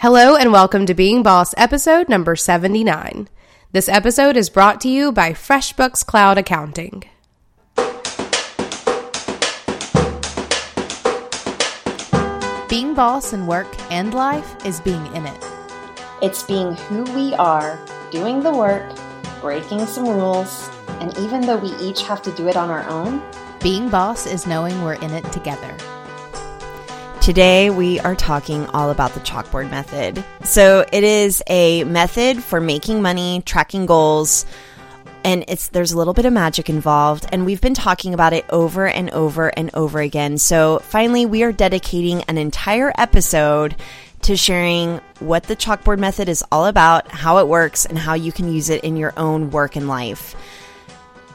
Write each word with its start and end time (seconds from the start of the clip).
Hello 0.00 0.36
and 0.36 0.52
welcome 0.52 0.86
to 0.86 0.94
Being 0.94 1.24
Boss 1.24 1.52
episode 1.56 2.08
number 2.08 2.36
79. 2.36 3.28
This 3.72 3.88
episode 3.88 4.36
is 4.36 4.48
brought 4.48 4.80
to 4.82 4.88
you 4.88 5.10
by 5.10 5.32
FreshBooks 5.32 6.06
Cloud 6.06 6.38
Accounting. 6.38 7.02
Being 12.68 12.94
boss 12.94 13.32
in 13.32 13.48
work 13.48 13.66
and 13.90 14.14
life 14.14 14.64
is 14.64 14.80
being 14.82 15.04
in 15.16 15.26
it. 15.26 15.44
It's 16.22 16.44
being 16.44 16.74
who 16.74 17.02
we 17.14 17.34
are, 17.34 17.84
doing 18.12 18.40
the 18.40 18.52
work, 18.52 18.96
breaking 19.40 19.84
some 19.86 20.06
rules, 20.06 20.70
and 21.00 21.18
even 21.18 21.40
though 21.40 21.58
we 21.58 21.74
each 21.84 22.02
have 22.04 22.22
to 22.22 22.30
do 22.36 22.46
it 22.46 22.56
on 22.56 22.70
our 22.70 22.88
own, 22.88 23.20
Being 23.60 23.88
boss 23.88 24.26
is 24.26 24.46
knowing 24.46 24.80
we're 24.84 24.94
in 24.94 25.10
it 25.10 25.24
together. 25.32 25.76
Today, 27.28 27.68
we 27.68 28.00
are 28.00 28.14
talking 28.14 28.64
all 28.68 28.88
about 28.88 29.12
the 29.12 29.20
chalkboard 29.20 29.70
method. 29.70 30.24
So, 30.44 30.86
it 30.90 31.04
is 31.04 31.42
a 31.46 31.84
method 31.84 32.42
for 32.42 32.58
making 32.58 33.02
money, 33.02 33.42
tracking 33.44 33.84
goals, 33.84 34.46
and 35.24 35.44
it's 35.46 35.68
there's 35.68 35.92
a 35.92 35.98
little 35.98 36.14
bit 36.14 36.24
of 36.24 36.32
magic 36.32 36.70
involved 36.70 37.26
and 37.30 37.44
we've 37.44 37.60
been 37.60 37.74
talking 37.74 38.14
about 38.14 38.32
it 38.32 38.46
over 38.48 38.88
and 38.88 39.10
over 39.10 39.48
and 39.48 39.68
over 39.74 40.00
again. 40.00 40.38
So, 40.38 40.78
finally, 40.78 41.26
we 41.26 41.42
are 41.42 41.52
dedicating 41.52 42.22
an 42.28 42.38
entire 42.38 42.94
episode 42.96 43.76
to 44.22 44.34
sharing 44.34 44.96
what 45.18 45.42
the 45.42 45.54
chalkboard 45.54 45.98
method 45.98 46.30
is 46.30 46.42
all 46.50 46.64
about, 46.64 47.08
how 47.08 47.40
it 47.40 47.46
works, 47.46 47.84
and 47.84 47.98
how 47.98 48.14
you 48.14 48.32
can 48.32 48.50
use 48.50 48.70
it 48.70 48.82
in 48.84 48.96
your 48.96 49.12
own 49.18 49.50
work 49.50 49.76
and 49.76 49.86
life. 49.86 50.34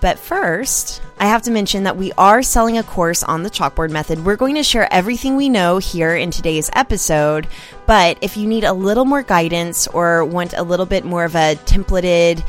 But 0.03 0.19
first, 0.19 1.01
I 1.17 1.27
have 1.27 1.43
to 1.43 1.51
mention 1.51 1.83
that 1.83 1.95
we 1.95 2.11
are 2.17 2.43
selling 2.43 2.77
a 2.77 2.83
course 2.83 3.23
on 3.23 3.43
the 3.43 3.49
chalkboard 3.49 3.89
method. 3.89 4.25
We're 4.25 4.35
going 4.35 4.55
to 4.55 4.61
share 4.61 4.91
everything 4.91 5.37
we 5.37 5.47
know 5.47 5.77
here 5.77 6.13
in 6.13 6.29
today's 6.29 6.69
episode. 6.73 7.47
But 7.85 8.17
if 8.19 8.35
you 8.35 8.45
need 8.45 8.65
a 8.65 8.73
little 8.73 9.05
more 9.05 9.23
guidance 9.23 9.87
or 9.87 10.25
want 10.25 10.55
a 10.55 10.63
little 10.63 10.85
bit 10.85 11.05
more 11.05 11.23
of 11.23 11.35
a 11.35 11.55
templated, 11.55 12.43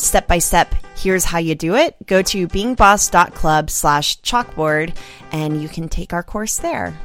step 0.00 0.26
by 0.26 0.38
step, 0.38 0.74
here's 0.96 1.24
how 1.24 1.36
you 1.36 1.54
do 1.54 1.74
it, 1.74 1.94
go 2.06 2.22
to 2.22 2.48
beingboss.club 2.48 3.68
slash 3.68 4.18
chalkboard 4.22 4.96
and 5.30 5.60
you 5.60 5.68
can 5.68 5.90
take 5.90 6.14
our 6.14 6.22
course 6.22 6.56
there. 6.56 6.98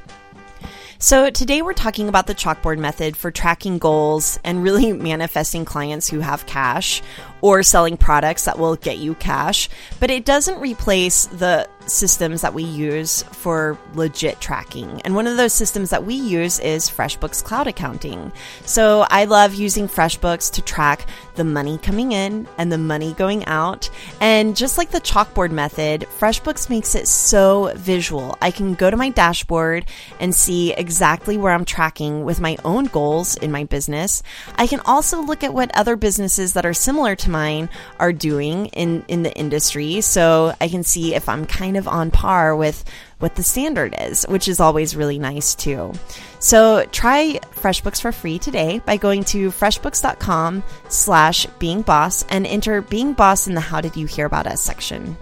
So, 0.98 1.30
today 1.30 1.62
we're 1.62 1.74
talking 1.74 2.08
about 2.08 2.28
the 2.28 2.36
chalkboard 2.36 2.78
method 2.78 3.18
for 3.18 3.30
tracking 3.30 3.80
goals 3.80 4.40
and 4.46 4.64
really 4.64 4.94
manifesting 4.94 5.66
clients 5.66 6.10
who 6.10 6.22
have 6.22 6.46
cash 6.46 7.02
or 7.44 7.62
selling 7.62 7.98
products 7.98 8.46
that 8.46 8.58
will 8.58 8.78
get 8.78 8.98
you 9.00 9.14
cash. 9.16 9.70
But 10.00 10.10
it 10.10 10.24
doesn't 10.24 10.62
replace 10.62 11.26
the 11.26 11.68
systems 11.86 12.42
that 12.42 12.54
we 12.54 12.64
use 12.64 13.24
for 13.24 13.78
legit 13.94 14.40
tracking. 14.40 15.02
And 15.02 15.14
one 15.14 15.28
of 15.28 15.36
those 15.36 15.52
systems 15.52 15.90
that 15.90 16.06
we 16.06 16.16
use 16.16 16.60
is 16.60 16.90
FreshBooks 16.90 17.44
Cloud 17.44 17.68
Accounting. 17.68 18.32
So, 18.66 19.06
I 19.10 19.26
love 19.26 19.54
using 19.54 19.90
FreshBooks 19.90 20.54
to 20.54 20.62
track 20.62 21.06
the 21.36 21.44
money 21.44 21.78
coming 21.78 22.12
in 22.12 22.48
and 22.58 22.72
the 22.72 22.78
money 22.78 23.14
going 23.14 23.46
out. 23.46 23.90
And 24.22 24.56
just 24.56 24.78
like 24.78 24.92
the 24.92 25.02
chalkboard 25.02 25.52
method, 25.52 26.08
FreshBooks 26.20 26.70
makes 26.70 26.96
it 26.96 27.08
so 27.08 27.74
visual. 27.76 28.38
I 28.42 28.52
can 28.52 28.76
go 28.76 28.90
to 28.90 28.98
my 28.98 29.10
dashboard 29.10 29.86
and 30.20 30.34
see 30.34 30.74
exactly 30.74 31.38
where 31.38 31.52
I'm 31.52 31.66
tracking 31.66 32.24
with 32.24 32.40
my 32.40 32.58
own 32.64 32.86
goals 32.86 33.36
in 33.36 33.52
my 33.52 33.66
business. 33.66 34.24
I 34.56 34.68
can 34.68 34.80
also 34.82 35.22
look 35.22 35.44
at 35.44 35.54
what 35.54 35.76
other 35.76 35.96
businesses 35.96 36.54
that 36.54 36.66
are 36.66 36.74
similar 36.74 37.16
to 37.18 37.30
mine 37.34 37.68
are 38.00 38.14
doing 38.14 38.68
in, 38.68 39.04
in 39.10 39.24
the 39.24 39.34
industry. 39.34 40.00
So 40.00 40.56
I 40.62 40.70
can 40.70 40.84
see 40.84 41.14
if 41.14 41.28
I'm 41.28 41.46
kind 41.46 41.76
of 41.76 41.90
on 41.90 42.12
par 42.12 42.56
with 42.56 42.86
what 43.20 43.36
the 43.36 43.44
standard 43.44 43.94
is, 44.00 44.24
which 44.30 44.48
is 44.48 44.62
always 44.62 44.96
really 44.96 45.20
nice 45.20 45.56
too. 45.56 45.92
So 46.40 46.86
try 46.92 47.40
FreshBooks 47.56 48.02
for 48.02 48.12
free 48.12 48.40
today 48.40 48.80
by 48.86 48.98
going 48.98 49.24
to 49.26 49.50
freshbooks.com 49.50 50.64
slash 50.88 51.46
being 51.60 51.82
boss 51.82 52.24
and 52.30 52.48
enter 52.48 52.82
being 52.82 53.14
boss 53.14 53.48
in 53.48 53.56
the 53.56 53.62
how 53.62 53.82
did 53.82 53.98
you 53.98 54.08
hear 54.08 54.26
about 54.26 54.48
us 54.48 54.62
section. 54.62 55.18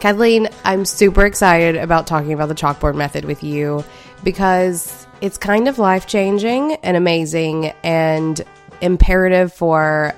Kathleen, 0.00 0.48
I'm 0.64 0.86
super 0.86 1.26
excited 1.26 1.76
about 1.76 2.06
talking 2.06 2.32
about 2.32 2.48
the 2.48 2.54
chalkboard 2.54 2.94
method 2.94 3.26
with 3.26 3.44
you 3.44 3.84
because 4.24 5.06
it's 5.20 5.36
kind 5.36 5.68
of 5.68 5.78
life 5.78 6.06
changing 6.06 6.74
and 6.76 6.96
amazing 6.96 7.72
and 7.82 8.40
imperative 8.80 9.52
for 9.52 10.14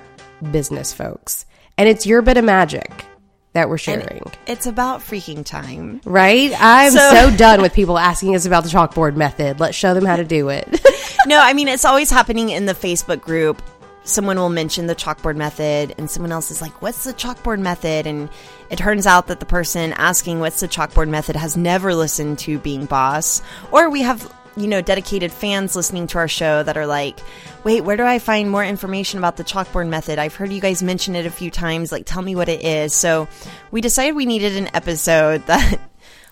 business 0.51 0.93
folks. 0.93 1.45
And 1.77 1.89
it's 1.89 2.05
your 2.05 2.21
bit 2.21 2.37
of 2.37 2.45
magic 2.45 3.05
that 3.53 3.69
we're 3.69 3.77
sharing. 3.77 4.23
It's 4.47 4.65
about 4.65 5.01
freaking 5.01 5.45
time. 5.45 6.01
Right? 6.05 6.51
I'm 6.59 6.91
So- 6.91 7.11
so, 7.29 7.35
done 7.37 7.61
with 7.61 7.73
people 7.73 7.97
asking 7.99 8.35
us 8.35 8.45
about 8.45 8.63
the 8.63 8.69
chalkboard 8.69 9.15
method. 9.15 9.59
Let's 9.59 9.77
show 9.77 9.93
them 9.93 10.05
how 10.05 10.15
to 10.15 10.23
do 10.23 10.49
it. 10.49 10.67
no, 11.27 11.39
I 11.39 11.53
mean, 11.53 11.67
it's 11.67 11.85
always 11.85 12.09
happening 12.09 12.49
in 12.49 12.65
the 12.65 12.73
Facebook 12.73 13.21
group. 13.21 13.61
Someone 14.05 14.37
will 14.37 14.49
mention 14.49 14.87
the 14.87 14.95
chalkboard 14.95 15.37
method, 15.37 15.95
and 15.97 16.09
someone 16.11 16.31
else 16.33 16.51
is 16.51 16.61
like, 16.61 16.81
What's 16.81 17.05
the 17.05 17.13
chalkboard 17.13 17.59
method? 17.59 18.05
And 18.05 18.29
it 18.69 18.77
turns 18.77 19.07
out 19.07 19.27
that 19.27 19.39
the 19.39 19.45
person 19.45 19.93
asking 19.93 20.39
what's 20.41 20.59
the 20.59 20.67
chalkboard 20.67 21.07
method 21.07 21.35
has 21.37 21.55
never 21.55 21.95
listened 21.95 22.39
to 22.39 22.57
Being 22.59 22.85
Boss. 22.85 23.41
Or 23.71 23.89
we 23.89 24.01
have, 24.01 24.29
you 24.55 24.67
know, 24.67 24.81
dedicated 24.81 25.31
fans 25.31 25.75
listening 25.75 26.07
to 26.07 26.17
our 26.17 26.27
show 26.27 26.63
that 26.63 26.77
are 26.77 26.85
like, 26.87 27.19
Wait, 27.63 27.81
where 27.81 27.95
do 27.97 28.03
I 28.03 28.19
find 28.19 28.49
more 28.49 28.63
information 28.63 29.17
about 29.17 29.37
the 29.37 29.43
chalkboard 29.43 29.87
method? 29.87 30.19
I've 30.19 30.35
heard 30.35 30.51
you 30.51 30.59
guys 30.61 30.83
mention 30.83 31.15
it 31.15 31.25
a 31.25 31.31
few 31.31 31.49
times. 31.49 31.91
Like, 31.91 32.05
tell 32.05 32.21
me 32.21 32.35
what 32.35 32.49
it 32.49 32.63
is. 32.63 32.93
So 32.93 33.27
we 33.71 33.81
decided 33.81 34.15
we 34.15 34.25
needed 34.25 34.57
an 34.57 34.69
episode 34.73 35.45
that. 35.47 35.79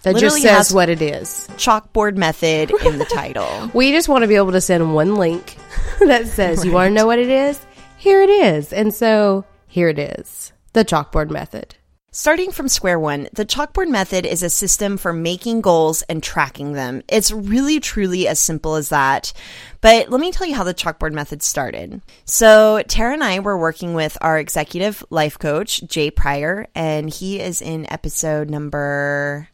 that 0.04 0.18
just 0.18 0.42
says 0.42 0.74
what 0.74 0.90
it 0.90 1.02
is. 1.02 1.48
chalkboard 1.58 2.18
method 2.18 2.72
in 2.86 2.98
the 2.98 3.06
title. 3.06 3.72
We 3.74 3.92
just 3.92 4.10
want 4.10 4.24
to 4.24 4.28
be 4.28 4.36
able 4.36 4.52
to 4.52 4.62
send 4.62 4.94
one 4.94 5.16
link 5.16 5.56
that 6.00 6.28
says, 6.28 6.66
You 6.66 6.72
want 6.72 6.90
to 6.90 6.94
know 6.94 7.06
what 7.06 7.20
it 7.20 7.30
is? 7.30 7.60
Here 7.98 8.22
it 8.22 8.30
is. 8.30 8.74
And 8.74 8.94
so 8.94 9.46
here 9.68 9.88
it 9.90 10.00
is 10.00 10.52
the 10.74 10.84
chalkboard 10.84 11.30
method. 11.30 11.76
Starting 12.14 12.52
from 12.52 12.68
square 12.68 13.00
one, 13.00 13.30
the 13.32 13.46
chalkboard 13.46 13.88
method 13.88 14.26
is 14.26 14.44
a 14.44 14.50
system 14.50 14.98
for 14.98 15.14
making 15.14 15.62
goals 15.62 16.02
and 16.10 16.22
tracking 16.22 16.74
them. 16.74 17.02
It's 17.08 17.32
really, 17.32 17.80
truly 17.80 18.28
as 18.28 18.38
simple 18.38 18.76
as 18.76 18.90
that. 18.90 19.32
But 19.80 20.10
let 20.10 20.20
me 20.20 20.34
tell 20.34 20.46
you 20.46 20.56
how 20.56 20.66
the 20.66 20.74
chalkboard 20.74 21.14
method 21.14 21.42
started. 21.42 22.02
So, 22.26 22.84
Tara 22.86 23.14
and 23.14 23.24
I 23.24 23.40
were 23.40 23.58
working 23.58 23.94
with 23.94 24.18
our 24.20 24.38
executive 24.38 25.06
life 25.10 25.40
coach, 25.40 25.84
Jay 25.84 26.12
Pryor, 26.12 26.68
and 26.76 27.10
he 27.10 27.40
is 27.40 27.62
in 27.62 27.90
episode 27.90 28.50
number 28.50 29.48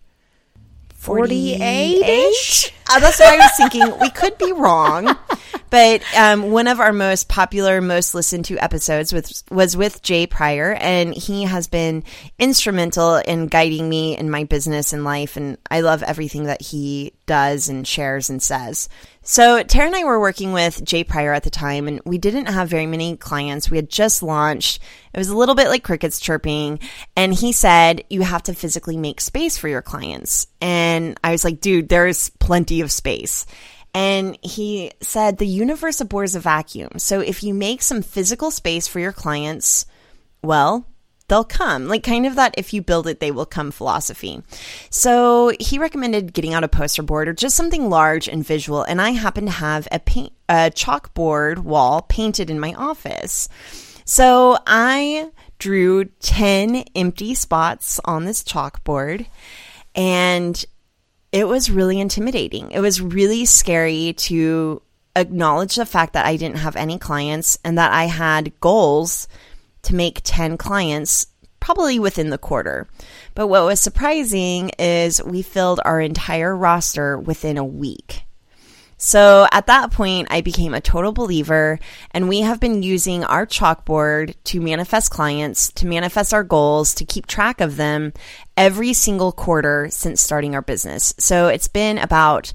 48-ish? 1.00 2.74
Uh, 2.90 3.00
that's 3.00 3.20
what 3.20 3.34
I 3.34 3.38
was 3.38 3.52
thinking. 3.56 4.00
We 4.00 4.10
could 4.10 4.36
be 4.40 4.52
wrong. 4.52 5.16
But 5.70 6.02
um, 6.16 6.52
one 6.52 6.68
of 6.68 6.80
our 6.80 6.94
most 6.94 7.28
popular, 7.28 7.82
most 7.82 8.16
listened 8.16 8.46
to 8.46 8.58
episodes 8.58 9.12
with, 9.12 9.44
was 9.52 9.76
with 9.76 10.02
Jay 10.02 10.26
Pryor, 10.26 10.74
and 10.74 11.14
he 11.14 11.44
has 11.44 11.68
been 11.68 12.04
instrumental 12.40 13.16
in 13.18 13.48
guiding 13.48 13.90
me 13.90 14.18
in 14.18 14.30
my 14.30 14.46
business 14.46 14.94
and 14.94 15.04
life. 15.04 15.36
And 15.36 15.58
I 15.70 15.82
love 15.82 16.04
everything 16.04 16.46
that 16.46 16.62
he 16.62 17.14
does 17.26 17.68
and 17.68 17.86
shares 17.86 18.30
and 18.30 18.42
says. 18.42 18.88
So 19.30 19.62
Tara 19.62 19.88
and 19.88 19.96
I 19.96 20.06
were 20.06 20.22
working 20.22 20.54
with 20.54 20.86
Jay 20.86 21.04
Pryor 21.04 21.34
at 21.34 21.44
the 21.44 21.50
time, 21.50 21.90
and 21.90 22.00
we 22.06 22.18
didn't 22.18 22.46
have 22.46 22.70
very 22.70 22.86
many 22.86 23.18
clients. 23.18 23.70
We 23.70 23.76
had 23.78 23.90
just 23.90 24.24
launched. 24.24 24.82
It 25.14 25.18
was 25.18 25.28
a 25.28 25.36
little 25.36 25.54
bit 25.54 25.68
like 25.68 25.84
crickets 25.84 26.22
chirping, 26.22 26.80
and 27.18 27.34
he 27.34 27.52
said 27.52 28.06
you 28.10 28.22
have 28.22 28.44
to 28.44 28.54
physically 28.54 28.96
make 28.96 29.20
space 29.20 29.58
for 29.58 29.68
your 29.68 29.82
clients. 29.82 30.48
And 30.62 31.20
I 31.26 31.32
was 31.32 31.44
like, 31.44 31.60
dude, 31.60 31.90
there's 31.90 32.30
plenty 32.30 32.80
of 32.80 32.90
space. 32.90 33.46
And 33.98 34.38
he 34.44 34.92
said 35.02 35.40
the 35.40 35.48
universe 35.48 36.00
abhors 36.00 36.36
a 36.36 36.40
vacuum. 36.40 37.00
So 37.00 37.20
if 37.20 37.42
you 37.42 37.56
make 37.56 37.82
some 37.82 38.04
physical 38.04 38.52
space 38.52 38.88
for 38.88 39.00
your 39.00 39.12
clients, 39.12 39.88
well, 40.44 40.86
they'll 41.28 41.44
come. 41.44 41.88
Like 41.88 42.04
kind 42.04 42.28
of 42.28 42.36
that 42.36 42.54
if 42.60 42.76
you 42.76 42.84
build 42.84 43.08
it, 43.08 43.20
they 43.20 43.32
will 43.32 43.48
come 43.48 43.72
philosophy. 43.72 44.44
So 44.92 45.52
he 45.60 45.80
recommended 45.80 46.34
getting 46.34 46.54
out 46.54 46.64
a 46.64 46.68
poster 46.68 47.02
board 47.02 47.28
or 47.28 47.34
just 47.34 47.56
something 47.56 47.90
large 47.90 48.30
and 48.30 48.46
visual. 48.46 48.84
And 48.84 49.02
I 49.02 49.10
happen 49.14 49.46
to 49.46 49.52
have 49.52 49.88
a 49.92 49.98
paint, 49.98 50.32
a 50.48 50.70
chalkboard 50.70 51.58
wall 51.58 52.04
painted 52.04 52.52
in 52.52 52.60
my 52.60 52.76
office. 52.76 53.50
So 54.06 54.60
I 54.68 55.32
drew 55.58 56.06
10 56.06 56.84
empty 56.96 57.34
spots 57.34 58.00
on 58.06 58.26
this 58.26 58.44
chalkboard 58.44 59.26
and 59.96 60.64
it 61.38 61.48
was 61.48 61.70
really 61.70 62.00
intimidating. 62.00 62.72
It 62.72 62.80
was 62.80 63.00
really 63.00 63.46
scary 63.46 64.14
to 64.18 64.82
acknowledge 65.16 65.76
the 65.76 65.86
fact 65.86 66.14
that 66.14 66.26
I 66.26 66.36
didn't 66.36 66.58
have 66.58 66.76
any 66.76 66.98
clients 66.98 67.60
and 67.64 67.78
that 67.78 67.92
I 67.92 68.06
had 68.06 68.60
goals 68.60 69.28
to 69.84 69.94
make 69.94 70.22
10 70.24 70.58
clients 70.58 71.28
probably 71.60 72.00
within 72.00 72.32
the 72.32 72.38
quarter. 72.38 72.88
But 73.36 73.48
what 73.48 73.66
was 73.66 73.80
surprising 73.80 74.72
is 74.80 75.24
we 75.24 75.42
filled 75.44 75.80
our 75.86 76.02
entire 76.02 76.56
roster 76.56 77.20
within 77.20 77.58
a 77.58 77.66
week. 77.66 78.24
So 79.00 79.48
at 79.52 79.68
that 79.68 79.92
point, 79.92 80.28
I 80.32 80.42
became 80.42 80.74
a 80.74 80.82
total 80.82 81.12
believer, 81.12 81.80
and 82.12 82.28
we 82.28 82.42
have 82.42 82.60
been 82.60 82.82
using 82.82 83.24
our 83.24 83.46
chalkboard 83.46 84.34
to 84.46 84.60
manifest 84.60 85.12
clients, 85.12 85.72
to 85.74 85.86
manifest 85.86 86.34
our 86.34 86.44
goals, 86.44 86.96
to 86.96 87.06
keep 87.06 87.28
track 87.28 87.62
of 87.62 87.78
them 87.78 88.12
every 88.58 88.94
single 88.94 89.32
quarter 89.32 89.88
since 89.92 90.20
starting 90.20 90.56
our 90.56 90.64
business. 90.64 91.14
So 91.20 91.48
it's 91.48 91.68
been 91.68 92.00
about 92.00 92.54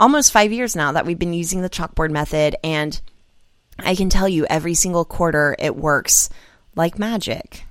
almost 0.00 0.32
five 0.32 0.50
years 0.50 0.74
now 0.74 0.92
that 0.92 1.04
we've 1.04 1.18
been 1.18 1.34
using 1.34 1.60
the 1.60 1.70
chalkboard 1.70 2.10
method. 2.10 2.56
And 2.64 2.98
I 3.78 3.94
can 3.94 4.08
tell 4.08 4.28
you 4.28 4.46
every 4.46 4.74
single 4.74 5.04
quarter 5.04 5.54
it 5.58 5.76
works 5.76 6.30
like 6.74 6.98
magic. 6.98 7.64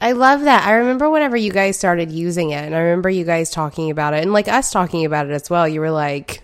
I 0.00 0.12
love 0.12 0.40
that. 0.40 0.66
I 0.66 0.72
remember 0.72 1.10
whenever 1.10 1.36
you 1.36 1.52
guys 1.52 1.78
started 1.78 2.10
using 2.10 2.50
it, 2.50 2.64
and 2.64 2.74
I 2.74 2.78
remember 2.78 3.10
you 3.10 3.24
guys 3.24 3.50
talking 3.50 3.90
about 3.90 4.14
it, 4.14 4.22
and 4.22 4.32
like 4.32 4.48
us 4.48 4.70
talking 4.72 5.04
about 5.04 5.26
it 5.26 5.32
as 5.32 5.50
well. 5.50 5.68
You 5.68 5.80
were 5.80 5.92
like, 5.92 6.42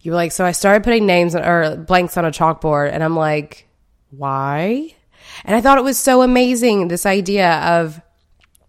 you 0.00 0.12
were 0.12 0.16
like, 0.16 0.32
so 0.32 0.44
I 0.44 0.52
started 0.52 0.84
putting 0.84 1.06
names 1.06 1.34
on, 1.34 1.44
or 1.44 1.76
blanks 1.76 2.16
on 2.16 2.24
a 2.24 2.30
chalkboard, 2.30 2.92
and 2.92 3.02
I'm 3.02 3.16
like, 3.16 3.68
why? 4.10 4.94
And 5.44 5.54
I 5.54 5.60
thought 5.60 5.78
it 5.78 5.84
was 5.84 5.98
so 5.98 6.22
amazing 6.22 6.88
this 6.88 7.06
idea 7.06 7.58
of 7.58 8.00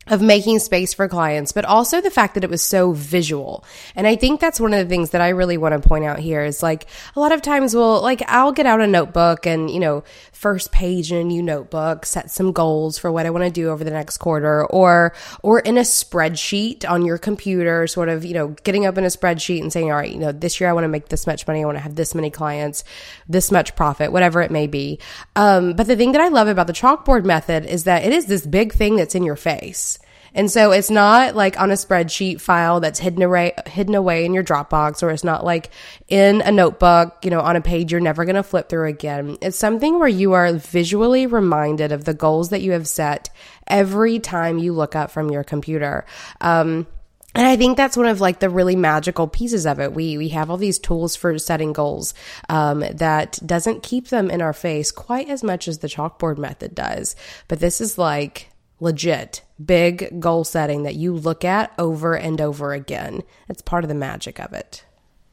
of 0.10 0.22
making 0.22 0.60
space 0.60 0.94
for 0.94 1.08
clients, 1.08 1.52
but 1.52 1.66
also 1.66 2.02
the 2.02 2.10
fact 2.10 2.34
that 2.34 2.44
it 2.44 2.50
was 2.50 2.64
so 2.64 2.94
visual. 2.94 3.64
And 3.96 4.08
I 4.08 4.16
think 4.16 4.40
that's 4.40 4.60
one 4.60 4.74
of 4.74 4.80
the 4.80 4.90
things 4.90 5.12
that 5.12 5.22
I 5.22 5.30
really 5.30 5.58
want 5.58 5.80
to 5.80 5.88
point 5.88 6.04
out 6.04 6.20
here 6.20 6.44
is 6.44 6.64
like 6.64 6.88
a 7.16 7.20
lot 7.20 7.32
of 7.32 7.42
times 7.42 7.76
we'll 7.76 8.02
like 8.02 8.24
I'll 8.28 8.52
get 8.52 8.66
out 8.66 8.82
a 8.82 8.88
notebook 8.88 9.46
and, 9.46 9.70
you 9.70 9.80
know, 9.80 10.04
first 10.40 10.72
page 10.72 11.12
in 11.12 11.18
a 11.18 11.24
new 11.24 11.44
notebook, 11.44 12.06
set 12.06 12.32
some 12.32 12.54
goals 12.54 12.98
for 12.98 13.12
what 13.12 13.26
I 13.26 13.30
want 13.30 13.44
to 13.44 13.52
do 13.52 13.70
over 13.70 13.84
the 13.84 13.92
next 13.92 14.20
quarter 14.20 14.66
or 14.68 15.14
or 15.44 15.60
in 15.60 15.78
a 15.78 15.82
spreadsheet 15.82 16.90
on 16.90 17.06
your 17.06 17.18
computer, 17.18 17.88
sort 17.88 18.08
of, 18.08 18.24
you 18.24 18.34
know, 18.34 18.56
getting 18.64 18.86
up 18.86 18.98
in 18.98 19.04
a 19.04 19.08
spreadsheet 19.08 19.62
and 19.62 19.74
saying, 19.74 19.92
all 19.92 19.98
right, 19.98 20.14
you 20.14 20.18
know, 20.18 20.32
this 20.32 20.62
year 20.62 20.70
I 20.70 20.74
want 20.74 20.86
to 20.86 20.90
make 20.90 21.10
this 21.10 21.28
much 21.28 21.46
money, 21.46 21.62
I 21.62 21.66
want 21.66 21.78
to 21.78 21.82
have 21.82 21.96
this 21.96 22.16
many 22.16 22.30
clients, 22.30 22.86
this 23.28 23.52
much 23.52 23.76
profit, 23.76 24.14
whatever 24.14 24.42
it 24.42 24.50
may 24.50 24.66
be. 24.66 25.00
Um, 25.36 25.74
but 25.74 25.88
the 25.88 25.98
thing 25.98 26.14
that 26.14 26.22
I 26.22 26.30
love 26.30 26.48
about 26.48 26.68
the 26.68 26.74
chalkboard 26.74 27.26
method 27.26 27.66
is 27.66 27.84
that 27.84 28.06
it 28.06 28.14
is 28.14 28.28
this 28.28 28.48
big 28.48 28.72
thing 28.72 28.96
that's 28.96 29.16
in 29.16 29.24
your 29.24 29.36
face. 29.36 30.00
And 30.34 30.50
so 30.52 30.72
it's 30.72 30.90
not 30.90 31.36
like 31.36 31.60
on 31.60 31.72
a 31.72 31.76
spreadsheet 31.76 32.42
file 32.42 32.80
that's 32.80 33.00
hidden 33.00 33.22
away, 33.22 33.54
hidden 33.66 33.96
away 33.96 34.26
in 34.26 34.34
your 34.34 34.44
Dropbox, 34.44 35.04
or 35.04 35.10
it's 35.10 35.24
not 35.24 35.44
like 35.44 35.70
in 36.08 36.42
a 36.42 36.52
notebook, 36.52 37.18
you 37.24 37.32
know, 37.32 37.42
on 37.42 37.56
a 37.56 37.62
page 37.62 37.92
you're 37.92 38.02
never 38.02 38.26
going 38.26 38.36
to 38.36 38.44
flip 38.44 38.70
through 38.70 38.88
again. 38.88 39.38
It's 39.42 39.58
something 39.58 40.00
where 40.00 40.08
you 40.08 40.34
are 40.34 40.54
visually 40.54 41.26
reminded 41.26 41.92
of 41.92 42.06
the 42.06 42.14
goals 42.14 42.50
that 42.50 42.62
you 42.62 42.74
have 42.74 42.88
set 42.88 43.30
every 43.68 44.20
time 44.20 44.58
you 44.58 44.74
look 44.74 44.96
up 44.96 45.12
from 45.12 45.32
your 45.32 45.44
computer. 45.44 46.06
Um, 46.42 46.88
and 47.36 47.46
I 47.46 47.58
think 47.58 47.78
that's 47.78 47.96
one 47.96 48.08
of 48.08 48.20
like 48.20 48.40
the 48.40 48.50
really 48.50 48.76
magical 48.76 49.28
pieces 49.28 49.68
of 49.68 49.80
it. 49.80 49.94
We 49.94 50.18
we 50.18 50.30
have 50.30 50.50
all 50.50 50.58
these 50.58 50.80
tools 50.80 51.16
for 51.16 51.38
setting 51.38 51.74
goals 51.74 52.16
um, 52.50 52.80
that 52.80 53.40
doesn't 53.46 53.84
keep 53.84 54.08
them 54.08 54.32
in 54.32 54.42
our 54.42 54.54
face 54.54 54.92
quite 54.92 55.30
as 55.30 55.44
much 55.44 55.68
as 55.68 55.78
the 55.78 55.88
chalkboard 55.88 56.38
method 56.38 56.74
does. 56.74 57.16
But 57.48 57.60
this 57.60 57.82
is 57.82 58.00
like 58.00 58.50
legit 58.80 59.44
big 59.64 60.20
goal 60.20 60.44
setting 60.44 60.84
that 60.84 60.96
you 60.96 61.14
look 61.14 61.44
at 61.44 61.74
over 61.78 62.16
and 62.16 62.40
over 62.40 62.74
again. 62.74 63.24
It's 63.48 63.62
part 63.62 63.84
of 63.84 63.90
the 63.90 63.96
magic 63.96 64.40
of 64.40 64.54
it. 64.54 64.86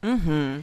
hmm 0.03 0.59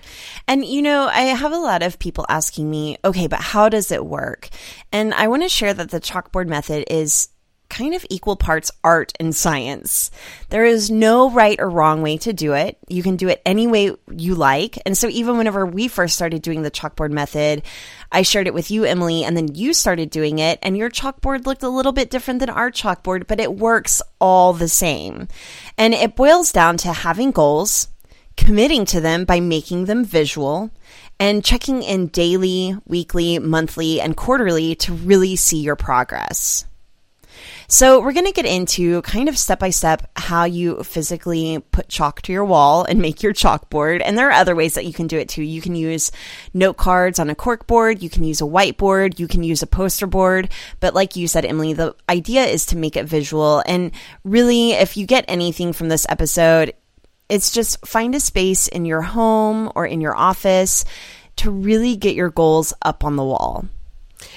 And 0.46 0.64
you 0.64 0.82
know, 0.82 1.06
I 1.06 1.22
have 1.22 1.52
a 1.52 1.58
lot 1.58 1.82
of 1.82 1.98
people 1.98 2.26
asking 2.28 2.70
me, 2.70 2.98
okay, 3.04 3.26
but 3.26 3.40
how 3.40 3.68
does 3.68 3.90
it 3.90 4.04
work? 4.04 4.48
And 4.92 5.14
I 5.14 5.28
want 5.28 5.42
to 5.42 5.48
share 5.48 5.74
that 5.74 5.90
the 5.90 6.00
chalkboard 6.00 6.46
method 6.46 6.84
is 6.88 7.28
kind 7.70 7.94
of 7.94 8.06
equal 8.08 8.36
parts 8.36 8.70
art 8.84 9.12
and 9.18 9.34
science. 9.34 10.10
There 10.50 10.64
is 10.64 10.90
no 10.90 11.30
right 11.30 11.58
or 11.58 11.68
wrong 11.68 12.02
way 12.02 12.18
to 12.18 12.32
do 12.32 12.52
it. 12.52 12.78
You 12.88 13.02
can 13.02 13.16
do 13.16 13.28
it 13.28 13.42
any 13.44 13.66
way 13.66 13.92
you 14.10 14.36
like. 14.36 14.78
And 14.86 14.96
so 14.96 15.08
even 15.08 15.38
whenever 15.38 15.66
we 15.66 15.88
first 15.88 16.14
started 16.14 16.42
doing 16.42 16.62
the 16.62 16.70
chalkboard 16.70 17.10
method, 17.10 17.62
I 18.14 18.22
shared 18.22 18.46
it 18.46 18.54
with 18.54 18.70
you, 18.70 18.84
Emily, 18.84 19.24
and 19.24 19.36
then 19.36 19.56
you 19.56 19.74
started 19.74 20.08
doing 20.08 20.38
it 20.38 20.60
and 20.62 20.76
your 20.76 20.88
chalkboard 20.88 21.46
looked 21.46 21.64
a 21.64 21.68
little 21.68 21.90
bit 21.90 22.10
different 22.10 22.38
than 22.38 22.48
our 22.48 22.70
chalkboard, 22.70 23.26
but 23.26 23.40
it 23.40 23.56
works 23.56 24.00
all 24.20 24.52
the 24.52 24.68
same. 24.68 25.26
And 25.76 25.92
it 25.92 26.14
boils 26.14 26.52
down 26.52 26.76
to 26.78 26.92
having 26.92 27.32
goals, 27.32 27.88
committing 28.36 28.84
to 28.86 29.00
them 29.00 29.24
by 29.24 29.40
making 29.40 29.86
them 29.86 30.04
visual, 30.04 30.70
and 31.18 31.44
checking 31.44 31.82
in 31.82 32.06
daily, 32.06 32.76
weekly, 32.86 33.40
monthly, 33.40 34.00
and 34.00 34.16
quarterly 34.16 34.76
to 34.76 34.94
really 34.94 35.34
see 35.34 35.58
your 35.58 35.76
progress. 35.76 36.66
So, 37.74 37.98
we're 37.98 38.12
going 38.12 38.26
to 38.26 38.30
get 38.30 38.46
into 38.46 39.02
kind 39.02 39.28
of 39.28 39.36
step 39.36 39.58
by 39.58 39.70
step 39.70 40.08
how 40.14 40.44
you 40.44 40.84
physically 40.84 41.58
put 41.72 41.88
chalk 41.88 42.22
to 42.22 42.32
your 42.32 42.44
wall 42.44 42.84
and 42.84 43.00
make 43.00 43.20
your 43.20 43.34
chalkboard. 43.34 44.00
And 44.04 44.16
there 44.16 44.28
are 44.28 44.40
other 44.40 44.54
ways 44.54 44.74
that 44.74 44.86
you 44.86 44.92
can 44.92 45.08
do 45.08 45.18
it 45.18 45.28
too. 45.28 45.42
You 45.42 45.60
can 45.60 45.74
use 45.74 46.12
note 46.52 46.76
cards 46.76 47.18
on 47.18 47.30
a 47.30 47.34
cork 47.34 47.66
board, 47.66 48.00
you 48.00 48.08
can 48.08 48.22
use 48.22 48.40
a 48.40 48.44
whiteboard, 48.44 49.18
you 49.18 49.26
can 49.26 49.42
use 49.42 49.60
a 49.60 49.66
poster 49.66 50.06
board. 50.06 50.52
But, 50.78 50.94
like 50.94 51.16
you 51.16 51.26
said, 51.26 51.44
Emily, 51.44 51.72
the 51.72 51.96
idea 52.08 52.44
is 52.44 52.66
to 52.66 52.76
make 52.76 52.94
it 52.94 53.06
visual. 53.06 53.60
And 53.66 53.90
really, 54.22 54.70
if 54.70 54.96
you 54.96 55.04
get 55.04 55.24
anything 55.26 55.72
from 55.72 55.88
this 55.88 56.06
episode, 56.08 56.74
it's 57.28 57.50
just 57.50 57.84
find 57.84 58.14
a 58.14 58.20
space 58.20 58.68
in 58.68 58.84
your 58.84 59.02
home 59.02 59.72
or 59.74 59.84
in 59.84 60.00
your 60.00 60.14
office 60.14 60.84
to 61.38 61.50
really 61.50 61.96
get 61.96 62.14
your 62.14 62.30
goals 62.30 62.72
up 62.82 63.02
on 63.02 63.16
the 63.16 63.24
wall. 63.24 63.64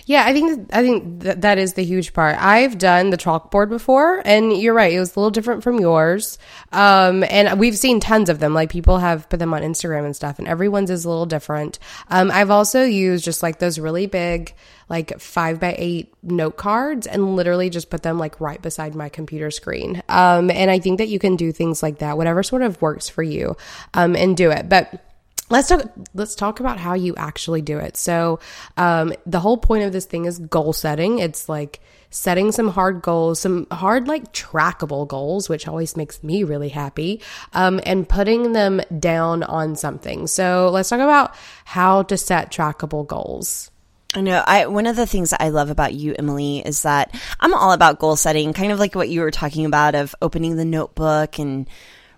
Yeah, 0.07 0.23
I 0.25 0.31
think 0.31 0.69
I 0.71 0.81
think 0.83 1.23
that, 1.23 1.41
that 1.41 1.57
is 1.57 1.73
the 1.73 1.83
huge 1.83 2.13
part. 2.13 2.37
I've 2.39 2.77
done 2.77 3.09
the 3.09 3.17
chalkboard 3.17 3.67
before, 3.67 4.21
and 4.23 4.53
you're 4.55 4.73
right; 4.73 4.93
it 4.93 4.99
was 4.99 5.13
a 5.13 5.19
little 5.19 5.31
different 5.31 5.63
from 5.63 5.81
yours. 5.81 6.39
Um, 6.71 7.25
and 7.25 7.59
we've 7.59 7.77
seen 7.77 7.99
tons 7.99 8.29
of 8.29 8.39
them. 8.39 8.53
Like 8.53 8.69
people 8.69 8.99
have 8.99 9.27
put 9.27 9.39
them 9.39 9.53
on 9.53 9.63
Instagram 9.63 10.05
and 10.05 10.15
stuff, 10.15 10.39
and 10.39 10.47
everyone's 10.47 10.89
is 10.91 11.03
a 11.03 11.09
little 11.09 11.25
different. 11.25 11.77
Um, 12.07 12.31
I've 12.31 12.51
also 12.51 12.85
used 12.85 13.25
just 13.25 13.43
like 13.43 13.59
those 13.59 13.79
really 13.79 14.05
big, 14.07 14.55
like 14.87 15.19
five 15.19 15.59
by 15.59 15.75
eight 15.77 16.13
note 16.23 16.55
cards, 16.55 17.05
and 17.05 17.35
literally 17.35 17.69
just 17.69 17.89
put 17.89 18.03
them 18.03 18.17
like 18.17 18.39
right 18.39 18.61
beside 18.61 18.95
my 18.95 19.09
computer 19.09 19.51
screen. 19.51 20.01
Um, 20.07 20.49
and 20.49 20.71
I 20.71 20.79
think 20.79 20.99
that 20.99 21.09
you 21.09 21.19
can 21.19 21.35
do 21.35 21.51
things 21.51 21.83
like 21.83 21.99
that, 21.99 22.15
whatever 22.15 22.43
sort 22.43 22.61
of 22.61 22.81
works 22.81 23.09
for 23.09 23.23
you, 23.23 23.57
um, 23.93 24.15
and 24.15 24.37
do 24.37 24.51
it. 24.51 24.69
But 24.69 25.03
let's 25.49 25.69
talk 25.69 25.81
let's 26.13 26.35
talk 26.35 26.59
about 26.59 26.79
how 26.79 26.93
you 26.93 27.15
actually 27.15 27.61
do 27.61 27.77
it. 27.77 27.97
So 27.97 28.39
um, 28.75 29.13
the 29.25 29.39
whole 29.39 29.57
point 29.57 29.83
of 29.83 29.91
this 29.91 30.05
thing 30.05 30.25
is 30.25 30.39
goal 30.39 30.73
setting. 30.73 31.19
It's 31.19 31.47
like 31.47 31.79
setting 32.09 32.51
some 32.51 32.69
hard 32.69 33.01
goals 33.01 33.39
some 33.39 33.67
hard 33.69 34.07
like 34.07 34.31
trackable 34.31 35.05
goals 35.05 35.49
which 35.49 35.67
always 35.67 35.97
makes 35.97 36.23
me 36.23 36.41
really 36.41 36.69
happy 36.69 37.21
um, 37.51 37.81
and 37.85 38.07
putting 38.07 38.53
them 38.53 38.81
down 38.99 39.43
on 39.43 39.75
something. 39.75 40.25
So 40.27 40.69
let's 40.71 40.89
talk 40.89 41.01
about 41.01 41.35
how 41.65 42.03
to 42.03 42.17
set 42.17 42.51
trackable 42.51 43.05
goals. 43.05 43.71
I 44.15 44.21
know. 44.21 44.41
I 44.45 44.67
one 44.67 44.87
of 44.87 44.95
the 44.95 45.05
things 45.05 45.33
I 45.37 45.49
love 45.49 45.69
about 45.69 45.93
you, 45.93 46.15
Emily, 46.17 46.59
is 46.59 46.83
that 46.83 47.13
I'm 47.39 47.53
all 47.53 47.73
about 47.73 47.99
goal 47.99 48.15
setting, 48.15 48.53
kind 48.53 48.71
of 48.71 48.79
like 48.79 48.95
what 48.95 49.09
you 49.09 49.19
were 49.19 49.31
talking 49.31 49.65
about 49.65 49.95
of 49.95 50.15
opening 50.21 50.55
the 50.55 50.65
notebook 50.65 51.39
and 51.39 51.69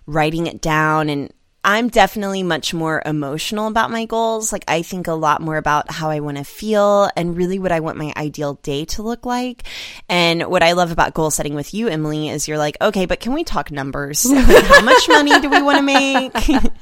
writing 0.06 0.46
it 0.46 0.60
down 0.60 1.10
and 1.10 1.32
I'm 1.62 1.88
definitely 1.88 2.42
much 2.42 2.72
more 2.72 3.02
emotional 3.04 3.66
about 3.66 3.90
my 3.90 4.06
goals. 4.06 4.50
Like, 4.50 4.64
I 4.66 4.80
think 4.80 5.08
a 5.08 5.12
lot 5.12 5.42
more 5.42 5.58
about 5.58 5.90
how 5.90 6.08
I 6.08 6.20
want 6.20 6.38
to 6.38 6.44
feel 6.44 7.10
and 7.16 7.36
really 7.36 7.58
what 7.58 7.70
I 7.70 7.80
want 7.80 7.98
my 7.98 8.12
ideal 8.16 8.54
day 8.62 8.86
to 8.86 9.02
look 9.02 9.26
like. 9.26 9.64
And 10.08 10.44
what 10.44 10.62
I 10.62 10.72
love 10.72 10.90
about 10.90 11.12
goal 11.12 11.30
setting 11.30 11.54
with 11.54 11.74
you, 11.74 11.88
Emily, 11.88 12.30
is 12.30 12.48
you're 12.48 12.56
like, 12.56 12.78
okay, 12.80 13.04
but 13.04 13.20
can 13.20 13.34
we 13.34 13.44
talk 13.44 13.70
numbers? 13.70 14.24
Like, 14.24 14.64
how 14.64 14.80
much 14.82 15.06
money 15.08 15.38
do 15.40 15.50
we 15.50 15.60
want 15.60 15.78
to 15.78 15.82
make? 15.82 16.32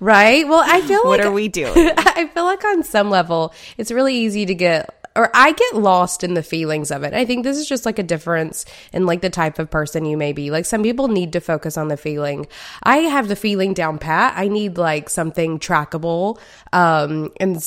right? 0.00 0.46
Well, 0.46 0.62
I 0.64 0.80
feel 0.82 1.00
what 1.02 1.10
like. 1.10 1.18
What 1.18 1.26
are 1.26 1.32
we 1.32 1.48
doing? 1.48 1.72
I 1.96 2.30
feel 2.32 2.44
like 2.44 2.64
on 2.64 2.84
some 2.84 3.10
level, 3.10 3.52
it's 3.76 3.90
really 3.90 4.14
easy 4.14 4.46
to 4.46 4.54
get 4.54 5.01
or 5.14 5.30
I 5.34 5.52
get 5.52 5.76
lost 5.76 6.24
in 6.24 6.34
the 6.34 6.42
feelings 6.42 6.90
of 6.90 7.02
it. 7.02 7.14
I 7.14 7.24
think 7.24 7.44
this 7.44 7.58
is 7.58 7.68
just 7.68 7.86
like 7.86 7.98
a 7.98 8.02
difference 8.02 8.64
in 8.92 9.06
like 9.06 9.20
the 9.20 9.30
type 9.30 9.58
of 9.58 9.70
person 9.70 10.04
you 10.04 10.16
may 10.16 10.32
be. 10.32 10.50
Like 10.50 10.64
some 10.64 10.82
people 10.82 11.08
need 11.08 11.32
to 11.34 11.40
focus 11.40 11.76
on 11.76 11.88
the 11.88 11.96
feeling. 11.96 12.46
I 12.82 12.98
have 12.98 13.28
the 13.28 13.36
feeling 13.36 13.74
down 13.74 13.98
pat. 13.98 14.34
I 14.36 14.48
need 14.48 14.78
like 14.78 15.10
something 15.10 15.58
trackable 15.58 16.38
um 16.72 17.30
and 17.40 17.62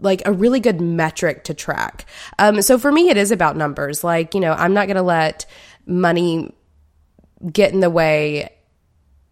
like 0.00 0.22
a 0.26 0.32
really 0.32 0.60
good 0.60 0.80
metric 0.80 1.44
to 1.44 1.54
track. 1.54 2.06
Um 2.38 2.62
so 2.62 2.78
for 2.78 2.92
me 2.92 3.08
it 3.10 3.16
is 3.16 3.30
about 3.30 3.56
numbers. 3.56 4.04
Like, 4.04 4.34
you 4.34 4.40
know, 4.40 4.52
I'm 4.52 4.74
not 4.74 4.86
going 4.86 4.96
to 4.96 5.02
let 5.02 5.46
money 5.86 6.54
get 7.52 7.72
in 7.72 7.80
the 7.80 7.90
way 7.90 8.50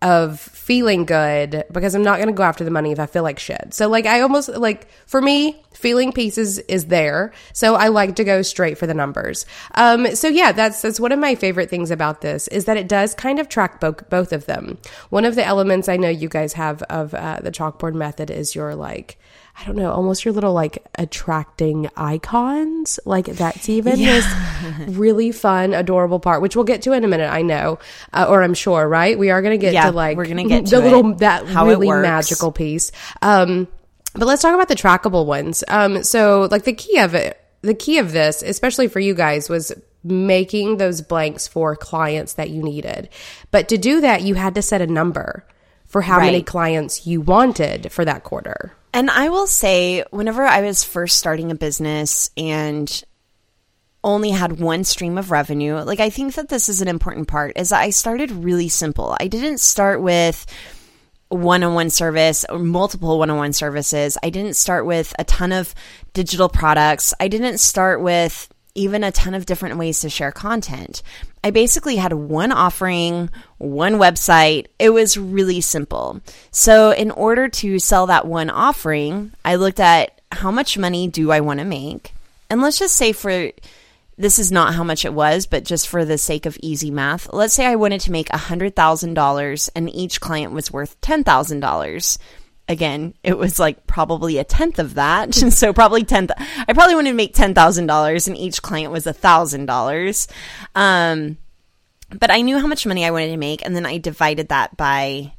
of 0.06 0.38
feeling 0.38 1.04
good 1.04 1.64
because 1.72 1.96
I'm 1.96 2.04
not 2.04 2.18
going 2.18 2.28
to 2.28 2.32
go 2.32 2.44
after 2.44 2.62
the 2.62 2.70
money 2.70 2.92
if 2.92 3.00
I 3.00 3.06
feel 3.06 3.24
like 3.24 3.40
shit. 3.40 3.74
So 3.74 3.88
like 3.88 4.06
I 4.06 4.20
almost 4.20 4.48
like 4.48 4.88
for 5.04 5.20
me 5.20 5.60
feeling 5.74 6.12
pieces 6.12 6.60
is 6.60 6.86
there. 6.86 7.32
So 7.52 7.74
I 7.74 7.88
like 7.88 8.14
to 8.16 8.24
go 8.24 8.42
straight 8.42 8.78
for 8.78 8.86
the 8.86 8.94
numbers. 8.94 9.46
Um 9.74 10.14
so 10.14 10.28
yeah, 10.28 10.52
that's 10.52 10.80
that's 10.80 11.00
one 11.00 11.10
of 11.10 11.18
my 11.18 11.34
favorite 11.34 11.68
things 11.70 11.90
about 11.90 12.20
this 12.20 12.46
is 12.48 12.66
that 12.66 12.76
it 12.76 12.86
does 12.86 13.16
kind 13.16 13.40
of 13.40 13.48
track 13.48 13.80
both 13.80 14.08
both 14.08 14.32
of 14.32 14.46
them. 14.46 14.78
One 15.10 15.24
of 15.24 15.34
the 15.34 15.44
elements 15.44 15.88
I 15.88 15.96
know 15.96 16.08
you 16.08 16.28
guys 16.28 16.52
have 16.52 16.84
of 16.84 17.12
uh, 17.12 17.40
the 17.42 17.50
chalkboard 17.50 17.94
method 17.94 18.30
is 18.30 18.54
your 18.54 18.76
like 18.76 19.18
I 19.58 19.64
don't 19.64 19.76
know, 19.76 19.90
almost 19.90 20.24
your 20.24 20.34
little 20.34 20.52
like 20.52 20.84
attracting 20.98 21.88
icons. 21.96 23.00
Like 23.06 23.24
that's 23.26 23.68
even 23.68 23.98
Yeah. 23.98 24.20
this 24.20 24.88
really 24.96 25.32
fun, 25.32 25.72
adorable 25.72 26.20
part, 26.20 26.42
which 26.42 26.54
we'll 26.56 26.64
get 26.66 26.82
to 26.82 26.92
in 26.92 27.04
a 27.04 27.08
minute. 27.08 27.30
I 27.32 27.42
know, 27.42 27.78
uh, 28.12 28.26
or 28.28 28.42
I'm 28.42 28.54
sure, 28.54 28.86
right? 28.86 29.18
We 29.18 29.30
are 29.30 29.40
going 29.40 29.58
to 29.58 29.64
get 29.64 29.72
Yeah, 29.72 29.86
to 29.90 29.92
like 29.96 30.16
we're 30.16 30.26
gonna 30.26 30.44
get 30.44 30.66
the 30.70 30.80
little 30.80 31.12
it, 31.12 31.18
that 31.18 31.46
how 31.46 31.66
really 31.66 31.88
magical 31.88 32.52
piece. 32.52 32.92
Um, 33.22 33.66
but 34.14 34.26
let's 34.26 34.42
talk 34.42 34.54
about 34.54 34.68
the 34.68 34.74
trackable 34.76 35.24
ones. 35.26 35.64
Um, 35.68 36.02
so 36.02 36.48
like 36.50 36.64
the 36.64 36.72
key 36.74 36.98
of 36.98 37.14
it, 37.14 37.40
the 37.62 37.74
key 37.74 37.98
of 37.98 38.12
this, 38.12 38.42
especially 38.42 38.88
for 38.88 39.00
you 39.00 39.14
guys, 39.14 39.48
was 39.48 39.72
making 40.04 40.76
those 40.76 41.00
blanks 41.00 41.48
for 41.48 41.74
clients 41.76 42.34
that 42.34 42.50
you 42.50 42.62
needed. 42.62 43.08
But 43.50 43.68
to 43.70 43.78
do 43.78 44.02
that, 44.02 44.22
you 44.22 44.34
had 44.34 44.54
to 44.54 44.62
set 44.62 44.80
a 44.80 44.86
number 44.86 45.44
for 45.86 46.02
how 46.02 46.18
many 46.18 46.42
clients 46.42 47.06
you 47.06 47.20
wanted 47.20 47.92
for 47.92 48.04
that 48.04 48.24
quarter. 48.24 48.72
And 48.92 49.10
I 49.10 49.28
will 49.28 49.46
say, 49.46 50.04
whenever 50.10 50.44
I 50.44 50.62
was 50.62 50.82
first 50.82 51.18
starting 51.18 51.50
a 51.50 51.54
business 51.54 52.30
and 52.36 53.04
only 54.02 54.30
had 54.30 54.60
one 54.60 54.84
stream 54.84 55.18
of 55.18 55.30
revenue, 55.30 55.74
like 55.76 56.00
I 56.00 56.10
think 56.10 56.34
that 56.34 56.48
this 56.48 56.68
is 56.68 56.80
an 56.80 56.88
important 56.88 57.28
part, 57.28 57.52
is 57.56 57.70
that 57.70 57.80
I 57.80 57.90
started 57.90 58.30
really 58.30 58.68
simple. 58.68 59.16
I 59.20 59.28
didn't 59.28 59.58
start 59.58 60.00
with 60.00 60.46
one 61.28 61.62
on 61.62 61.74
one 61.74 61.90
service 61.90 62.44
or 62.48 62.58
multiple 62.58 63.18
one 63.18 63.30
on 63.30 63.36
one 63.36 63.52
services. 63.52 64.16
I 64.22 64.30
didn't 64.30 64.54
start 64.54 64.86
with 64.86 65.12
a 65.18 65.24
ton 65.24 65.52
of 65.52 65.74
digital 66.12 66.48
products. 66.48 67.12
I 67.18 67.28
didn't 67.28 67.58
start 67.58 68.00
with 68.00 68.48
even 68.76 69.02
a 69.02 69.12
ton 69.12 69.34
of 69.34 69.46
different 69.46 69.78
ways 69.78 70.00
to 70.00 70.10
share 70.10 70.32
content. 70.32 71.02
I 71.42 71.50
basically 71.50 71.96
had 71.96 72.12
one 72.12 72.52
offering, 72.52 73.30
one 73.58 73.94
website. 73.94 74.66
It 74.78 74.90
was 74.90 75.16
really 75.16 75.60
simple. 75.60 76.20
So, 76.50 76.90
in 76.90 77.10
order 77.10 77.48
to 77.48 77.78
sell 77.78 78.06
that 78.06 78.26
one 78.26 78.50
offering, 78.50 79.32
I 79.44 79.56
looked 79.56 79.80
at 79.80 80.20
how 80.32 80.50
much 80.50 80.78
money 80.78 81.08
do 81.08 81.30
I 81.30 81.40
want 81.40 81.60
to 81.60 81.64
make? 81.64 82.12
And 82.50 82.60
let's 82.60 82.78
just 82.78 82.96
say 82.96 83.12
for 83.12 83.50
this 84.18 84.38
is 84.38 84.50
not 84.50 84.74
how 84.74 84.82
much 84.82 85.04
it 85.04 85.12
was, 85.12 85.46
but 85.46 85.64
just 85.64 85.88
for 85.88 86.04
the 86.04 86.18
sake 86.18 86.46
of 86.46 86.56
easy 86.62 86.90
math, 86.90 87.32
let's 87.32 87.54
say 87.54 87.66
I 87.66 87.76
wanted 87.76 88.00
to 88.02 88.12
make 88.12 88.28
$100,000 88.28 89.70
and 89.74 89.94
each 89.94 90.20
client 90.20 90.52
was 90.52 90.72
worth 90.72 91.00
$10,000. 91.02 92.18
Again, 92.68 93.14
it 93.22 93.38
was 93.38 93.58
like 93.58 93.86
probably 93.86 94.38
a 94.38 94.44
tenth 94.44 94.78
of 94.78 94.94
that. 94.94 95.40
And 95.40 95.52
so 95.54 95.72
probably 95.72 96.04
10, 96.04 96.28
I 96.36 96.72
probably 96.72 96.94
wanted 96.94 97.10
to 97.10 97.16
make 97.16 97.34
$10,000 97.34 98.26
and 98.26 98.36
each 98.36 98.62
client 98.62 98.92
was 98.92 99.06
a 99.06 99.14
$1,000. 99.14 100.28
Um, 100.74 101.38
but 102.10 102.30
I 102.30 102.40
knew 102.40 102.58
how 102.58 102.66
much 102.66 102.86
money 102.86 103.04
I 103.04 103.10
wanted 103.10 103.28
to 103.28 103.36
make 103.36 103.64
and 103.64 103.74
then 103.74 103.86
I 103.86 103.98
divided 103.98 104.48
that 104.48 104.76
by 104.76 105.32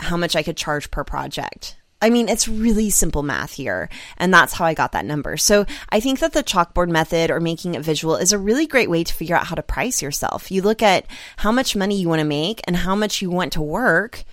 how 0.00 0.16
much 0.16 0.36
I 0.36 0.42
could 0.42 0.56
charge 0.56 0.90
per 0.90 1.04
project. 1.04 1.76
I 2.00 2.10
mean, 2.10 2.28
it's 2.28 2.46
really 2.46 2.90
simple 2.90 3.22
math 3.22 3.54
here, 3.54 3.88
and 4.18 4.32
that's 4.32 4.52
how 4.52 4.66
I 4.66 4.74
got 4.74 4.92
that 4.92 5.06
number. 5.06 5.38
So 5.38 5.64
I 5.88 6.00
think 6.00 6.18
that 6.18 6.34
the 6.34 6.44
chalkboard 6.44 6.90
method 6.90 7.30
or 7.30 7.40
making 7.40 7.74
it 7.74 7.82
visual 7.82 8.16
is 8.16 8.32
a 8.32 8.38
really 8.38 8.66
great 8.66 8.90
way 8.90 9.02
to 9.02 9.14
figure 9.14 9.34
out 9.34 9.46
how 9.46 9.54
to 9.54 9.62
price 9.62 10.02
yourself. 10.02 10.50
You 10.50 10.60
look 10.60 10.82
at 10.82 11.06
how 11.38 11.52
much 11.52 11.74
money 11.74 11.98
you 11.98 12.08
want 12.08 12.20
to 12.20 12.26
make 12.26 12.60
and 12.66 12.76
how 12.76 12.94
much 12.94 13.22
you 13.22 13.30
want 13.30 13.54
to 13.54 13.62
work, 13.62 14.24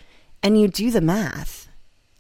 and 0.41 0.59
you 0.59 0.67
do 0.67 0.91
the 0.91 0.99
math. 0.99 1.62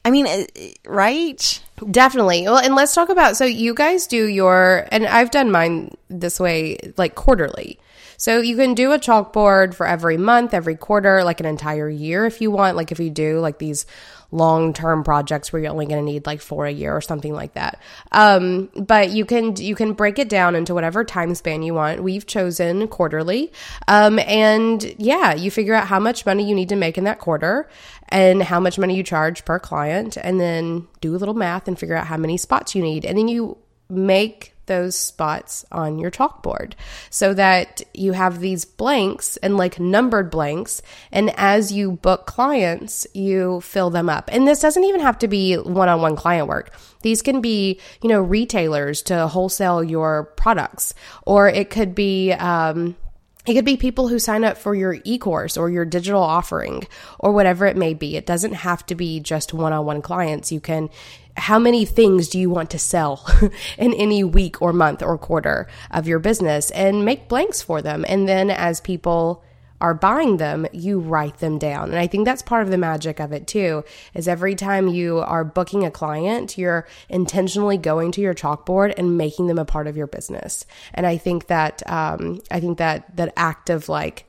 I 0.05 0.11
mean, 0.11 0.47
right? 0.85 1.61
Definitely. 1.89 2.43
Well, 2.43 2.57
and 2.57 2.75
let's 2.75 2.93
talk 2.93 3.09
about 3.09 3.37
so 3.37 3.45
you 3.45 3.73
guys 3.73 4.05
do 4.05 4.27
your 4.27 4.87
and 4.91 5.05
I've 5.05 5.31
done 5.31 5.49
mine 5.49 5.95
this 6.09 6.39
way 6.39 6.77
like 6.97 7.15
quarterly. 7.15 7.79
So 8.17 8.39
you 8.39 8.55
can 8.55 8.73
do 8.73 8.91
a 8.91 8.99
chalkboard 8.99 9.73
for 9.73 9.85
every 9.85 10.17
month, 10.17 10.53
every 10.53 10.75
quarter, 10.75 11.23
like 11.23 11.39
an 11.39 11.45
entire 11.45 11.89
year 11.89 12.25
if 12.25 12.41
you 12.41 12.51
want, 12.51 12.77
like 12.77 12.91
if 12.91 12.99
you 12.99 13.09
do 13.09 13.39
like 13.39 13.59
these 13.59 13.85
long-term 14.33 15.03
projects 15.03 15.53
where 15.53 15.61
you're 15.61 15.71
only 15.71 15.85
going 15.85 16.03
to 16.03 16.11
need 16.11 16.25
like 16.25 16.41
for 16.41 16.65
a 16.65 16.71
year 16.71 16.95
or 16.95 17.01
something 17.01 17.33
like 17.33 17.53
that. 17.53 17.79
Um, 18.11 18.69
but 18.75 19.11
you 19.11 19.25
can 19.25 19.55
you 19.57 19.75
can 19.75 19.93
break 19.93 20.17
it 20.17 20.27
down 20.27 20.55
into 20.55 20.73
whatever 20.73 21.03
time 21.03 21.35
span 21.35 21.61
you 21.61 21.73
want. 21.75 22.03
We've 22.03 22.25
chosen 22.25 22.87
quarterly. 22.87 23.51
Um, 23.87 24.19
and 24.19 24.83
yeah, 24.97 25.33
you 25.33 25.51
figure 25.51 25.75
out 25.75 25.87
how 25.87 25.99
much 25.99 26.25
money 26.25 26.47
you 26.47 26.55
need 26.55 26.69
to 26.69 26.75
make 26.75 26.97
in 26.97 27.03
that 27.03 27.19
quarter 27.19 27.69
and 28.09 28.41
how 28.41 28.59
much 28.59 28.79
money 28.79 28.95
you 28.95 29.03
charge 29.03 29.45
per 29.45 29.59
client 29.59 30.17
and 30.17 30.39
then 30.39 30.87
do 30.99 31.15
a 31.15 31.17
little 31.17 31.35
math 31.35 31.67
and 31.67 31.79
figure 31.79 31.95
out 31.95 32.07
how 32.07 32.17
many 32.17 32.37
spots 32.37 32.75
you 32.75 32.81
need 32.81 33.05
and 33.05 33.17
then 33.17 33.27
you 33.27 33.57
make 33.89 34.52
those 34.65 34.97
spots 34.97 35.65
on 35.71 35.99
your 35.99 36.11
chalkboard 36.11 36.73
so 37.09 37.33
that 37.33 37.81
you 37.93 38.13
have 38.13 38.39
these 38.39 38.65
blanks 38.65 39.37
and 39.37 39.57
like 39.57 39.79
numbered 39.79 40.29
blanks. 40.29 40.81
And 41.11 41.31
as 41.37 41.71
you 41.71 41.93
book 41.93 42.25
clients 42.25 43.05
you 43.13 43.61
fill 43.61 43.89
them 43.89 44.09
up. 44.09 44.29
And 44.31 44.47
this 44.47 44.59
doesn't 44.59 44.83
even 44.83 45.01
have 45.01 45.19
to 45.19 45.27
be 45.27 45.55
one-on-one 45.55 46.15
client 46.15 46.47
work. 46.47 46.73
These 47.01 47.21
can 47.21 47.41
be 47.41 47.79
you 48.01 48.09
know 48.09 48.21
retailers 48.21 49.01
to 49.03 49.27
wholesale 49.27 49.83
your 49.83 50.25
products. 50.37 50.93
Or 51.25 51.49
it 51.49 51.69
could 51.69 51.95
be 51.95 52.31
um, 52.33 52.95
it 53.45 53.53
could 53.53 53.65
be 53.65 53.75
people 53.75 54.07
who 54.07 54.19
sign 54.19 54.43
up 54.43 54.57
for 54.57 54.73
your 54.73 54.97
e 55.03 55.17
course 55.17 55.57
or 55.57 55.69
your 55.69 55.85
digital 55.85 56.21
offering 56.21 56.87
or 57.19 57.33
whatever 57.33 57.65
it 57.65 57.75
may 57.75 57.93
be. 57.93 58.15
It 58.15 58.25
doesn't 58.25 58.53
have 58.53 58.85
to 58.85 58.95
be 58.95 59.19
just 59.19 59.53
one 59.53 59.73
on 59.73 59.85
one 59.85 60.01
clients. 60.01 60.51
You 60.51 60.61
can, 60.61 60.89
how 61.35 61.59
many 61.59 61.83
things 61.83 62.29
do 62.29 62.39
you 62.39 62.49
want 62.49 62.69
to 62.71 62.79
sell 62.79 63.25
in 63.77 63.93
any 63.93 64.23
week 64.23 64.61
or 64.61 64.71
month 64.71 65.01
or 65.01 65.17
quarter 65.17 65.67
of 65.91 66.07
your 66.07 66.19
business 66.19 66.71
and 66.71 67.03
make 67.03 67.27
blanks 67.27 67.61
for 67.61 67.81
them? 67.81 68.05
And 68.07 68.29
then 68.29 68.49
as 68.49 68.79
people, 68.79 69.43
are 69.83 69.93
buying 69.93 70.37
them, 70.37 70.65
you 70.71 70.97
write 70.97 71.39
them 71.39 71.59
down. 71.59 71.89
And 71.89 71.99
I 71.99 72.07
think 72.07 72.23
that's 72.23 72.41
part 72.41 72.63
of 72.63 72.71
the 72.71 72.77
magic 72.77 73.19
of 73.19 73.33
it 73.33 73.47
too, 73.47 73.83
is 74.13 74.29
every 74.29 74.55
time 74.55 74.87
you 74.87 75.19
are 75.19 75.43
booking 75.43 75.83
a 75.83 75.91
client, 75.91 76.57
you're 76.57 76.87
intentionally 77.09 77.77
going 77.77 78.13
to 78.13 78.21
your 78.21 78.33
chalkboard 78.33 78.93
and 78.97 79.17
making 79.17 79.47
them 79.47 79.59
a 79.59 79.65
part 79.65 79.87
of 79.87 79.97
your 79.97 80.07
business. 80.07 80.65
And 80.93 81.05
I 81.05 81.17
think 81.17 81.47
that, 81.47 81.83
um, 81.91 82.41
I 82.49 82.61
think 82.61 82.77
that 82.77 83.13
that 83.17 83.33
act 83.35 83.69
of 83.69 83.89
like 83.89 84.23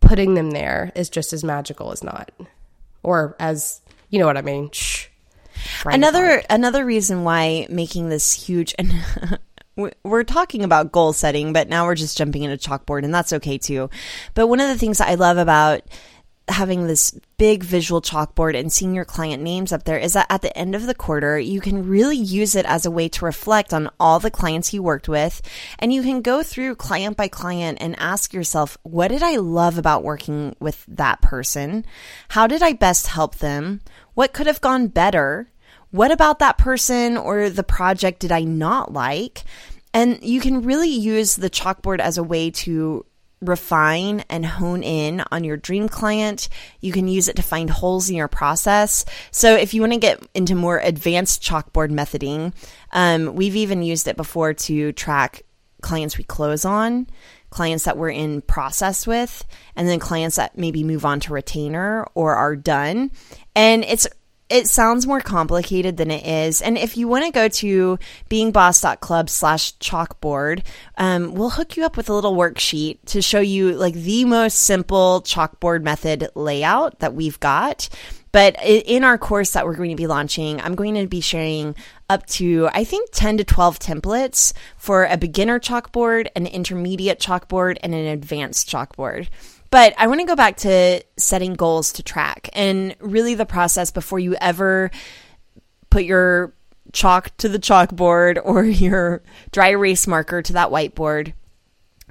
putting 0.00 0.34
them 0.34 0.50
there 0.50 0.90
is 0.96 1.08
just 1.08 1.32
as 1.32 1.44
magical 1.44 1.92
as 1.92 2.02
not, 2.02 2.32
or 3.04 3.36
as, 3.38 3.80
you 4.10 4.18
know 4.18 4.26
what 4.26 4.36
I 4.36 4.42
mean? 4.42 4.70
Shh. 4.72 5.06
Brain 5.82 5.94
another 5.94 6.42
another 6.50 6.84
reason 6.84 7.24
why 7.24 7.66
making 7.70 8.10
this 8.10 8.32
huge 8.32 8.74
and 8.78 8.92
we're 9.76 10.24
talking 10.24 10.64
about 10.64 10.92
goal 10.92 11.12
setting 11.12 11.52
but 11.52 11.68
now 11.68 11.84
we're 11.84 11.94
just 11.94 12.16
jumping 12.16 12.42
into 12.42 12.56
chalkboard 12.56 13.04
and 13.04 13.14
that's 13.14 13.32
okay 13.32 13.58
too. 13.58 13.90
But 14.34 14.48
one 14.48 14.60
of 14.60 14.68
the 14.68 14.78
things 14.78 15.00
i 15.00 15.14
love 15.14 15.38
about 15.38 15.82
having 16.48 16.86
this 16.86 17.18
big 17.38 17.62
visual 17.64 18.00
chalkboard 18.00 18.58
and 18.58 18.72
seeing 18.72 18.94
your 18.94 19.04
client 19.04 19.42
names 19.42 19.72
up 19.72 19.82
there 19.82 19.98
is 19.98 20.12
that 20.12 20.26
at 20.30 20.42
the 20.42 20.56
end 20.56 20.76
of 20.76 20.86
the 20.86 20.94
quarter 20.94 21.38
you 21.38 21.60
can 21.60 21.88
really 21.88 22.16
use 22.16 22.54
it 22.54 22.64
as 22.66 22.86
a 22.86 22.90
way 22.90 23.08
to 23.08 23.24
reflect 23.24 23.74
on 23.74 23.90
all 23.98 24.20
the 24.20 24.30
clients 24.30 24.72
you 24.72 24.82
worked 24.82 25.08
with. 25.08 25.42
And 25.78 25.92
you 25.92 26.02
can 26.02 26.22
go 26.22 26.42
through 26.42 26.76
client 26.76 27.16
by 27.16 27.28
client 27.28 27.78
and 27.80 27.98
ask 27.98 28.32
yourself 28.32 28.78
what 28.82 29.08
did 29.08 29.22
i 29.22 29.36
love 29.36 29.76
about 29.76 30.04
working 30.04 30.54
with 30.60 30.84
that 30.86 31.20
person? 31.20 31.84
How 32.28 32.46
did 32.46 32.62
i 32.62 32.72
best 32.72 33.08
help 33.08 33.36
them? 33.36 33.80
What 34.14 34.32
could 34.32 34.46
have 34.46 34.60
gone 34.60 34.86
better 34.86 35.48
what 35.90 36.10
about 36.10 36.40
that 36.40 36.58
person 36.58 37.16
or 37.16 37.50
the 37.50 37.62
project 37.62 38.20
did 38.20 38.32
I 38.32 38.42
not 38.42 38.92
like? 38.92 39.44
And 39.94 40.22
you 40.22 40.40
can 40.40 40.62
really 40.62 40.90
use 40.90 41.36
the 41.36 41.50
chalkboard 41.50 42.00
as 42.00 42.18
a 42.18 42.22
way 42.22 42.50
to 42.50 43.06
refine 43.40 44.24
and 44.30 44.44
hone 44.44 44.82
in 44.82 45.22
on 45.30 45.44
your 45.44 45.56
dream 45.56 45.88
client. 45.88 46.48
You 46.80 46.92
can 46.92 47.06
use 47.06 47.28
it 47.28 47.36
to 47.36 47.42
find 47.42 47.68
holes 47.68 48.08
in 48.08 48.16
your 48.16 48.28
process. 48.28 49.04
So 49.30 49.54
if 49.54 49.74
you 49.74 49.82
want 49.82 49.92
to 49.92 49.98
get 49.98 50.22
into 50.34 50.54
more 50.54 50.78
advanced 50.78 51.42
chalkboard 51.42 51.90
methoding, 51.90 52.54
um, 52.92 53.34
we've 53.34 53.56
even 53.56 53.82
used 53.82 54.08
it 54.08 54.16
before 54.16 54.54
to 54.54 54.92
track 54.92 55.42
clients 55.82 56.18
we 56.18 56.24
close 56.24 56.64
on, 56.64 57.06
clients 57.50 57.84
that 57.84 57.96
we're 57.96 58.10
in 58.10 58.42
process 58.42 59.06
with, 59.06 59.44
and 59.76 59.86
then 59.88 59.98
clients 59.98 60.36
that 60.36 60.58
maybe 60.58 60.82
move 60.82 61.04
on 61.04 61.20
to 61.20 61.32
retainer 61.32 62.06
or 62.14 62.34
are 62.34 62.56
done. 62.56 63.10
And 63.54 63.84
it's 63.84 64.06
it 64.48 64.68
sounds 64.68 65.06
more 65.06 65.20
complicated 65.20 65.96
than 65.96 66.10
it 66.10 66.24
is. 66.24 66.62
And 66.62 66.78
if 66.78 66.96
you 66.96 67.08
want 67.08 67.24
to 67.24 67.32
go 67.32 67.48
to 67.48 67.98
beingboss.club 68.30 69.28
slash 69.28 69.76
chalkboard, 69.78 70.64
um, 70.96 71.34
we'll 71.34 71.50
hook 71.50 71.76
you 71.76 71.84
up 71.84 71.96
with 71.96 72.08
a 72.08 72.14
little 72.14 72.36
worksheet 72.36 72.98
to 73.06 73.20
show 73.20 73.40
you 73.40 73.72
like 73.72 73.94
the 73.94 74.24
most 74.24 74.58
simple 74.58 75.22
chalkboard 75.22 75.82
method 75.82 76.28
layout 76.34 77.00
that 77.00 77.14
we've 77.14 77.40
got. 77.40 77.88
But 78.30 78.56
in 78.62 79.02
our 79.02 79.16
course 79.16 79.52
that 79.52 79.64
we're 79.64 79.76
going 79.76 79.90
to 79.90 79.96
be 79.96 80.06
launching, 80.06 80.60
I'm 80.60 80.74
going 80.74 80.94
to 80.96 81.06
be 81.06 81.22
sharing 81.22 81.74
up 82.10 82.26
to, 82.26 82.68
I 82.72 82.84
think, 82.84 83.08
10 83.12 83.38
to 83.38 83.44
12 83.44 83.78
templates 83.78 84.52
for 84.76 85.06
a 85.06 85.16
beginner 85.16 85.58
chalkboard, 85.58 86.28
an 86.36 86.46
intermediate 86.46 87.18
chalkboard, 87.18 87.78
and 87.82 87.94
an 87.94 88.04
advanced 88.06 88.68
chalkboard. 88.68 89.28
But 89.70 89.94
I 89.98 90.06
want 90.06 90.20
to 90.20 90.26
go 90.26 90.36
back 90.36 90.58
to 90.58 91.02
setting 91.16 91.54
goals 91.54 91.92
to 91.94 92.02
track 92.02 92.48
and 92.52 92.94
really 93.00 93.34
the 93.34 93.46
process 93.46 93.90
before 93.90 94.18
you 94.18 94.34
ever 94.40 94.90
put 95.90 96.04
your 96.04 96.52
chalk 96.92 97.36
to 97.38 97.48
the 97.48 97.58
chalkboard 97.58 98.40
or 98.42 98.64
your 98.64 99.22
dry 99.50 99.70
erase 99.70 100.06
marker 100.06 100.42
to 100.42 100.52
that 100.54 100.70
whiteboard. 100.70 101.32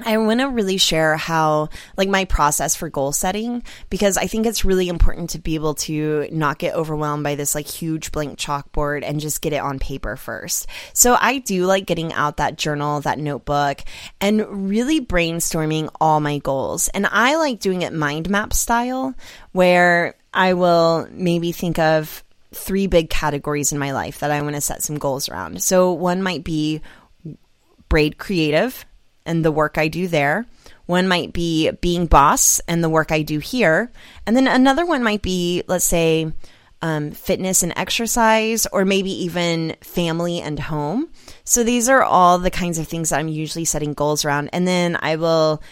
I 0.04 0.18
want 0.18 0.42
to 0.42 0.50
really 0.50 0.76
share 0.78 1.16
how, 1.16 1.70
like, 1.96 2.10
my 2.10 2.26
process 2.26 2.76
for 2.76 2.90
goal 2.90 3.14
setting, 3.14 3.64
because 3.90 4.18
I 4.18 4.28
think 4.28 4.46
it's 4.46 4.66
really 4.66 4.90
important 4.90 5.30
to 5.32 5.40
be 5.40 5.56
able 5.56 5.76
to 5.76 6.28
not 6.32 6.60
get 6.60 6.76
overwhelmed 6.76 7.24
by 7.24 7.36
this, 7.36 7.56
like, 7.56 7.68
huge 7.68 8.12
blank 8.12 8.38
chalkboard 8.38 9.04
and 9.08 9.22
just 9.22 9.42
get 9.42 9.54
it 9.54 9.62
on 9.62 9.80
paper 9.80 10.18
first. 10.18 10.68
So 10.94 11.16
I 11.18 11.38
do 11.38 11.66
like 11.66 11.86
getting 11.86 12.12
out 12.12 12.38
that 12.38 12.58
journal, 12.58 13.00
that 13.02 13.20
notebook, 13.20 13.82
and 14.20 14.70
really 14.70 15.00
brainstorming 15.00 15.90
all 16.02 16.20
my 16.20 16.40
goals. 16.40 16.90
And 16.90 17.08
I 17.08 17.38
like 17.38 17.62
doing 17.62 17.82
it 17.82 17.94
mind 17.94 18.30
map 18.30 18.52
style, 18.52 19.16
where 19.54 20.16
I 20.34 20.56
will 20.56 21.08
maybe 21.10 21.54
think 21.54 21.80
of 21.80 22.22
three 22.54 22.88
big 22.88 23.10
categories 23.10 23.72
in 23.72 23.80
my 23.80 23.94
life 23.94 24.20
that 24.20 24.32
I 24.32 24.42
want 24.42 24.56
to 24.56 24.62
set 24.62 24.84
some 24.84 24.98
goals 24.98 25.30
around. 25.30 25.64
So 25.64 25.94
one 25.94 26.22
might 26.22 26.44
be 26.44 26.82
braid 27.88 28.18
creative 28.18 28.86
and 29.26 29.44
the 29.44 29.52
work 29.52 29.78
I 29.78 29.88
do 29.88 30.08
there. 30.08 30.46
One 30.86 31.08
might 31.08 31.34
be 31.34 31.72
being 31.82 32.06
boss 32.06 32.60
and 32.68 32.84
the 32.84 32.90
work 32.90 33.12
I 33.12 33.24
do 33.24 33.40
here. 33.40 33.92
And 34.28 34.36
then 34.36 34.48
another 34.48 34.86
one 34.86 35.04
might 35.04 35.22
be, 35.22 35.64
let's 35.68 35.86
say, 35.86 36.32
um, 36.82 37.12
fitness 37.12 37.64
and 37.64 37.74
exercise, 37.76 38.68
or 38.68 38.86
maybe 38.86 39.10
even 39.24 39.76
family 39.82 40.42
and 40.42 40.60
home. 40.60 41.10
So 41.44 41.64
these 41.64 41.90
are 41.90 42.04
all 42.04 42.38
the 42.38 42.52
kinds 42.52 42.78
of 42.78 42.88
things 42.88 43.10
that 43.10 43.20
I'm 43.20 43.28
usually 43.28 43.66
setting 43.66 43.94
goals 43.94 44.26
around. 44.26 44.50
And 44.54 44.68
then 44.68 44.96
I 45.02 45.16
will, 45.16 45.64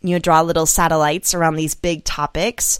you 0.00 0.10
know, 0.10 0.18
draw 0.18 0.40
little 0.40 0.64
satellites 0.64 1.34
around 1.34 1.56
these 1.56 1.74
big 1.74 2.04
topics 2.04 2.78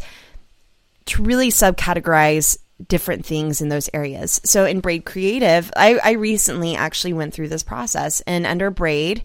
to 1.06 1.22
really 1.22 1.50
subcategorize 1.50 2.56
different 2.88 3.26
things 3.26 3.60
in 3.60 3.68
those 3.68 3.90
areas. 3.92 4.40
So 4.44 4.64
in 4.64 4.80
Braid 4.80 5.04
Creative, 5.04 5.70
I, 5.76 5.98
I 6.02 6.12
recently 6.12 6.74
actually 6.74 7.12
went 7.12 7.34
through 7.34 7.48
this 7.48 7.62
process, 7.62 8.22
and 8.22 8.46
under 8.46 8.70
Braid, 8.70 9.22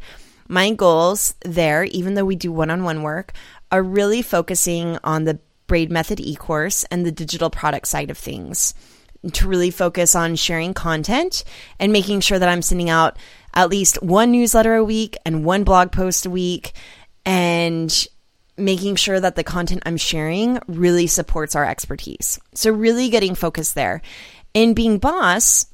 my 0.47 0.71
goals 0.71 1.35
there, 1.43 1.83
even 1.85 2.13
though 2.13 2.25
we 2.25 2.35
do 2.35 2.51
one 2.51 2.69
on 2.69 2.83
one 2.83 3.03
work, 3.03 3.33
are 3.71 3.83
really 3.83 4.21
focusing 4.21 4.97
on 5.03 5.23
the 5.23 5.39
Braid 5.67 5.91
Method 5.91 6.19
e 6.19 6.35
course 6.35 6.85
and 6.85 7.05
the 7.05 7.11
digital 7.11 7.49
product 7.49 7.87
side 7.87 8.09
of 8.09 8.17
things 8.17 8.73
to 9.33 9.47
really 9.47 9.71
focus 9.71 10.15
on 10.15 10.35
sharing 10.35 10.73
content 10.73 11.43
and 11.79 11.91
making 11.91 12.21
sure 12.21 12.39
that 12.39 12.49
I'm 12.49 12.61
sending 12.61 12.89
out 12.89 13.17
at 13.53 13.69
least 13.69 14.01
one 14.01 14.31
newsletter 14.31 14.75
a 14.75 14.83
week 14.83 15.17
and 15.25 15.43
one 15.43 15.63
blog 15.63 15.91
post 15.91 16.25
a 16.25 16.29
week 16.29 16.73
and 17.25 18.07
making 18.57 18.95
sure 18.95 19.19
that 19.19 19.35
the 19.35 19.43
content 19.43 19.83
I'm 19.85 19.97
sharing 19.97 20.59
really 20.67 21.07
supports 21.07 21.55
our 21.55 21.65
expertise. 21.65 22.39
So, 22.53 22.71
really 22.71 23.09
getting 23.09 23.35
focused 23.35 23.75
there. 23.75 24.01
In 24.53 24.73
being 24.73 24.97
boss, 24.97 25.65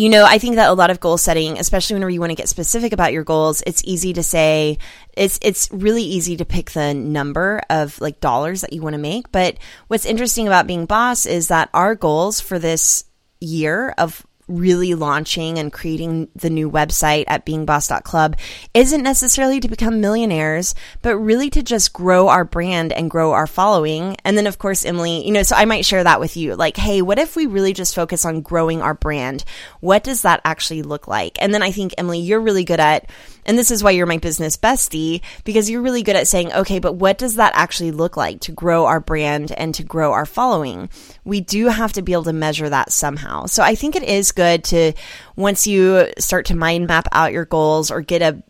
you 0.00 0.08
know, 0.08 0.24
I 0.24 0.38
think 0.38 0.56
that 0.56 0.70
a 0.70 0.72
lot 0.72 0.90
of 0.90 0.98
goal 0.98 1.18
setting, 1.18 1.58
especially 1.58 1.94
whenever 1.94 2.10
you 2.10 2.20
want 2.20 2.30
to 2.30 2.36
get 2.36 2.48
specific 2.48 2.94
about 2.94 3.12
your 3.12 3.22
goals, 3.22 3.62
it's 3.66 3.84
easy 3.84 4.14
to 4.14 4.22
say 4.22 4.78
it's 5.14 5.38
it's 5.42 5.68
really 5.70 6.02
easy 6.02 6.38
to 6.38 6.46
pick 6.46 6.70
the 6.70 6.94
number 6.94 7.60
of 7.68 8.00
like 8.00 8.18
dollars 8.18 8.62
that 8.62 8.72
you 8.72 8.80
want 8.80 8.94
to 8.94 8.98
make. 8.98 9.30
But 9.30 9.58
what's 9.88 10.06
interesting 10.06 10.46
about 10.46 10.66
being 10.66 10.86
boss 10.86 11.26
is 11.26 11.48
that 11.48 11.68
our 11.74 11.94
goals 11.94 12.40
for 12.40 12.58
this 12.58 13.04
year 13.40 13.94
of 13.98 14.26
really 14.50 14.94
launching 14.94 15.58
and 15.58 15.72
creating 15.72 16.28
the 16.34 16.50
new 16.50 16.70
website 16.70 17.24
at 17.28 17.46
beingboss.club 17.46 18.36
isn't 18.74 19.02
necessarily 19.02 19.60
to 19.60 19.68
become 19.68 20.00
millionaires, 20.00 20.74
but 21.02 21.16
really 21.16 21.48
to 21.50 21.62
just 21.62 21.92
grow 21.92 22.28
our 22.28 22.44
brand 22.44 22.92
and 22.92 23.10
grow 23.10 23.32
our 23.32 23.46
following. 23.46 24.16
And 24.24 24.36
then, 24.36 24.46
of 24.46 24.58
course, 24.58 24.84
Emily, 24.84 25.24
you 25.24 25.32
know, 25.32 25.42
so 25.42 25.56
I 25.56 25.64
might 25.64 25.84
share 25.86 26.04
that 26.04 26.20
with 26.20 26.36
you. 26.36 26.56
Like, 26.56 26.76
hey, 26.76 27.00
what 27.02 27.18
if 27.18 27.36
we 27.36 27.46
really 27.46 27.72
just 27.72 27.94
focus 27.94 28.24
on 28.24 28.40
growing 28.40 28.82
our 28.82 28.94
brand? 28.94 29.44
What 29.80 30.02
does 30.02 30.22
that 30.22 30.40
actually 30.44 30.82
look 30.82 31.06
like? 31.06 31.38
And 31.40 31.54
then 31.54 31.62
I 31.62 31.70
think, 31.70 31.94
Emily, 31.96 32.20
you're 32.20 32.40
really 32.40 32.64
good 32.64 32.80
at 32.80 33.08
and 33.50 33.58
this 33.58 33.72
is 33.72 33.82
why 33.82 33.90
you're 33.90 34.06
my 34.06 34.18
business 34.18 34.56
bestie 34.56 35.22
because 35.42 35.68
you're 35.68 35.82
really 35.82 36.04
good 36.04 36.14
at 36.14 36.28
saying, 36.28 36.52
okay, 36.52 36.78
but 36.78 36.92
what 36.92 37.18
does 37.18 37.34
that 37.34 37.50
actually 37.56 37.90
look 37.90 38.16
like 38.16 38.38
to 38.42 38.52
grow 38.52 38.86
our 38.86 39.00
brand 39.00 39.50
and 39.50 39.74
to 39.74 39.82
grow 39.82 40.12
our 40.12 40.24
following? 40.24 40.88
We 41.24 41.40
do 41.40 41.66
have 41.66 41.92
to 41.94 42.02
be 42.02 42.12
able 42.12 42.22
to 42.24 42.32
measure 42.32 42.68
that 42.68 42.92
somehow. 42.92 43.46
So 43.46 43.64
I 43.64 43.74
think 43.74 43.96
it 43.96 44.04
is 44.04 44.30
good 44.30 44.62
to, 44.66 44.92
once 45.34 45.66
you 45.66 46.12
start 46.16 46.46
to 46.46 46.54
mind 46.54 46.86
map 46.86 47.08
out 47.10 47.32
your 47.32 47.44
goals 47.44 47.90
or 47.90 48.02
get 48.02 48.22
a 48.22 48.40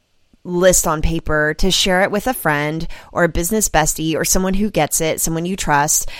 list 0.44 0.86
on 0.86 1.00
paper 1.00 1.54
to 1.54 1.70
share 1.70 2.02
it 2.02 2.10
with 2.10 2.26
a 2.26 2.34
friend 2.34 2.86
or 3.10 3.24
a 3.24 3.28
business 3.30 3.70
bestie 3.70 4.16
or 4.16 4.26
someone 4.26 4.52
who 4.52 4.70
gets 4.70 5.00
it, 5.00 5.18
someone 5.18 5.46
you 5.46 5.56
trust, 5.56 6.10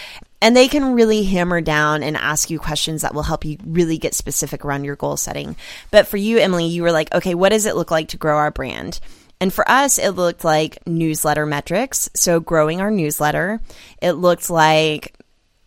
and 0.42 0.56
they 0.56 0.68
can 0.68 0.94
really 0.94 1.24
hammer 1.24 1.60
down 1.60 2.02
and 2.02 2.16
ask 2.16 2.50
you 2.50 2.58
questions 2.58 3.02
that 3.02 3.14
will 3.14 3.22
help 3.22 3.44
you 3.44 3.58
really 3.64 3.98
get 3.98 4.14
specific 4.14 4.64
around 4.64 4.84
your 4.84 4.96
goal 4.96 5.16
setting. 5.16 5.56
But 5.90 6.06
for 6.06 6.16
you, 6.16 6.38
Emily, 6.38 6.66
you 6.66 6.82
were 6.82 6.92
like, 6.92 7.14
okay, 7.14 7.34
what 7.34 7.50
does 7.50 7.66
it 7.66 7.76
look 7.76 7.90
like 7.90 8.08
to 8.08 8.16
grow 8.16 8.36
our 8.36 8.50
brand? 8.50 9.00
And 9.40 9.52
for 9.52 9.68
us, 9.70 9.98
it 9.98 10.10
looked 10.10 10.44
like 10.44 10.86
newsletter 10.86 11.46
metrics. 11.46 12.10
So 12.14 12.40
growing 12.40 12.80
our 12.80 12.90
newsletter. 12.90 13.60
It 14.02 14.12
looked 14.12 14.50
like 14.50 15.14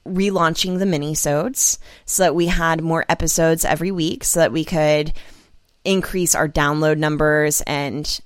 relaunching 0.07 0.79
the 0.79 0.85
mini-sodes 0.85 1.79
so 2.05 2.23
that 2.23 2.35
we 2.35 2.47
had 2.47 2.81
more 2.81 3.05
episodes 3.07 3.65
every 3.65 3.91
week 3.91 4.23
so 4.23 4.41
that 4.41 4.51
we 4.51 4.65
could 4.65 5.13
increase 5.85 6.35
our 6.35 6.47
download 6.47 6.97
numbers 6.97 7.61
and 7.61 8.19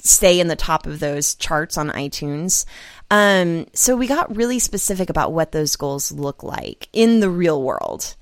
stay 0.00 0.40
in 0.40 0.48
the 0.48 0.56
top 0.56 0.86
of 0.86 0.98
those 0.98 1.34
charts 1.34 1.78
on 1.78 1.90
iTunes. 1.90 2.64
Um, 3.10 3.66
so 3.74 3.96
we 3.96 4.06
got 4.06 4.36
really 4.36 4.58
specific 4.58 5.10
about 5.10 5.32
what 5.32 5.52
those 5.52 5.76
goals 5.76 6.12
look 6.12 6.42
like 6.42 6.88
in 6.92 7.20
the 7.20 7.30
real 7.30 7.60
world. 7.62 8.14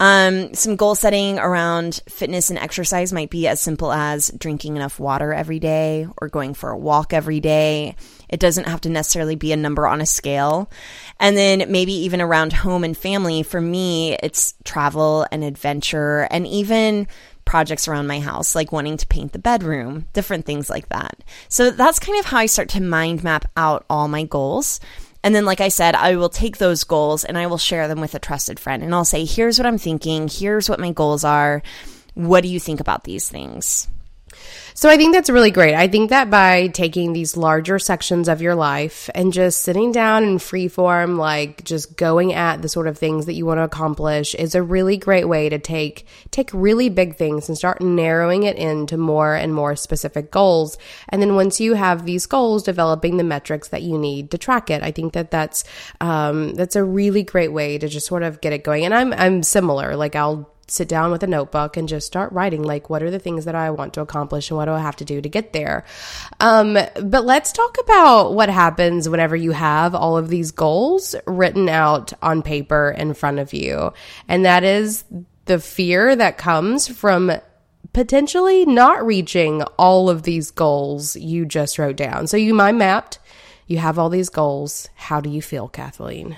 Um, 0.00 0.54
some 0.54 0.76
goal 0.76 0.94
setting 0.94 1.40
around 1.40 2.00
fitness 2.08 2.50
and 2.50 2.58
exercise 2.58 3.12
might 3.12 3.30
be 3.30 3.48
as 3.48 3.60
simple 3.60 3.92
as 3.92 4.30
drinking 4.30 4.76
enough 4.76 5.00
water 5.00 5.32
every 5.32 5.58
day 5.58 6.06
or 6.22 6.28
going 6.28 6.54
for 6.54 6.70
a 6.70 6.78
walk 6.78 7.12
every 7.12 7.40
day. 7.40 7.96
It 8.28 8.38
doesn't 8.38 8.68
have 8.68 8.82
to 8.82 8.90
necessarily 8.90 9.34
be 9.34 9.50
a 9.50 9.56
number 9.56 9.88
on 9.88 10.00
a 10.00 10.06
scale. 10.06 10.70
And 11.18 11.36
then 11.36 11.72
maybe 11.72 11.92
even 11.92 12.20
around 12.20 12.52
home 12.52 12.84
and 12.84 12.96
family. 12.96 13.42
For 13.42 13.60
me, 13.60 14.14
it's 14.22 14.54
travel 14.62 15.26
and 15.32 15.42
adventure 15.42 16.28
and 16.30 16.46
even 16.46 17.08
projects 17.48 17.88
around 17.88 18.06
my 18.06 18.20
house, 18.20 18.54
like 18.54 18.70
wanting 18.70 18.98
to 18.98 19.06
paint 19.06 19.32
the 19.32 19.38
bedroom, 19.38 20.06
different 20.12 20.44
things 20.44 20.68
like 20.68 20.90
that. 20.90 21.24
So 21.48 21.70
that's 21.70 21.98
kind 21.98 22.18
of 22.18 22.26
how 22.26 22.36
I 22.38 22.46
start 22.46 22.68
to 22.70 22.82
mind 22.82 23.24
map 23.24 23.50
out 23.56 23.86
all 23.88 24.06
my 24.06 24.24
goals. 24.24 24.80
And 25.24 25.34
then, 25.34 25.46
like 25.46 25.60
I 25.60 25.68
said, 25.68 25.94
I 25.94 26.16
will 26.16 26.28
take 26.28 26.58
those 26.58 26.84
goals 26.84 27.24
and 27.24 27.36
I 27.36 27.46
will 27.46 27.58
share 27.58 27.88
them 27.88 28.00
with 28.00 28.14
a 28.14 28.18
trusted 28.20 28.60
friend. 28.60 28.84
And 28.84 28.94
I'll 28.94 29.04
say, 29.04 29.24
here's 29.24 29.58
what 29.58 29.66
I'm 29.66 29.78
thinking. 29.78 30.28
Here's 30.28 30.68
what 30.68 30.78
my 30.78 30.92
goals 30.92 31.24
are. 31.24 31.62
What 32.14 32.42
do 32.42 32.48
you 32.48 32.60
think 32.60 32.80
about 32.80 33.04
these 33.04 33.28
things? 33.28 33.88
So 34.78 34.88
I 34.88 34.96
think 34.96 35.12
that's 35.12 35.28
really 35.28 35.50
great. 35.50 35.74
I 35.74 35.88
think 35.88 36.10
that 36.10 36.30
by 36.30 36.68
taking 36.68 37.12
these 37.12 37.36
larger 37.36 37.80
sections 37.80 38.28
of 38.28 38.40
your 38.40 38.54
life 38.54 39.10
and 39.12 39.32
just 39.32 39.62
sitting 39.62 39.90
down 39.90 40.22
in 40.22 40.38
free 40.38 40.68
form, 40.68 41.16
like 41.16 41.64
just 41.64 41.96
going 41.96 42.32
at 42.32 42.62
the 42.62 42.68
sort 42.68 42.86
of 42.86 42.96
things 42.96 43.26
that 43.26 43.32
you 43.32 43.44
want 43.44 43.58
to 43.58 43.64
accomplish 43.64 44.36
is 44.36 44.54
a 44.54 44.62
really 44.62 44.96
great 44.96 45.26
way 45.26 45.48
to 45.48 45.58
take, 45.58 46.06
take 46.30 46.48
really 46.52 46.90
big 46.90 47.16
things 47.16 47.48
and 47.48 47.58
start 47.58 47.82
narrowing 47.82 48.44
it 48.44 48.54
into 48.54 48.96
more 48.96 49.34
and 49.34 49.52
more 49.52 49.74
specific 49.74 50.30
goals. 50.30 50.78
And 51.08 51.20
then 51.20 51.34
once 51.34 51.58
you 51.58 51.74
have 51.74 52.04
these 52.06 52.26
goals, 52.26 52.62
developing 52.62 53.16
the 53.16 53.24
metrics 53.24 53.70
that 53.70 53.82
you 53.82 53.98
need 53.98 54.30
to 54.30 54.38
track 54.38 54.70
it. 54.70 54.84
I 54.84 54.92
think 54.92 55.12
that 55.14 55.32
that's, 55.32 55.64
um, 56.00 56.54
that's 56.54 56.76
a 56.76 56.84
really 56.84 57.24
great 57.24 57.52
way 57.52 57.78
to 57.78 57.88
just 57.88 58.06
sort 58.06 58.22
of 58.22 58.40
get 58.40 58.52
it 58.52 58.62
going. 58.62 58.84
And 58.84 58.94
I'm, 58.94 59.12
I'm 59.12 59.42
similar. 59.42 59.96
Like 59.96 60.14
I'll 60.14 60.48
sit 60.70 60.88
down 60.88 61.10
with 61.10 61.22
a 61.22 61.26
notebook 61.26 61.76
and 61.76 61.88
just 61.88 62.06
start 62.06 62.32
writing 62.32 62.62
like 62.62 62.90
what 62.90 63.02
are 63.02 63.10
the 63.10 63.18
things 63.18 63.44
that 63.46 63.54
I 63.54 63.70
want 63.70 63.94
to 63.94 64.00
accomplish 64.00 64.50
and 64.50 64.56
what 64.56 64.66
do 64.66 64.72
I 64.72 64.80
have 64.80 64.96
to 64.96 65.04
do 65.04 65.20
to 65.20 65.28
get 65.28 65.52
there. 65.52 65.84
Um, 66.40 66.74
but 66.74 67.24
let's 67.24 67.52
talk 67.52 67.76
about 67.80 68.34
what 68.34 68.48
happens 68.48 69.08
whenever 69.08 69.36
you 69.36 69.52
have 69.52 69.94
all 69.94 70.16
of 70.16 70.28
these 70.28 70.50
goals 70.50 71.14
written 71.26 71.68
out 71.68 72.12
on 72.22 72.42
paper 72.42 72.94
in 72.96 73.14
front 73.14 73.38
of 73.38 73.52
you. 73.52 73.92
And 74.28 74.44
that 74.44 74.64
is 74.64 75.04
the 75.46 75.58
fear 75.58 76.14
that 76.14 76.38
comes 76.38 76.86
from 76.86 77.32
potentially 77.92 78.66
not 78.66 79.04
reaching 79.04 79.62
all 79.78 80.10
of 80.10 80.22
these 80.22 80.50
goals 80.50 81.16
you 81.16 81.46
just 81.46 81.78
wrote 81.78 81.96
down. 81.96 82.26
So 82.26 82.36
you 82.36 82.54
mind 82.54 82.78
mapped, 82.78 83.18
you 83.66 83.78
have 83.78 83.98
all 83.98 84.10
these 84.10 84.28
goals. 84.28 84.88
How 84.94 85.20
do 85.20 85.30
you 85.30 85.42
feel, 85.42 85.68
Kathleen? 85.68 86.36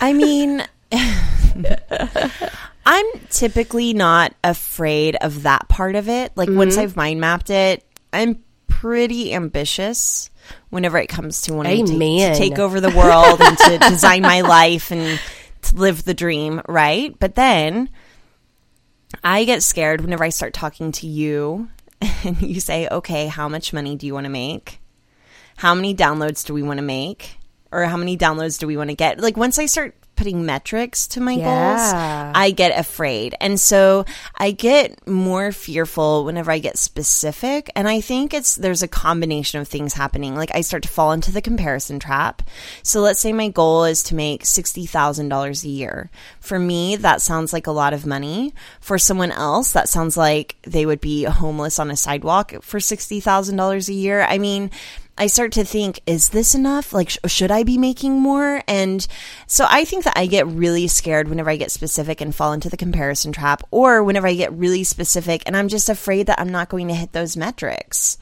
I 0.00 0.12
mean, 0.12 0.64
I'm 2.90 3.04
typically 3.28 3.92
not 3.92 4.34
afraid 4.42 5.14
of 5.16 5.42
that 5.42 5.68
part 5.68 5.94
of 5.94 6.08
it. 6.08 6.32
Like 6.36 6.48
mm-hmm. 6.48 6.56
once 6.56 6.78
I've 6.78 6.96
mind 6.96 7.20
mapped 7.20 7.50
it, 7.50 7.84
I'm 8.14 8.42
pretty 8.66 9.34
ambitious 9.34 10.30
whenever 10.70 10.96
it 10.96 11.08
comes 11.08 11.42
to 11.42 11.52
wanting 11.52 11.84
to, 11.84 11.98
to, 11.98 12.34
take 12.34 12.58
over 12.58 12.80
the 12.80 12.88
world 12.88 13.42
and 13.42 13.58
to 13.58 13.78
design 13.90 14.22
my 14.22 14.40
life 14.40 14.90
and 14.90 15.20
to 15.60 15.76
live 15.76 16.04
the 16.04 16.14
dream, 16.14 16.62
right? 16.66 17.14
But 17.18 17.34
then 17.34 17.90
I 19.22 19.44
get 19.44 19.62
scared 19.62 20.00
whenever 20.00 20.24
I 20.24 20.30
start 20.30 20.54
talking 20.54 20.90
to 20.92 21.06
you 21.06 21.68
and 22.24 22.40
you 22.40 22.58
say, 22.58 22.88
okay, 22.90 23.26
how 23.26 23.50
much 23.50 23.74
money 23.74 23.96
do 23.96 24.06
you 24.06 24.14
want 24.14 24.24
to 24.24 24.30
make? 24.30 24.80
How 25.58 25.74
many 25.74 25.94
downloads 25.94 26.46
do 26.46 26.54
we 26.54 26.62
want 26.62 26.78
to 26.78 26.84
make? 26.84 27.36
Or 27.70 27.84
how 27.84 27.98
many 27.98 28.16
downloads 28.16 28.58
do 28.58 28.66
we 28.66 28.78
want 28.78 28.88
to 28.88 28.96
get? 28.96 29.20
Like 29.20 29.36
once 29.36 29.58
I 29.58 29.66
start 29.66 29.94
putting 30.18 30.44
metrics 30.44 31.06
to 31.06 31.20
my 31.20 31.32
yeah. 31.32 31.44
goals, 31.44 32.32
I 32.34 32.50
get 32.50 32.76
afraid. 32.76 33.36
And 33.40 33.58
so 33.58 34.04
I 34.36 34.50
get 34.50 35.06
more 35.06 35.52
fearful 35.52 36.24
whenever 36.24 36.50
I 36.50 36.58
get 36.58 36.76
specific. 36.76 37.70
And 37.76 37.88
I 37.88 38.00
think 38.00 38.34
it's 38.34 38.56
there's 38.56 38.82
a 38.82 38.88
combination 38.88 39.60
of 39.60 39.68
things 39.68 39.94
happening. 39.94 40.34
Like 40.34 40.50
I 40.52 40.62
start 40.62 40.82
to 40.82 40.88
fall 40.88 41.12
into 41.12 41.30
the 41.30 41.40
comparison 41.40 42.00
trap. 42.00 42.42
So 42.82 43.00
let's 43.00 43.20
say 43.20 43.32
my 43.32 43.48
goal 43.48 43.84
is 43.84 44.02
to 44.04 44.16
make 44.16 44.42
$60,000 44.42 45.64
a 45.64 45.68
year. 45.68 46.10
For 46.40 46.58
me, 46.58 46.96
that 46.96 47.22
sounds 47.22 47.52
like 47.52 47.68
a 47.68 47.72
lot 47.72 47.92
of 47.92 48.04
money. 48.04 48.52
For 48.80 48.98
someone 48.98 49.30
else, 49.30 49.72
that 49.72 49.88
sounds 49.88 50.16
like 50.16 50.56
they 50.62 50.84
would 50.84 51.00
be 51.00 51.24
homeless 51.24 51.78
on 51.78 51.92
a 51.92 51.96
sidewalk 51.96 52.54
for 52.60 52.80
$60,000 52.80 53.88
a 53.88 53.92
year. 53.92 54.22
I 54.22 54.38
mean, 54.38 54.72
I 55.18 55.26
start 55.26 55.52
to 55.52 55.64
think, 55.64 56.00
is 56.06 56.30
this 56.30 56.54
enough? 56.54 56.92
Like, 56.92 57.10
sh- 57.10 57.18
should 57.26 57.50
I 57.50 57.64
be 57.64 57.76
making 57.76 58.20
more? 58.20 58.62
And 58.68 59.06
so 59.46 59.66
I 59.68 59.84
think 59.84 60.04
that 60.04 60.16
I 60.16 60.26
get 60.26 60.46
really 60.46 60.86
scared 60.86 61.28
whenever 61.28 61.50
I 61.50 61.56
get 61.56 61.70
specific 61.70 62.20
and 62.20 62.34
fall 62.34 62.52
into 62.52 62.70
the 62.70 62.76
comparison 62.76 63.32
trap, 63.32 63.62
or 63.70 64.02
whenever 64.04 64.28
I 64.28 64.34
get 64.34 64.52
really 64.52 64.84
specific 64.84 65.42
and 65.44 65.56
I'm 65.56 65.68
just 65.68 65.88
afraid 65.88 66.26
that 66.26 66.40
I'm 66.40 66.50
not 66.50 66.68
going 66.68 66.88
to 66.88 66.94
hit 66.94 67.12
those 67.12 67.36
metrics. 67.36 68.16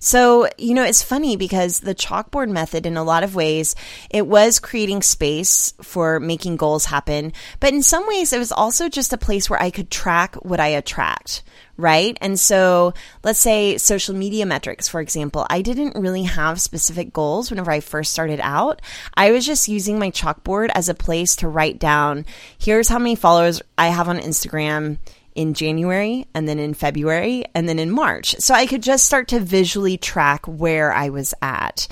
So, 0.00 0.48
you 0.58 0.74
know, 0.74 0.84
it's 0.84 1.02
funny 1.02 1.36
because 1.36 1.80
the 1.80 1.94
chalkboard 1.94 2.50
method, 2.50 2.86
in 2.86 2.96
a 2.96 3.04
lot 3.04 3.24
of 3.24 3.34
ways, 3.34 3.74
it 4.10 4.26
was 4.26 4.58
creating 4.58 5.02
space 5.02 5.72
for 5.82 6.20
making 6.20 6.56
goals 6.56 6.86
happen. 6.86 7.32
But 7.60 7.72
in 7.72 7.82
some 7.82 8.06
ways, 8.06 8.32
it 8.32 8.38
was 8.38 8.52
also 8.52 8.88
just 8.88 9.12
a 9.12 9.18
place 9.18 9.50
where 9.50 9.60
I 9.60 9.70
could 9.70 9.90
track 9.90 10.36
what 10.36 10.60
I 10.60 10.68
attract, 10.68 11.42
right? 11.76 12.16
And 12.20 12.38
so 12.38 12.94
let's 13.22 13.38
say 13.38 13.78
social 13.78 14.14
media 14.14 14.46
metrics, 14.46 14.88
for 14.88 15.00
example, 15.00 15.46
I 15.50 15.62
didn't 15.62 16.00
really 16.00 16.24
have 16.24 16.60
specific 16.60 17.12
goals 17.12 17.50
whenever 17.50 17.70
I 17.70 17.80
first 17.80 18.12
started 18.12 18.40
out. 18.42 18.82
I 19.14 19.32
was 19.32 19.46
just 19.46 19.68
using 19.68 19.98
my 19.98 20.10
chalkboard 20.10 20.70
as 20.74 20.88
a 20.88 20.94
place 20.94 21.36
to 21.36 21.48
write 21.48 21.78
down 21.78 22.26
here's 22.58 22.88
how 22.88 22.98
many 22.98 23.14
followers 23.14 23.62
I 23.76 23.88
have 23.88 24.08
on 24.08 24.18
Instagram 24.18 24.98
in 25.38 25.54
January 25.54 26.26
and 26.34 26.48
then 26.48 26.58
in 26.58 26.74
February 26.74 27.44
and 27.54 27.68
then 27.68 27.78
in 27.78 27.92
March. 27.92 28.34
So 28.40 28.54
I 28.54 28.66
could 28.66 28.82
just 28.82 29.04
start 29.04 29.28
to 29.28 29.38
visually 29.38 29.96
track 29.96 30.44
where 30.46 30.92
I 30.92 31.10
was 31.10 31.32
at. 31.40 31.86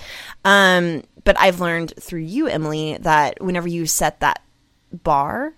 Um, 0.45 1.05
but 1.23 1.39
I've 1.39 1.61
learned 1.61 1.95
through 1.97 2.23
you, 2.23 2.49
Emily, 2.49 2.99
that 3.03 3.41
whenever 3.41 3.69
you 3.69 3.87
set 3.87 4.19
that 4.19 4.43
bar, 4.93 5.55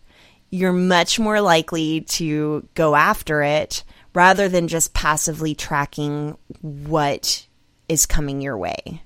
you're 0.50 0.74
much 0.74 1.18
more 1.18 1.40
likely 1.40 2.02
to 2.02 2.68
go 2.74 2.94
after 2.94 3.42
it 3.42 3.84
rather 4.12 4.50
than 4.50 4.68
just 4.68 4.92
passively 4.92 5.54
tracking 5.54 6.36
what 6.60 7.46
is 7.88 8.04
coming 8.04 8.42
your 8.42 8.58
way. 8.58 9.02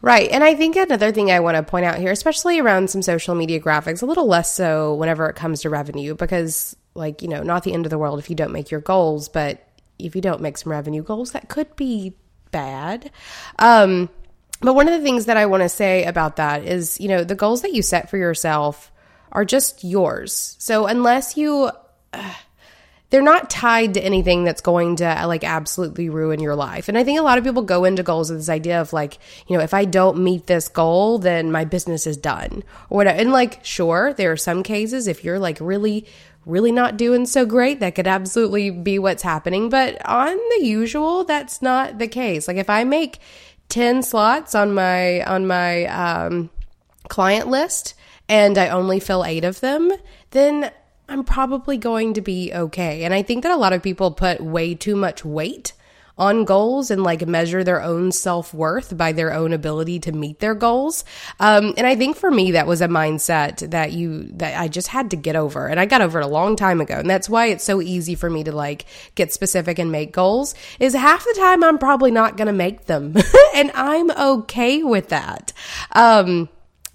Right. 0.00 0.30
And 0.30 0.44
I 0.44 0.54
think 0.54 0.76
another 0.76 1.10
thing 1.10 1.32
I 1.32 1.40
want 1.40 1.56
to 1.56 1.64
point 1.64 1.86
out 1.86 1.98
here, 1.98 2.12
especially 2.12 2.60
around 2.60 2.88
some 2.88 3.02
social 3.02 3.34
media 3.34 3.58
graphics, 3.58 4.00
a 4.00 4.06
little 4.06 4.28
less 4.28 4.54
so 4.54 4.94
whenever 4.94 5.28
it 5.28 5.34
comes 5.34 5.62
to 5.62 5.70
revenue, 5.70 6.14
because 6.14 6.76
like, 6.96 7.22
you 7.22 7.28
know, 7.28 7.42
not 7.42 7.62
the 7.62 7.72
end 7.72 7.86
of 7.86 7.90
the 7.90 7.98
world 7.98 8.18
if 8.18 8.30
you 8.30 8.36
don't 8.36 8.52
make 8.52 8.70
your 8.70 8.80
goals, 8.80 9.28
but 9.28 9.62
if 9.98 10.14
you 10.14 10.20
don't 10.20 10.40
make 10.40 10.58
some 10.58 10.72
revenue 10.72 11.02
goals, 11.02 11.32
that 11.32 11.48
could 11.48 11.74
be 11.76 12.16
bad. 12.50 13.10
Um, 13.58 14.08
but 14.60 14.74
one 14.74 14.88
of 14.88 14.94
the 14.94 15.02
things 15.02 15.26
that 15.26 15.36
I 15.36 15.46
want 15.46 15.62
to 15.62 15.68
say 15.68 16.04
about 16.04 16.36
that 16.36 16.64
is, 16.64 16.98
you 17.00 17.08
know, 17.08 17.24
the 17.24 17.34
goals 17.34 17.62
that 17.62 17.72
you 17.72 17.82
set 17.82 18.10
for 18.10 18.16
yourself 18.16 18.90
are 19.32 19.44
just 19.44 19.84
yours. 19.84 20.56
So 20.58 20.86
unless 20.86 21.36
you, 21.36 21.70
uh, 22.12 22.34
they're 23.10 23.22
not 23.22 23.48
tied 23.48 23.94
to 23.94 24.04
anything 24.04 24.42
that's 24.42 24.60
going 24.60 24.96
to 24.96 25.04
like 25.28 25.44
absolutely 25.44 26.08
ruin 26.08 26.40
your 26.40 26.56
life. 26.56 26.88
And 26.88 26.98
I 26.98 27.04
think 27.04 27.20
a 27.20 27.22
lot 27.22 27.38
of 27.38 27.44
people 27.44 27.62
go 27.62 27.84
into 27.84 28.02
goals 28.02 28.30
with 28.30 28.40
this 28.40 28.48
idea 28.48 28.80
of 28.80 28.92
like, 28.92 29.18
you 29.46 29.56
know, 29.56 29.62
if 29.62 29.72
I 29.72 29.84
don't 29.84 30.24
meet 30.24 30.48
this 30.48 30.66
goal, 30.66 31.18
then 31.18 31.52
my 31.52 31.64
business 31.64 32.04
is 32.04 32.16
done 32.16 32.64
or 32.90 32.96
whatever. 32.96 33.16
And 33.16 33.30
like, 33.30 33.64
sure, 33.64 34.12
there 34.12 34.32
are 34.32 34.36
some 34.36 34.64
cases 34.64 35.06
if 35.06 35.22
you're 35.22 35.38
like 35.38 35.58
really, 35.60 36.04
really 36.46 36.72
not 36.72 36.96
doing 36.96 37.26
so 37.26 37.44
great, 37.44 37.80
that 37.80 37.94
could 37.94 38.06
absolutely 38.06 38.70
be 38.70 38.98
what's 38.98 39.22
happening. 39.22 39.68
But 39.68 40.04
on 40.06 40.36
the 40.36 40.64
usual, 40.64 41.24
that's 41.24 41.60
not 41.60 41.98
the 41.98 42.08
case. 42.08 42.48
Like 42.48 42.56
if 42.56 42.70
I 42.70 42.84
make 42.84 43.18
10 43.68 44.02
slots 44.02 44.54
on 44.54 44.72
my, 44.72 45.22
on 45.24 45.46
my, 45.46 45.84
um, 45.86 46.50
client 47.08 47.48
list 47.48 47.94
and 48.28 48.58
I 48.58 48.68
only 48.68 49.00
fill 49.00 49.24
eight 49.24 49.44
of 49.44 49.60
them, 49.60 49.92
then 50.30 50.70
I'm 51.08 51.24
probably 51.24 51.76
going 51.76 52.14
to 52.14 52.20
be 52.20 52.52
okay. 52.52 53.04
And 53.04 53.14
I 53.14 53.22
think 53.22 53.42
that 53.42 53.52
a 53.52 53.56
lot 53.56 53.72
of 53.72 53.82
people 53.82 54.10
put 54.10 54.40
way 54.40 54.74
too 54.74 54.96
much 54.96 55.24
weight 55.24 55.72
on 56.18 56.44
goals 56.44 56.90
and 56.90 57.02
like 57.02 57.26
measure 57.26 57.62
their 57.62 57.82
own 57.82 58.10
self 58.10 58.54
worth 58.54 58.96
by 58.96 59.12
their 59.12 59.32
own 59.32 59.52
ability 59.52 59.98
to 60.00 60.12
meet 60.12 60.38
their 60.40 60.54
goals. 60.54 61.04
Um, 61.40 61.74
and 61.76 61.86
I 61.86 61.94
think 61.94 62.16
for 62.16 62.30
me, 62.30 62.52
that 62.52 62.66
was 62.66 62.80
a 62.80 62.88
mindset 62.88 63.70
that 63.70 63.92
you, 63.92 64.24
that 64.34 64.58
I 64.58 64.68
just 64.68 64.88
had 64.88 65.10
to 65.10 65.16
get 65.16 65.36
over. 65.36 65.66
And 65.66 65.78
I 65.78 65.86
got 65.86 66.00
over 66.00 66.20
it 66.20 66.24
a 66.24 66.28
long 66.28 66.56
time 66.56 66.80
ago. 66.80 66.94
And 66.94 67.10
that's 67.10 67.28
why 67.28 67.46
it's 67.46 67.64
so 67.64 67.82
easy 67.82 68.14
for 68.14 68.30
me 68.30 68.44
to 68.44 68.52
like 68.52 68.86
get 69.14 69.32
specific 69.32 69.78
and 69.78 69.92
make 69.92 70.12
goals 70.12 70.54
is 70.80 70.94
half 70.94 71.24
the 71.24 71.34
time 71.36 71.62
I'm 71.62 71.78
probably 71.78 72.10
not 72.10 72.36
going 72.36 72.46
to 72.46 72.52
make 72.52 72.86
them. 72.86 73.14
and 73.54 73.70
I'm 73.74 74.10
okay 74.10 74.82
with 74.82 75.10
that. 75.10 75.52
Um, 75.92 76.48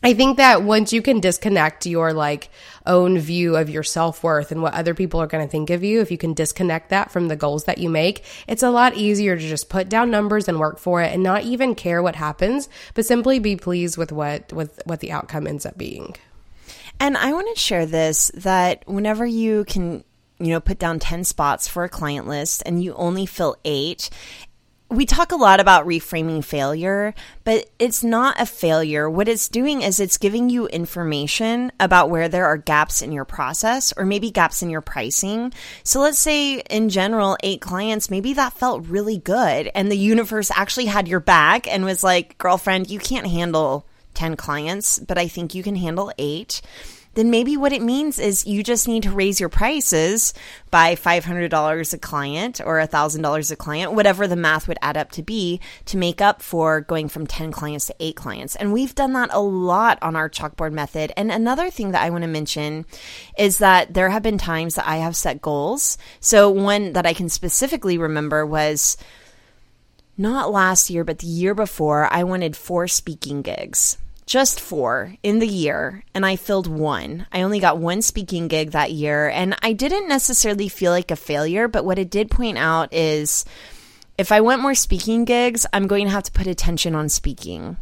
I 0.04 0.14
think 0.14 0.38
that 0.38 0.64
once 0.64 0.92
you 0.92 1.02
can 1.02 1.20
disconnect 1.20 1.86
your 1.86 2.12
like 2.12 2.50
own 2.86 3.18
view 3.20 3.56
of 3.56 3.70
your 3.70 3.84
self 3.84 4.24
worth 4.24 4.52
and 4.52 4.62
what 4.62 4.74
other 4.74 4.94
people 4.94 5.22
are 5.22 5.28
going 5.28 5.46
to 5.46 5.52
think 5.52 5.70
of 5.70 5.84
you, 5.84 6.02
if 6.02 6.12
you 6.12 6.18
can 6.18 6.34
disconnect 6.34 6.90
that 6.90 7.12
from 7.12 7.28
the 7.28 7.36
goals 7.36 7.66
that 7.66 7.78
you 7.78 7.90
make, 7.90 8.24
it's 8.48 8.64
a 8.64 8.70
lot 8.70 8.96
easier 8.96 9.36
to 9.36 9.42
just 9.42 9.70
put 9.70 9.90
down 9.90 10.12
numbers 10.12 10.48
and 10.48 10.60
work 10.60 10.80
for 10.80 11.02
it 11.02 11.14
and 11.14 11.24
not 11.24 11.44
even 11.44 11.76
care 11.76 12.02
what 12.02 12.16
happens, 12.16 12.70
but 12.94 13.06
simply 13.06 13.40
be 13.40 13.56
pleased 13.56 13.98
with 13.98 14.12
what 14.12 14.52
with 14.54 14.82
what 14.86 15.00
the 15.00 15.12
outcome 15.12 15.48
ends 15.48 15.66
up 15.66 15.78
being. 15.78 16.16
And 17.00 17.18
I 17.18 17.34
want 17.34 17.54
to 17.56 17.60
share 17.60 17.86
this 17.86 18.32
that 18.36 18.84
whenever 18.88 19.26
you 19.26 19.66
can 19.66 20.04
you 20.42 20.48
know, 20.48 20.60
put 20.60 20.80
down 20.80 20.98
10 20.98 21.24
spots 21.24 21.68
for 21.68 21.84
a 21.84 21.90
client 21.90 22.28
list 22.28 22.64
and 22.66 22.84
you 22.84 22.96
only 22.96 23.28
fill 23.28 23.56
eight, 23.64 24.10
we 24.92 25.06
talk 25.06 25.32
a 25.32 25.38
lot 25.38 25.62
about 25.62 25.88
reframing 25.88 26.44
failure, 26.44 27.14
but 27.46 27.70
it's 27.80 28.04
not 28.04 28.40
a 28.40 28.46
failure. 28.46 29.10
What 29.10 29.30
it's 29.30 29.48
doing 29.48 29.82
is 29.82 30.02
it's 30.02 30.18
giving 30.18 30.50
you 30.50 30.68
information 30.68 31.72
about 31.80 32.10
where 32.10 32.28
there 32.28 32.46
are 32.46 32.58
gaps 32.58 33.02
in 33.02 33.14
your 33.14 33.24
process 33.24 33.94
or 33.96 34.06
maybe 34.06 34.32
gaps 34.32 34.62
in 34.62 34.70
your 34.70 34.82
pricing. 34.82 35.54
So 35.86 36.02
let's 36.02 36.20
say 36.20 36.60
in 36.70 36.90
general, 36.90 37.38
eight 37.42 37.62
clients, 37.62 38.12
maybe 38.12 38.34
that 38.34 38.52
felt 38.52 38.86
really 38.86 39.18
good 39.18 39.72
and 39.74 39.90
the 39.90 39.98
universe 39.98 40.52
actually 40.54 40.88
had 40.88 41.08
your 41.08 41.22
back 41.22 41.70
and 41.70 41.86
was 41.86 42.04
like, 42.04 42.38
girlfriend, 42.38 42.90
you 42.90 43.00
can't 43.00 43.28
handle 43.28 43.86
10 44.16 44.36
clients, 44.36 45.00
but 45.00 45.18
I 45.18 45.30
think 45.30 45.56
you 45.56 45.64
can 45.64 45.76
handle 45.78 46.12
eight 46.18 46.62
then 47.14 47.30
maybe 47.30 47.58
what 47.58 47.74
it 47.74 47.82
means 47.82 48.20
is 48.20 48.48
you 48.48 48.64
just 48.64 48.88
need 48.88 49.04
to 49.04 49.12
raise 49.12 49.40
your 49.40 49.50
prices 49.50 50.34
by 50.70 50.96
$500 50.96 51.94
a 51.94 51.98
client 51.98 52.62
or 52.64 52.80
$1,000 52.80 53.52
a 53.52 53.56
client, 53.56 53.94
whatever 53.94 54.28
the 54.28 54.36
math 54.36 54.68
would 54.68 54.78
add 54.82 54.96
up 54.96 55.12
to 55.12 55.24
be 55.24 55.60
to 55.86 55.98
make 55.98 56.22
up 56.22 56.42
for 56.42 56.82
going 56.82 57.10
from 57.10 57.28
10 57.28 57.52
clients 57.52 57.88
to 57.88 57.96
8 58.00 58.16
clients. 58.16 58.56
And 58.56 58.72
we've 58.72 58.96
done 58.96 59.14
that 59.14 59.30
a 59.34 59.42
lot 59.42 60.00
on 60.02 60.16
our 60.16 60.30
chalkboard 60.30 60.72
method. 60.72 61.12
And 61.18 61.32
another 61.32 61.70
thing 61.70 61.92
that 61.92 62.02
I 62.02 62.10
want 62.10 62.24
to 62.24 62.30
mention 62.30 62.86
is 63.38 63.58
that 63.58 63.94
there 63.94 64.10
have 64.10 64.24
been 64.24 64.38
times 64.38 64.76
that 64.76 64.88
I 64.88 64.98
have 64.98 65.16
set 65.16 65.42
goals. 65.42 65.98
So 66.22 66.50
one 66.50 66.94
that 66.94 67.06
I 67.06 67.14
can 67.14 67.28
specifically 67.28 67.98
remember 67.98 68.46
was 68.46 68.96
not 70.18 70.52
last 70.52 70.90
year, 70.90 71.04
but 71.04 71.20
the 71.20 71.28
year 71.28 71.56
before, 71.56 72.08
I 72.12 72.24
wanted 72.24 72.56
four 72.56 72.88
speaking 72.88 73.42
gigs 73.42 73.98
just 74.32 74.62
four 74.62 75.14
in 75.24 75.40
the 75.40 75.48
year, 75.48 76.06
and 76.14 76.26
I 76.26 76.38
filled 76.38 76.66
one. 76.66 77.28
I 77.34 77.42
only 77.42 77.60
got 77.60 77.80
one 77.80 78.02
speaking 78.02 78.48
gig 78.48 78.72
that 78.72 78.94
year, 78.94 79.28
and 79.28 79.58
I 79.62 79.74
didn't 79.74 80.08
necessarily 80.08 80.70
feel 80.70 80.94
like 80.94 81.12
a 81.12 81.18
failure, 81.18 81.68
but 81.68 81.84
what 81.84 82.00
it 82.00 82.10
did 82.10 82.32
point 82.32 82.58
out 82.58 82.94
is 82.94 83.44
if 84.18 84.32
I 84.32 84.40
want 84.40 84.62
more 84.62 84.74
speaking 84.74 85.26
gigs, 85.26 85.66
I'm 85.74 85.86
going 85.86 86.06
to 86.06 86.14
have 86.14 86.24
to 86.24 86.32
put 86.32 86.48
attention 86.48 86.96
on 86.96 87.10
speaking. 87.10 87.76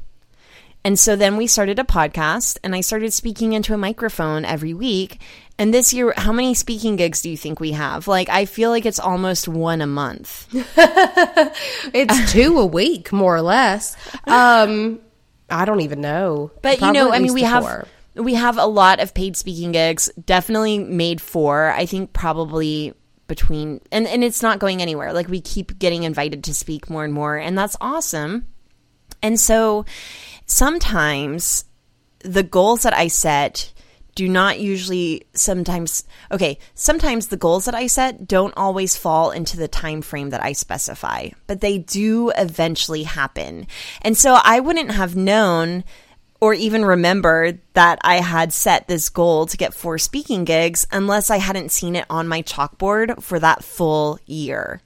And 0.83 0.97
so 0.97 1.15
then 1.15 1.37
we 1.37 1.45
started 1.45 1.77
a 1.77 1.83
podcast, 1.83 2.57
and 2.63 2.73
I 2.73 2.81
started 2.81 3.13
speaking 3.13 3.53
into 3.53 3.75
a 3.75 3.77
microphone 3.77 4.43
every 4.43 4.73
week. 4.73 5.21
And 5.59 5.71
this 5.71 5.93
year, 5.93 6.15
how 6.17 6.33
many 6.33 6.55
speaking 6.55 6.95
gigs 6.95 7.21
do 7.21 7.29
you 7.29 7.37
think 7.37 7.59
we 7.59 7.73
have? 7.73 8.07
Like, 8.07 8.27
I 8.27 8.45
feel 8.45 8.71
like 8.71 8.87
it's 8.87 8.99
almost 8.99 9.47
one 9.47 9.81
a 9.81 9.87
month. 9.87 10.47
it's 11.93 12.31
two 12.31 12.57
a 12.57 12.65
week, 12.65 13.11
more 13.11 13.35
or 13.35 13.43
less. 13.43 13.95
Um, 14.25 14.99
I 15.51 15.65
don't 15.65 15.81
even 15.81 16.01
know. 16.01 16.51
But 16.61 16.79
Probably 16.79 16.99
you 16.99 17.05
know, 17.05 17.13
I 17.13 17.19
mean, 17.19 17.33
we 17.33 17.43
have 17.43 17.87
we 18.15 18.33
have 18.33 18.57
a 18.57 18.65
lot 18.65 18.99
of 18.99 19.13
paid 19.13 19.37
speaking 19.37 19.71
gigs. 19.71 20.09
Definitely 20.23 20.79
made 20.79 21.21
for. 21.21 21.71
I 21.71 21.85
think 21.85 22.13
probably 22.13 22.93
between 23.27 23.79
and 23.91 24.07
and 24.07 24.23
it's 24.23 24.41
not 24.41 24.59
going 24.59 24.81
anywhere. 24.81 25.13
Like 25.13 25.27
we 25.27 25.41
keep 25.41 25.79
getting 25.79 26.03
invited 26.03 26.43
to 26.45 26.53
speak 26.53 26.89
more 26.89 27.03
and 27.03 27.13
more, 27.13 27.37
and 27.37 27.57
that's 27.57 27.77
awesome. 27.79 28.47
And 29.21 29.39
so 29.39 29.85
sometimes 30.45 31.65
the 32.19 32.43
goals 32.43 32.83
that 32.83 32.93
I 32.93 33.07
set 33.07 33.71
do 34.19 34.27
not 34.27 34.59
usually 34.59 35.23
sometimes 35.33 36.03
okay 36.29 36.57
sometimes 36.73 37.27
the 37.27 37.37
goals 37.37 37.63
that 37.63 37.73
i 37.73 37.87
set 37.87 38.27
don't 38.27 38.53
always 38.57 38.97
fall 38.97 39.31
into 39.31 39.55
the 39.55 39.69
time 39.69 40.01
frame 40.01 40.31
that 40.31 40.43
i 40.43 40.51
specify 40.51 41.29
but 41.47 41.61
they 41.61 41.77
do 41.77 42.29
eventually 42.31 43.03
happen. 43.03 43.65
And 44.01 44.17
so 44.17 44.37
i 44.43 44.59
wouldn't 44.59 44.91
have 44.91 45.15
known 45.15 45.85
or 46.41 46.53
even 46.53 46.83
remember 46.83 47.59
that 47.75 47.97
i 48.01 48.15
had 48.15 48.51
set 48.51 48.89
this 48.89 49.07
goal 49.07 49.45
to 49.45 49.55
get 49.55 49.73
four 49.73 49.97
speaking 49.97 50.43
gigs 50.43 50.85
unless 50.91 51.29
i 51.29 51.37
hadn't 51.37 51.71
seen 51.71 51.95
it 51.95 52.05
on 52.09 52.27
my 52.27 52.41
chalkboard 52.41 53.23
for 53.23 53.39
that 53.39 53.63
full 53.63 54.19
year. 54.25 54.81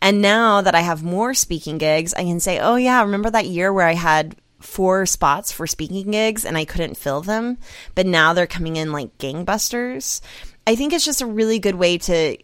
And 0.00 0.22
now 0.22 0.62
that 0.62 0.74
I 0.74 0.80
have 0.80 1.02
more 1.02 1.34
speaking 1.34 1.76
gigs, 1.76 2.14
I 2.14 2.22
can 2.22 2.40
say, 2.40 2.60
oh, 2.60 2.76
yeah, 2.76 3.02
remember 3.02 3.28
that 3.30 3.44
year 3.44 3.70
where 3.70 3.86
I 3.86 3.92
had 3.92 4.34
four 4.60 5.06
spots 5.06 5.50
for 5.50 5.66
speaking 5.66 6.10
gigs 6.10 6.44
and 6.44 6.56
I 6.56 6.64
couldn't 6.64 6.96
fill 6.96 7.22
them, 7.22 7.58
but 7.94 8.06
now 8.06 8.32
they're 8.32 8.46
coming 8.46 8.76
in 8.76 8.92
like 8.92 9.18
gangbusters. 9.18 10.20
I 10.66 10.76
think 10.76 10.92
it's 10.92 11.04
just 11.04 11.22
a 11.22 11.26
really 11.26 11.58
good 11.58 11.74
way 11.74 11.98
to 11.98 12.36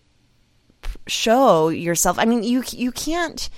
show 1.07 1.69
yourself. 1.69 2.19
I 2.19 2.25
mean, 2.25 2.43
you 2.43 2.63
you 2.71 2.91
can't 2.93 3.49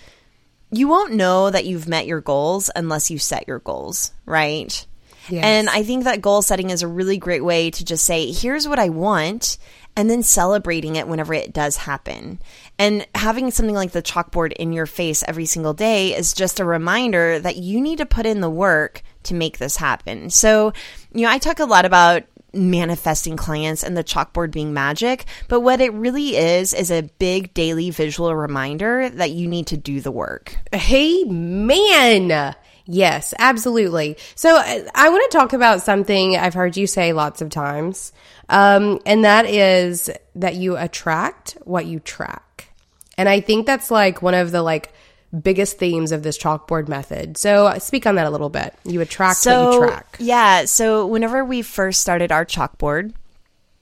you 0.71 0.89
won't 0.89 1.15
know 1.15 1.51
that 1.51 1.65
you've 1.65 1.89
met 1.89 2.07
your 2.07 2.21
goals 2.21 2.71
unless 2.77 3.11
you 3.11 3.19
set 3.19 3.49
your 3.49 3.61
goals, 3.61 4.13
right? 4.27 4.87
Yes. 5.31 5.45
And 5.45 5.69
I 5.69 5.83
think 5.83 6.05
that 6.05 6.23
goal 6.23 6.43
setting 6.43 6.71
is 6.71 6.83
a 6.83 6.89
really 6.89 7.19
great 7.19 7.45
way 7.45 7.71
to 7.71 7.85
just 7.85 8.05
say, 8.05 8.33
here's 8.33 8.67
what 8.67 8.79
I 8.79 8.89
want 8.89 9.59
and 9.97 10.09
then 10.09 10.23
celebrating 10.23 10.97
it 10.97 11.09
whenever 11.09 11.35
it 11.35 11.53
does 11.53 11.77
happen. 11.77 12.41
And 12.79 13.07
having 13.15 13.51
something 13.51 13.75
like 13.75 13.91
the 13.91 14.03
chalkboard 14.03 14.53
in 14.53 14.73
your 14.73 14.87
face 14.87 15.25
every 15.27 15.47
single 15.47 15.75
day 15.75 16.17
is 16.17 16.33
just 16.33 16.61
a 16.61 16.65
reminder 16.65 17.39
that 17.41 17.57
you 17.57 17.81
need 17.81 17.99
to 17.99 18.07
put 18.07 18.25
in 18.25 18.41
the 18.41 18.51
work 18.51 19.03
to 19.25 19.35
make 19.35 19.59
this 19.59 19.77
happen. 19.77 20.31
So, 20.31 20.73
you 21.13 21.23
know, 21.23 21.31
I 21.31 21.39
talk 21.39 21.59
a 21.59 21.65
lot 21.65 21.85
about 21.85 22.23
manifesting 22.55 23.37
clients 23.37 23.83
and 23.83 23.97
the 23.97 24.05
chalkboard 24.05 24.51
being 24.51 24.73
magic, 24.73 25.27
but 25.49 25.61
what 25.61 25.81
it 25.81 25.93
really 25.93 26.37
is 26.37 26.73
is 26.73 26.91
a 26.91 27.03
big 27.19 27.53
daily 27.53 27.91
visual 27.91 28.35
reminder 28.35 29.09
that 29.11 29.33
you 29.33 29.49
need 29.49 29.67
to 29.69 29.77
do 29.77 30.01
the 30.01 30.13
work. 30.13 30.57
Hey, 30.73 31.25
man. 31.25 32.55
Yes, 32.91 33.35
absolutely. 33.39 34.17
So 34.35 34.57
I, 34.57 35.09
want 35.11 35.31
to 35.31 35.37
talk 35.37 35.53
about 35.53 35.83
something 35.83 36.39
I've 36.39 36.55
heard 36.55 36.75
you 36.75 36.87
say 36.87 37.13
lots 37.13 37.43
of 37.43 37.51
times, 37.51 38.15
um, 38.49 39.01
and 39.05 39.25
that 39.25 39.45
is 39.45 40.09
that 40.37 40.55
you 40.55 40.79
attract 40.79 41.59
what 41.65 41.85
you 41.85 42.01
track. 42.01 42.48
And 43.19 43.29
I 43.29 43.41
think 43.41 43.67
that's 43.67 43.91
like 43.91 44.23
one 44.23 44.35
of 44.35 44.53
the 44.53 44.63
like 44.63 44.93
biggest 45.43 45.79
themes 45.79 46.13
of 46.13 46.23
this 46.23 46.39
chalkboard 46.39 46.89
method. 46.89 47.37
So 47.37 47.67
uh, 47.67 47.79
speak 47.79 48.07
on 48.07 48.15
that 48.15 48.27
a 48.27 48.31
little 48.31 48.49
bit. 48.49 48.75
You 48.85 49.01
attract 49.03 49.39
so, 49.39 49.65
what 49.65 49.73
you 49.73 49.87
track. 49.89 50.17
Yeah. 50.19 50.65
So 50.65 51.07
whenever 51.07 51.45
we 51.45 51.61
first 51.63 52.01
started 52.01 52.33
our 52.33 52.47
chalkboard, 52.47 53.13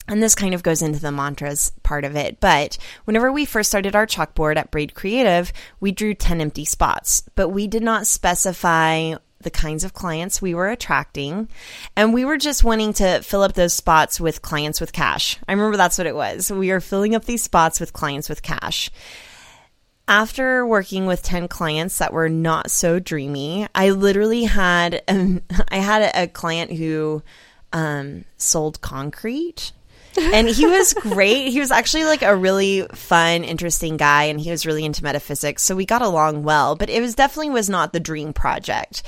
and 0.08 0.22
this 0.22 0.34
kind 0.34 0.54
of 0.54 0.62
goes 0.62 0.82
into 0.82 1.00
the 1.00 1.12
mantras 1.12 1.72
part 1.82 2.04
of 2.04 2.16
it. 2.16 2.40
But 2.40 2.78
whenever 3.04 3.32
we 3.32 3.44
first 3.44 3.68
started 3.68 3.96
our 3.96 4.06
chalkboard 4.06 4.56
at 4.56 4.70
Braid 4.70 4.94
Creative, 4.94 5.52
we 5.80 5.92
drew 5.92 6.14
10 6.14 6.40
empty 6.40 6.64
spots, 6.64 7.24
but 7.34 7.48
we 7.48 7.66
did 7.66 7.82
not 7.82 8.06
specify 8.06 9.14
the 9.40 9.50
kinds 9.50 9.84
of 9.84 9.92
clients 9.94 10.40
we 10.40 10.54
were 10.54 10.68
attracting. 10.68 11.48
And 11.96 12.14
we 12.14 12.24
were 12.24 12.38
just 12.38 12.64
wanting 12.64 12.92
to 12.94 13.20
fill 13.22 13.42
up 13.42 13.52
those 13.52 13.74
spots 13.74 14.18
with 14.18 14.42
clients 14.42 14.80
with 14.80 14.92
cash. 14.92 15.38
I 15.46 15.52
remember 15.52 15.76
that's 15.76 15.98
what 15.98 16.06
it 16.06 16.14
was. 16.14 16.50
We 16.50 16.70
are 16.70 16.80
filling 16.80 17.14
up 17.14 17.24
these 17.24 17.42
spots 17.42 17.78
with 17.78 17.92
clients 17.92 18.28
with 18.28 18.42
cash. 18.42 18.90
After 20.08 20.64
working 20.64 21.06
with 21.06 21.22
10 21.22 21.48
clients 21.48 21.98
that 21.98 22.12
were 22.12 22.28
not 22.28 22.70
so 22.70 23.00
dreamy, 23.00 23.66
I 23.74 23.90
literally 23.90 24.44
had 24.44 25.02
um, 25.08 25.42
I 25.68 25.78
had 25.78 26.02
a, 26.02 26.22
a 26.22 26.26
client 26.28 26.72
who 26.72 27.22
um, 27.72 28.24
sold 28.36 28.80
concrete 28.80 29.72
and 30.18 30.48
he 30.48 30.66
was 30.66 30.94
great. 31.00 31.48
He 31.48 31.60
was 31.60 31.70
actually 31.70 32.04
like 32.04 32.22
a 32.22 32.36
really 32.36 32.86
fun, 32.94 33.44
interesting 33.44 33.96
guy, 33.96 34.24
and 34.24 34.40
he 34.40 34.50
was 34.50 34.66
really 34.66 34.84
into 34.84 35.02
metaphysics. 35.02 35.62
So 35.62 35.76
we 35.76 35.84
got 35.84 36.02
along 36.02 36.42
well, 36.42 36.76
but 36.76 36.90
it 36.90 37.00
was 37.00 37.14
definitely 37.14 37.50
was 37.50 37.68
not 37.68 37.92
the 37.92 38.00
dream 38.00 38.32
project. 38.32 39.02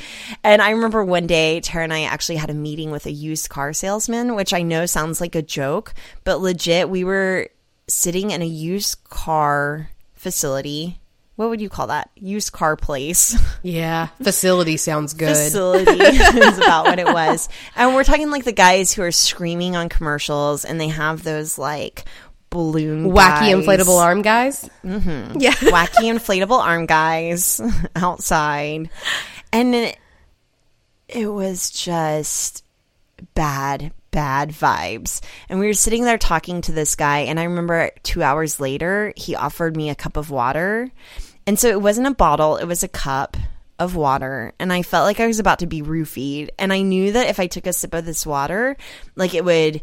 And 0.45 0.61
I 0.61 0.71
remember 0.71 1.05
one 1.05 1.27
day, 1.27 1.61
Tara 1.61 1.85
and 1.85 1.93
I 1.93 2.03
actually 2.03 2.37
had 2.37 2.51
a 2.51 2.55
meeting 2.55 2.91
with 2.91 3.07
a 3.07 3.13
used 3.13 3.49
car 3.49 3.73
salesman, 3.73 4.35
which 4.35 4.53
I 4.53 4.63
know 4.63 4.87
sounds 4.87 5.21
like 5.21 5.35
a 5.35 5.43
joke, 5.43 5.95
but 6.25 6.41
legit, 6.41 6.89
we 6.89 7.05
were 7.05 7.49
sitting 7.89 8.31
in 8.31 8.43
a 8.43 8.47
used 8.47 9.03
car 9.05 9.91
facility 10.19 11.01
what 11.39 11.51
would 11.51 11.61
you 11.61 11.69
call 11.69 11.87
that? 11.87 12.11
Used 12.17 12.51
car 12.51 12.75
place. 12.75 13.39
Yeah, 13.63 14.07
facility 14.23 14.77
sounds 14.77 15.15
good. 15.15 15.37
Facility 15.37 15.91
is 16.01 16.59
about 16.59 16.87
what 16.87 17.01
it 17.01 17.07
was. 17.07 17.49
And 17.75 17.95
we're 17.95 18.05
talking 18.05 18.31
like 18.31 18.45
the 18.45 18.53
guys 18.53 18.93
who 18.93 19.03
are 19.03 19.11
screaming 19.11 19.75
on 19.75 19.89
commercials 19.89 20.65
and 20.65 20.81
they 20.81 20.89
have 20.89 21.25
those 21.25 21.59
like 21.59 22.05
balloon 22.51 23.11
Wacky 23.11 23.17
guys. 23.17 23.55
inflatable 23.55 24.01
arm 24.01 24.23
guys. 24.23 24.71
Mm-hmm. 24.85 25.41
Yeah. 25.41 25.51
Wacky 25.55 26.05
inflatable 26.05 26.59
arm 26.59 26.87
guys 26.87 27.61
outside. 27.97 28.91
And 29.53 29.75
it, 29.75 29.99
it 31.09 31.27
was 31.27 31.71
just 31.71 32.65
bad, 33.35 33.93
bad 34.19 34.51
vibes. 34.51 35.21
And 35.49 35.61
we 35.61 35.69
were 35.69 35.75
sitting 35.75 36.03
there 36.03 36.19
talking 36.19 36.61
to 36.63 36.73
this 36.73 36.97
guy. 36.97 37.21
And 37.21 37.39
I 37.39 37.45
remember 37.45 37.93
two 38.03 38.21
hours 38.21 38.59
later, 38.59 39.13
he 39.17 39.37
offered 39.37 39.77
me 39.77 39.91
a 39.91 39.95
cup 39.95 40.17
of 40.17 40.29
water. 40.29 40.91
And 41.47 41.57
so 41.57 41.69
it 41.69 41.81
wasn't 41.81 42.09
a 42.09 42.15
bottle, 42.15 42.57
it 42.57 42.65
was 42.65 42.83
a 42.83 42.89
cup 42.89 43.37
of 43.79 43.95
water. 43.95 44.55
And 44.59 44.73
I 44.73 44.83
felt 44.83 45.05
like 45.05 45.21
I 45.21 45.29
was 45.29 45.39
about 45.39 45.61
to 45.61 45.69
be 45.69 45.83
roofied. 45.83 46.49
And 46.59 46.73
I 46.73 46.83
knew 46.83 47.13
that 47.13 47.29
if 47.29 47.39
I 47.39 47.47
took 47.47 47.69
a 47.69 47.73
sip 47.73 47.95
of 47.95 48.05
this 48.05 48.27
water, 48.27 48.77
like 49.15 49.35
it 49.35 49.45
would 49.45 49.83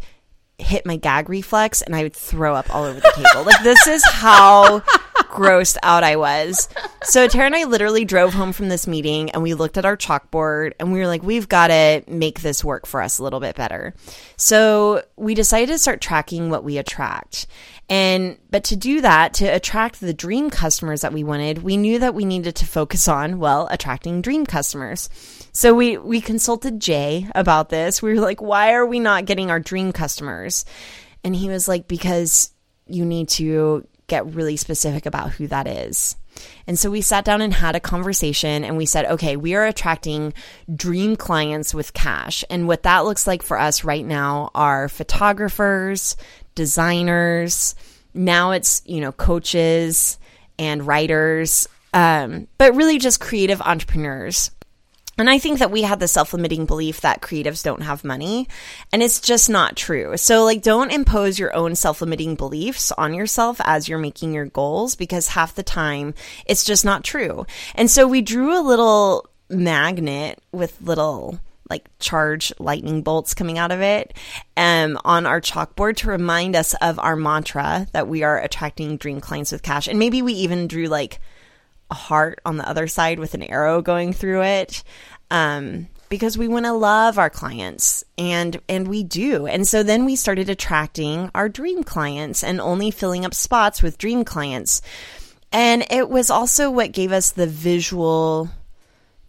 hit 0.58 0.86
my 0.86 0.98
gag 0.98 1.30
reflex 1.30 1.82
and 1.82 1.96
I 1.96 2.04
would 2.04 2.14
throw 2.14 2.56
up 2.56 2.76
all 2.76 2.84
over 2.84 3.00
the 3.00 3.14
table. 3.16 3.46
like 3.46 3.64
this 3.64 3.88
is 3.88 4.04
how 4.06 4.84
grossed 5.24 5.78
out 5.84 6.04
I 6.04 6.16
was. 6.16 6.70
So 7.04 7.28
Tara 7.28 7.46
and 7.46 7.56
I 7.56 7.64
literally 7.64 8.06
drove 8.06 8.34
home 8.34 8.52
from 8.52 8.70
this 8.70 8.88
meeting 8.88 9.30
and 9.32 9.42
we 9.44 9.54
looked 9.54 9.78
at 9.78 9.86
our 9.86 9.98
chalkboard 9.98 10.74
and 10.80 10.92
we 10.92 11.00
were 11.00 11.08
like, 11.08 11.24
we've 11.24 11.50
got 11.50 11.68
to 11.68 12.04
make 12.08 12.42
this 12.42 12.64
work 12.64 12.86
for 12.86 13.02
us 13.02 13.20
a 13.20 13.24
little 13.24 13.40
bit 13.40 13.56
better. 13.56 13.94
So 14.38 15.04
we 15.16 15.34
decided 15.34 15.70
to 15.70 15.78
start 15.78 16.02
tracking 16.02 16.50
what 16.50 16.64
we 16.64 16.78
attract. 16.78 17.48
And, 17.88 18.38
but 18.50 18.64
to 18.66 18.76
do 18.76 19.02
that, 19.02 19.36
to 19.36 19.46
attract 19.46 20.00
the 20.00 20.14
dream 20.14 20.50
customers 20.50 21.02
that 21.02 21.14
we 21.14 21.24
wanted, 21.24 21.62
we 21.62 21.78
knew 21.78 22.00
that 22.00 22.16
we 22.16 22.26
needed 22.26 22.56
to 22.56 22.66
focus 22.66 23.08
on, 23.08 23.38
well, 23.38 23.68
attracting 23.70 24.22
dream 24.22 24.46
customers. 24.46 25.10
So 25.52 25.74
we, 25.74 25.98
we 25.98 26.20
consulted 26.20 26.80
Jay 26.80 27.28
about 27.36 27.70
this. 27.70 28.02
We 28.02 28.14
were 28.14 28.22
like, 28.22 28.42
why 28.42 28.74
are 28.74 28.86
we 28.86 29.00
not 29.00 29.26
getting 29.26 29.52
our 29.52 29.60
dream 29.60 29.92
customers? 29.92 30.66
And 31.24 31.36
he 31.36 31.48
was 31.48 31.68
like, 31.68 31.88
because 31.88 32.52
you 32.88 33.06
need 33.06 33.30
to 33.30 33.88
get 34.08 34.34
really 34.34 34.58
specific 34.58 35.06
about 35.06 35.32
who 35.32 35.48
that 35.48 35.68
is. 35.68 36.16
And 36.68 36.78
so 36.78 36.92
we 36.92 37.02
sat 37.02 37.26
down 37.26 37.42
and 37.42 37.54
had 37.54 37.76
a 37.76 37.80
conversation 37.80 38.64
and 38.64 38.78
we 38.78 38.86
said, 38.86 39.06
okay, 39.06 39.38
we 39.38 39.56
are 39.56 39.66
attracting 39.66 40.34
dream 40.74 41.16
clients 41.16 41.74
with 41.74 41.94
cash. 41.94 42.44
And 42.50 42.68
what 42.68 42.84
that 42.84 43.06
looks 43.06 43.26
like 43.26 43.42
for 43.42 43.60
us 43.60 43.84
right 43.84 44.06
now 44.06 44.52
are 44.54 44.90
photographers, 44.90 46.18
designers. 46.54 47.76
Now 48.14 48.52
it's, 48.52 48.82
you 48.86 49.02
know, 49.02 49.12
coaches 49.12 50.18
and 50.58 50.86
writers, 50.86 51.68
um, 51.94 52.48
but 52.58 52.76
really 52.76 52.98
just 52.98 53.20
creative 53.20 53.62
entrepreneurs. 53.62 54.52
And 55.18 55.30
I 55.30 55.40
think 55.40 55.60
that 55.60 55.72
we 55.72 55.84
had 55.84 56.00
the 56.00 56.08
self 56.08 56.34
limiting 56.34 56.66
belief 56.66 57.02
that 57.02 57.22
creatives 57.22 57.64
don't 57.64 57.84
have 57.84 58.04
money. 58.04 58.48
And 58.92 59.02
it's 59.02 59.22
just 59.22 59.50
not 59.50 59.76
true. 59.76 60.18
So, 60.18 60.44
like, 60.44 60.62
don't 60.62 60.92
impose 60.92 61.40
your 61.40 61.56
own 61.56 61.76
self 61.76 62.02
limiting 62.02 62.36
beliefs 62.36 62.92
on 62.92 63.14
yourself 63.14 63.62
as 63.64 63.88
you're 63.88 63.98
making 63.98 64.34
your 64.34 64.46
goals 64.46 64.96
because 64.96 65.30
half 65.30 65.56
the 65.56 65.64
time 65.64 66.14
it's 66.46 66.64
just 66.64 66.84
not 66.84 67.04
true. 67.04 67.46
And 67.76 67.90
so 67.90 68.08
we 68.08 68.22
drew 68.22 68.58
a 68.58 68.62
little 68.62 69.30
magnet 69.50 70.42
with 70.52 70.82
little 70.82 71.40
like 71.70 71.90
charge 72.00 72.54
lightning 72.60 73.02
bolts 73.02 73.34
coming 73.34 73.58
out 73.58 73.72
of 73.72 73.82
it 73.82 74.14
um, 74.56 75.00
on 75.04 75.26
our 75.26 75.42
chalkboard 75.42 75.96
to 75.98 76.10
remind 76.10 76.56
us 76.56 76.76
of 76.76 77.00
our 77.00 77.16
mantra 77.16 77.88
that 77.92 78.08
we 78.08 78.24
are 78.24 78.40
attracting 78.40 78.98
dream 78.98 79.20
clients 79.20 79.52
with 79.52 79.64
cash. 79.64 79.88
And 79.88 79.98
maybe 79.98 80.22
we 80.22 80.34
even 80.34 80.68
drew 80.68 80.86
like 80.86 81.20
a 81.90 81.96
heart 81.96 82.40
on 82.46 82.58
the 82.58 82.68
other 82.68 82.88
side 82.88 83.20
with 83.20 83.34
an 83.34 83.44
arrow 83.44 83.82
going 83.82 84.14
through 84.14 84.44
it. 84.44 84.84
Um, 85.32 85.88
because 86.10 86.38
we 86.38 86.48
want 86.48 86.66
to 86.66 86.74
love 86.74 87.18
our 87.18 87.30
clients 87.30 88.04
and 88.18 88.60
and 88.70 88.88
we 88.88 89.04
do. 89.04 89.48
And 89.48 89.68
so 89.68 89.84
then 89.84 90.06
we 90.06 90.16
started 90.16 90.50
attracting 90.50 91.32
our 91.34 91.50
dream 91.50 91.84
clients 91.84 92.44
and 92.44 92.62
only 92.62 92.92
filling 92.92 93.26
up 93.26 93.34
spots 93.34 93.82
with 93.82 93.98
dream 93.98 94.24
clients. 94.24 94.82
And 95.52 95.86
it 95.90 96.10
was 96.10 96.30
also 96.30 96.70
what 96.70 96.92
gave 96.92 97.12
us 97.12 97.32
the 97.32 97.48
visual 97.48 98.50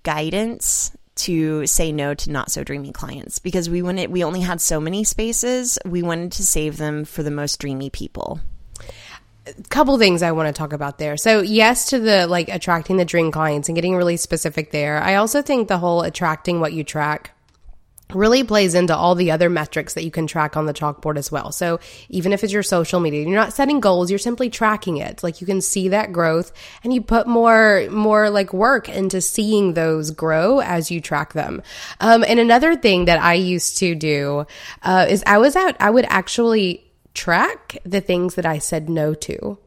guidance 0.02 0.92
to 1.16 1.66
say 1.66 1.92
no 1.92 2.12
to 2.14 2.30
not 2.30 2.50
so 2.50 2.62
dreamy 2.62 2.92
clients 2.92 3.38
because 3.38 3.70
we 3.70 3.80
wanted 3.80 4.10
we 4.10 4.22
only 4.22 4.40
had 4.40 4.60
so 4.60 4.80
many 4.80 5.02
spaces. 5.04 5.78
We 5.84 6.02
wanted 6.02 6.32
to 6.32 6.44
save 6.44 6.76
them 6.76 7.04
for 7.04 7.22
the 7.22 7.30
most 7.30 7.58
dreamy 7.58 7.90
people. 7.90 8.40
Couple 9.68 9.98
things 9.98 10.22
I 10.22 10.32
want 10.32 10.48
to 10.48 10.58
talk 10.58 10.72
about 10.72 10.98
there. 10.98 11.16
So, 11.16 11.40
yes 11.40 11.90
to 11.90 11.98
the 11.98 12.26
like 12.26 12.48
attracting 12.48 12.96
the 12.96 13.04
dream 13.04 13.30
clients 13.30 13.68
and 13.68 13.76
getting 13.76 13.96
really 13.96 14.16
specific 14.16 14.70
there. 14.70 14.98
I 14.98 15.16
also 15.16 15.42
think 15.42 15.68
the 15.68 15.78
whole 15.78 16.02
attracting 16.02 16.60
what 16.60 16.72
you 16.72 16.84
track 16.84 17.32
really 18.14 18.44
plays 18.44 18.74
into 18.74 18.94
all 18.94 19.14
the 19.14 19.32
other 19.32 19.50
metrics 19.50 19.94
that 19.94 20.04
you 20.04 20.10
can 20.10 20.26
track 20.26 20.56
on 20.56 20.66
the 20.66 20.72
chalkboard 20.72 21.16
as 21.16 21.32
well. 21.32 21.50
So 21.50 21.80
even 22.08 22.32
if 22.32 22.44
it's 22.44 22.52
your 22.52 22.62
social 22.62 23.00
media, 23.00 23.22
you're 23.22 23.34
not 23.34 23.52
setting 23.52 23.80
goals, 23.80 24.10
you're 24.10 24.18
simply 24.18 24.48
tracking 24.48 24.98
it. 24.98 25.22
Like 25.22 25.40
you 25.40 25.46
can 25.46 25.60
see 25.60 25.88
that 25.88 26.12
growth 26.12 26.52
and 26.84 26.94
you 26.94 27.00
put 27.00 27.26
more, 27.26 27.88
more 27.90 28.30
like 28.30 28.52
work 28.52 28.88
into 28.88 29.20
seeing 29.20 29.74
those 29.74 30.12
grow 30.12 30.60
as 30.60 30.90
you 30.90 31.00
track 31.00 31.32
them. 31.32 31.62
Um, 32.00 32.24
and 32.26 32.38
another 32.38 32.76
thing 32.76 33.06
that 33.06 33.20
I 33.20 33.34
used 33.34 33.78
to 33.78 33.94
do, 33.96 34.46
uh, 34.82 35.06
is 35.08 35.24
I 35.26 35.38
was 35.38 35.56
out, 35.56 35.76
I 35.80 35.90
would 35.90 36.06
actually 36.08 36.85
track 37.16 37.78
the 37.84 38.00
things 38.00 38.36
that 38.36 38.46
I 38.46 38.58
said 38.58 38.88
no 38.88 39.14
to. 39.14 39.58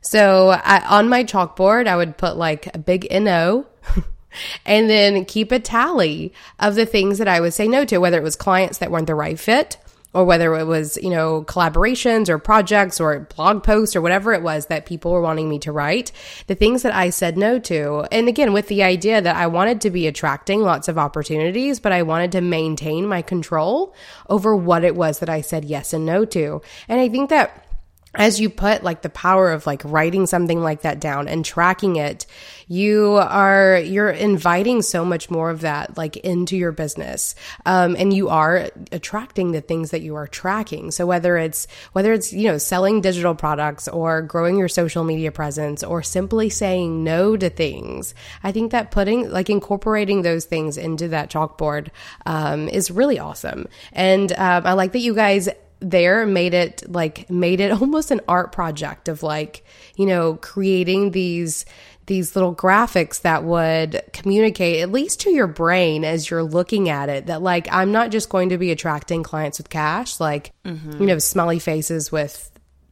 So 0.00 0.50
I, 0.50 0.80
on 0.86 1.08
my 1.08 1.24
chalkboard, 1.24 1.88
I 1.88 1.96
would 1.96 2.16
put 2.16 2.36
like 2.36 2.72
a 2.74 2.78
big 2.78 3.08
NO 3.10 3.66
and 4.66 4.88
then 4.88 5.24
keep 5.24 5.50
a 5.50 5.58
tally 5.58 6.32
of 6.60 6.76
the 6.76 6.86
things 6.86 7.18
that 7.18 7.26
I 7.26 7.40
would 7.40 7.54
say 7.54 7.66
no 7.66 7.84
to, 7.86 7.98
whether 7.98 8.18
it 8.18 8.22
was 8.22 8.36
clients 8.36 8.78
that 8.78 8.90
weren't 8.90 9.08
the 9.08 9.14
right 9.16 9.38
fit 9.38 9.78
or 10.14 10.24
whether 10.24 10.54
it 10.56 10.64
was, 10.64 10.96
you 11.02 11.10
know, 11.10 11.44
collaborations 11.44 12.28
or 12.28 12.38
projects 12.38 13.00
or 13.00 13.20
blog 13.20 13.62
posts 13.62 13.94
or 13.94 14.00
whatever 14.00 14.32
it 14.32 14.42
was 14.42 14.66
that 14.66 14.86
people 14.86 15.12
were 15.12 15.20
wanting 15.20 15.48
me 15.48 15.58
to 15.58 15.72
write, 15.72 16.12
the 16.46 16.54
things 16.54 16.82
that 16.82 16.94
I 16.94 17.10
said 17.10 17.36
no 17.36 17.58
to. 17.60 18.06
And 18.10 18.28
again, 18.28 18.52
with 18.52 18.68
the 18.68 18.82
idea 18.82 19.20
that 19.20 19.36
I 19.36 19.46
wanted 19.46 19.80
to 19.82 19.90
be 19.90 20.06
attracting 20.06 20.62
lots 20.62 20.88
of 20.88 20.98
opportunities, 20.98 21.78
but 21.78 21.92
I 21.92 22.02
wanted 22.02 22.32
to 22.32 22.40
maintain 22.40 23.06
my 23.06 23.22
control 23.22 23.94
over 24.28 24.56
what 24.56 24.84
it 24.84 24.96
was 24.96 25.18
that 25.18 25.28
I 25.28 25.42
said 25.42 25.64
yes 25.64 25.92
and 25.92 26.06
no 26.06 26.24
to. 26.26 26.62
And 26.88 27.00
I 27.00 27.08
think 27.08 27.30
that 27.30 27.67
as 28.14 28.40
you 28.40 28.50
put 28.50 28.82
like 28.82 29.02
the 29.02 29.10
power 29.10 29.52
of 29.52 29.66
like 29.66 29.82
writing 29.84 30.26
something 30.26 30.62
like 30.62 30.82
that 30.82 31.00
down 31.00 31.28
and 31.28 31.44
tracking 31.44 31.96
it 31.96 32.26
you 32.68 33.14
are 33.16 33.78
you're 33.78 34.10
inviting 34.10 34.82
so 34.82 35.04
much 35.04 35.30
more 35.30 35.50
of 35.50 35.62
that 35.62 35.96
like 35.96 36.18
into 36.18 36.56
your 36.56 36.70
business. 36.70 37.34
Um, 37.64 37.96
and 37.98 38.12
you 38.12 38.28
are 38.28 38.70
attracting 38.92 39.52
the 39.52 39.62
things 39.62 39.90
that 39.90 40.02
you 40.02 40.14
are 40.14 40.26
tracking. 40.26 40.90
So 40.90 41.06
whether 41.06 41.38
it's 41.38 41.66
whether 41.92 42.12
it's 42.12 42.32
you 42.32 42.46
know 42.46 42.58
selling 42.58 43.00
digital 43.00 43.34
products 43.34 43.88
or 43.88 44.22
growing 44.22 44.58
your 44.58 44.68
social 44.68 45.02
media 45.02 45.32
presence 45.32 45.82
or 45.82 46.02
simply 46.02 46.50
saying 46.50 47.02
no 47.02 47.36
to 47.36 47.48
things 47.48 48.14
i 48.42 48.52
think 48.52 48.72
that 48.72 48.90
putting 48.90 49.30
like 49.30 49.48
incorporating 49.48 50.22
those 50.22 50.44
things 50.44 50.76
into 50.76 51.08
that 51.08 51.30
chalkboard 51.30 51.88
um, 52.26 52.68
is 52.68 52.90
really 52.90 53.18
awesome. 53.18 53.66
And 53.92 54.30
um, 54.32 54.66
i 54.66 54.74
like 54.74 54.92
that 54.92 54.98
you 54.98 55.14
guys 55.14 55.48
there 55.80 56.26
made 56.26 56.54
it 56.54 56.82
like 56.88 57.28
made 57.30 57.60
it 57.60 57.70
almost 57.80 58.10
an 58.10 58.20
art 58.28 58.52
project 58.52 59.08
of 59.08 59.22
like 59.22 59.64
you 59.96 60.06
know 60.06 60.36
creating 60.36 61.10
these 61.12 61.64
these 62.06 62.34
little 62.34 62.54
graphics 62.54 63.20
that 63.20 63.44
would 63.44 64.02
communicate 64.12 64.80
at 64.80 64.90
least 64.90 65.20
to 65.20 65.30
your 65.30 65.46
brain 65.46 66.04
as 66.04 66.30
you're 66.30 66.42
looking 66.42 66.88
at 66.88 67.08
it 67.08 67.26
that 67.26 67.42
like 67.42 67.68
I'm 67.70 67.92
not 67.92 68.10
just 68.10 68.30
going 68.30 68.48
to 68.48 68.58
be 68.58 68.70
attracting 68.70 69.22
clients 69.22 69.58
with 69.58 69.68
cash 69.68 70.18
like 70.18 70.52
mm-hmm. 70.64 71.00
you 71.00 71.06
know 71.06 71.18
smiley 71.18 71.58
faces 71.58 72.10
with 72.10 72.50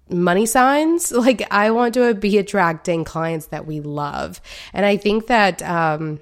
money 0.08 0.46
signs 0.46 1.10
like 1.12 1.42
I 1.50 1.70
want 1.70 1.94
to 1.94 2.14
be 2.14 2.38
attracting 2.38 3.04
clients 3.04 3.46
that 3.46 3.66
we 3.66 3.80
love 3.80 4.40
and 4.72 4.84
I 4.84 4.96
think 4.98 5.26
that 5.28 5.62
um 5.62 6.20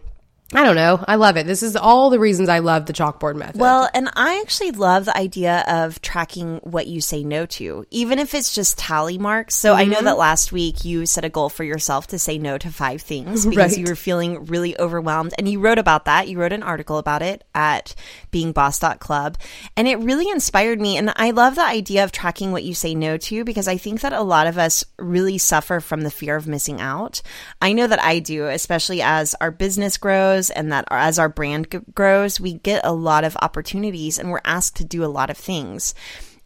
I 0.53 0.63
don't 0.63 0.77
know. 0.77 1.03
I 1.09 1.15
love 1.15 1.39
it. 1.39 1.47
This 1.47 1.63
is 1.63 1.75
all 1.75 2.11
the 2.11 2.19
reasons 2.19 2.51
I 2.51 2.59
love 2.59 2.85
the 2.85 2.93
chalkboard 2.93 3.35
method. 3.35 3.61
Well, 3.61 3.89
and 3.95 4.11
I 4.15 4.41
actually 4.41 4.73
love 4.73 5.07
the 5.07 5.17
idea 5.17 5.65
of 5.67 6.03
tracking 6.03 6.59
what 6.63 6.87
you 6.87 7.01
say 7.01 7.25
no 7.25 7.47
to, 7.47 7.87
even 7.91 8.19
if 8.19 8.35
it's 8.35 8.55
just 8.55 8.79
tally 8.79 9.17
marks. 9.17 9.55
So 9.55 9.73
mm-hmm. 9.73 9.81
I 9.81 9.85
know 9.85 9.97
mm-hmm. 9.97 10.05
that 10.05 10.19
last 10.19 10.53
week 10.53 10.85
you 10.85 11.07
set 11.07 11.25
a 11.25 11.31
goal 11.31 11.49
for 11.49 11.65
yourself 11.65 12.09
to 12.09 12.19
say 12.19 12.37
no 12.37 12.59
to 12.59 12.71
five 12.71 13.01
things 13.01 13.47
because 13.49 13.73
right. 13.73 13.79
you 13.79 13.87
were 13.89 13.97
feeling 13.97 14.45
really 14.45 14.79
overwhelmed. 14.79 15.33
And 15.39 15.49
you 15.49 15.61
wrote 15.61 15.79
about 15.79 16.05
that. 16.05 16.29
You 16.29 16.39
wrote 16.39 16.53
an 16.53 16.63
article 16.63 16.99
about 16.99 17.23
it 17.23 17.43
at 17.55 17.95
beingboss.club. 18.31 19.39
And 19.79 19.89
it 19.89 19.99
really 20.01 20.29
inspired 20.29 20.81
me. 20.81 20.99
And 20.99 21.11
I 21.17 21.31
love 21.31 21.55
the 21.55 21.65
idea 21.65 22.05
of 22.05 22.13
tracking 22.13 22.53
what 22.53 22.65
you 22.65 22.75
say 22.75 22.95
no 22.95 23.17
to 23.17 23.45
because 23.45 23.67
I 23.67 23.79
think 23.79 24.03
that 24.03 24.13
a 24.13 24.23
lot 24.23 24.47
of 24.47 24.59
us 24.59 24.85
really 24.99 25.39
suffer 25.39 25.81
from 25.81 26.03
the 26.03 26.11
fear 26.11 26.37
of 26.37 26.47
missing 26.47 26.83
out. 26.83 27.23
I 27.63 27.73
know 27.73 27.87
that 27.87 28.03
I 28.03 28.19
do, 28.19 28.47
especially 28.47 29.01
as 29.01 29.35
our 29.41 29.51
business 29.51 29.97
grows 29.97 30.34
grows 30.35 30.51
and 30.51 30.73
that 30.73 30.85
as 30.91 31.19
our 31.19 31.29
brand 31.29 31.71
g- 31.71 31.79
grows, 31.95 32.41
we 32.41 32.55
get 32.55 32.85
a 32.85 32.93
lot 32.93 33.25
of 33.25 33.37
opportunities 33.41 34.19
and 34.19 34.31
we're 34.31 34.41
asked 34.45 34.77
to 34.77 34.85
do 34.85 35.05
a 35.05 35.07
lot 35.07 35.31
of 35.31 35.37
things. 35.37 35.95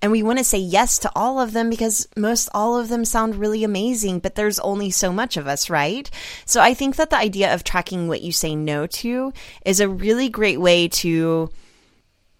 And 0.01 0.13
we 0.13 0.23
want 0.23 0.39
to 0.39 0.45
say 0.45 0.59
yes 0.59 0.99
to 1.01 1.11
all 1.17 1.41
of 1.41 1.53
them 1.53 1.71
because 1.71 2.07
most 2.17 2.49
all 2.55 2.77
of 2.77 2.89
them 2.89 3.05
sound 3.05 3.35
really 3.35 3.65
amazing, 3.65 4.21
but 4.21 4.37
there's 4.37 4.61
only 4.61 4.91
so 4.91 5.13
much 5.13 5.37
of 5.37 5.49
us, 5.49 5.69
right? 5.69 6.09
So 6.45 6.61
I 6.61 6.73
think 6.75 6.97
that 6.97 7.11
the 7.11 7.17
idea 7.17 7.53
of 7.53 7.65
tracking 7.65 8.07
what 8.07 8.23
you 8.23 8.31
say 8.31 8.55
no 8.55 8.87
to 8.87 9.33
is 9.65 9.81
a 9.81 9.89
really 9.89 10.29
great 10.29 10.61
way 10.61 10.87
to 10.89 11.51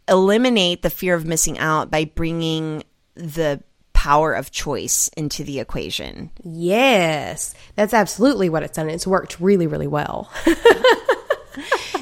eliminate 0.09 0.83
the 0.83 0.91
fear 0.91 1.15
of 1.15 1.27
missing 1.27 1.59
out 1.59 1.91
by 1.91 2.05
bringing 2.05 2.85
the 3.15 3.61
power 3.99 4.33
of 4.33 4.53
choice 4.53 5.11
into 5.17 5.43
the 5.43 5.59
equation. 5.59 6.31
Yes, 6.45 7.53
that's 7.75 7.93
absolutely 7.93 8.49
what 8.49 8.63
it's 8.63 8.77
done. 8.77 8.89
It's 8.89 9.09
worked 9.09 9.41
really, 9.41 9.67
really 9.67 9.89
well. 9.89 10.31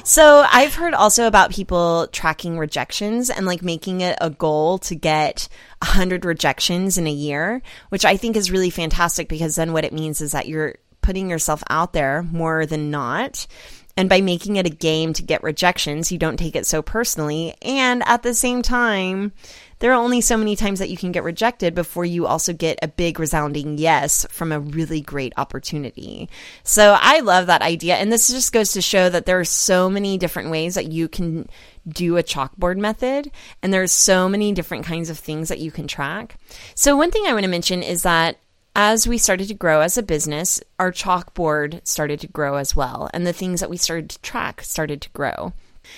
so 0.03 0.45
I've 0.51 0.75
heard 0.75 0.93
also 0.93 1.27
about 1.27 1.51
people 1.51 2.07
tracking 2.11 2.57
rejections 2.57 3.29
and 3.29 3.45
like 3.45 3.61
making 3.61 4.01
it 4.01 4.17
a 4.21 4.29
goal 4.29 4.77
to 4.79 4.95
get 4.95 5.47
100 5.81 6.25
rejections 6.25 6.97
in 6.97 7.07
a 7.07 7.11
year, 7.11 7.61
which 7.89 8.05
I 8.05 8.17
think 8.17 8.35
is 8.35 8.51
really 8.51 8.69
fantastic 8.69 9.29
because 9.29 9.55
then 9.55 9.73
what 9.73 9.85
it 9.85 9.93
means 9.93 10.21
is 10.21 10.31
that 10.31 10.47
you're 10.47 10.75
putting 11.01 11.29
yourself 11.29 11.63
out 11.69 11.93
there 11.93 12.23
more 12.23 12.65
than 12.65 12.91
not. 12.91 13.47
And 13.95 14.09
by 14.09 14.21
making 14.21 14.57
it 14.57 14.67
a 14.67 14.69
game 14.69 15.13
to 15.13 15.23
get 15.23 15.41
rejections, 15.41 16.11
you 16.11 16.19
don't 16.19 16.37
take 16.37 16.55
it 16.55 16.67
so 16.67 16.83
personally. 16.83 17.55
And 17.63 18.03
at 18.05 18.21
the 18.21 18.35
same 18.35 18.61
time, 18.61 19.31
there 19.79 19.91
are 19.91 20.01
only 20.01 20.21
so 20.21 20.37
many 20.37 20.55
times 20.55 20.79
that 20.79 20.89
you 20.89 20.97
can 20.97 21.11
get 21.11 21.23
rejected 21.23 21.75
before 21.75 22.05
you 22.05 22.25
also 22.25 22.53
get 22.53 22.79
a 22.81 22.87
big 22.87 23.19
resounding 23.19 23.77
yes 23.77 24.25
from 24.29 24.51
a 24.51 24.59
really 24.59 25.01
great 25.01 25.33
opportunity. 25.37 26.29
So 26.63 26.97
I 26.99 27.19
love 27.19 27.47
that 27.47 27.61
idea. 27.61 27.95
And 27.95 28.11
this 28.11 28.29
just 28.29 28.53
goes 28.53 28.71
to 28.73 28.81
show 28.81 29.09
that 29.09 29.25
there 29.25 29.39
are 29.39 29.45
so 29.45 29.89
many 29.89 30.17
different 30.17 30.49
ways 30.49 30.75
that 30.75 30.91
you 30.91 31.07
can 31.07 31.47
do 31.87 32.17
a 32.17 32.23
chalkboard 32.23 32.77
method. 32.77 33.31
And 33.61 33.73
there's 33.73 33.91
so 33.91 34.27
many 34.27 34.51
different 34.51 34.85
kinds 34.85 35.09
of 35.09 35.19
things 35.19 35.49
that 35.49 35.59
you 35.59 35.71
can 35.71 35.87
track. 35.87 36.37
So 36.75 36.97
one 36.97 37.11
thing 37.11 37.25
I 37.27 37.33
want 37.33 37.43
to 37.43 37.49
mention 37.49 37.83
is 37.83 38.03
that 38.03 38.37
as 38.75 39.07
we 39.07 39.17
started 39.17 39.47
to 39.47 39.55
grow 39.55 39.81
as 39.81 39.97
a 39.97 40.03
business, 40.03 40.61
our 40.77 40.91
chalkboard 40.91 41.85
started 41.85 42.19
to 42.19 42.27
grow 42.27 42.55
as 42.55 42.75
well. 42.75 43.09
And 43.11 43.25
the 43.25 43.33
things 43.33 43.59
that 43.59 43.71
we 43.71 43.77
started 43.77 44.11
to 44.11 44.21
track 44.21 44.61
started 44.61 45.01
to 45.01 45.09
grow. 45.09 45.53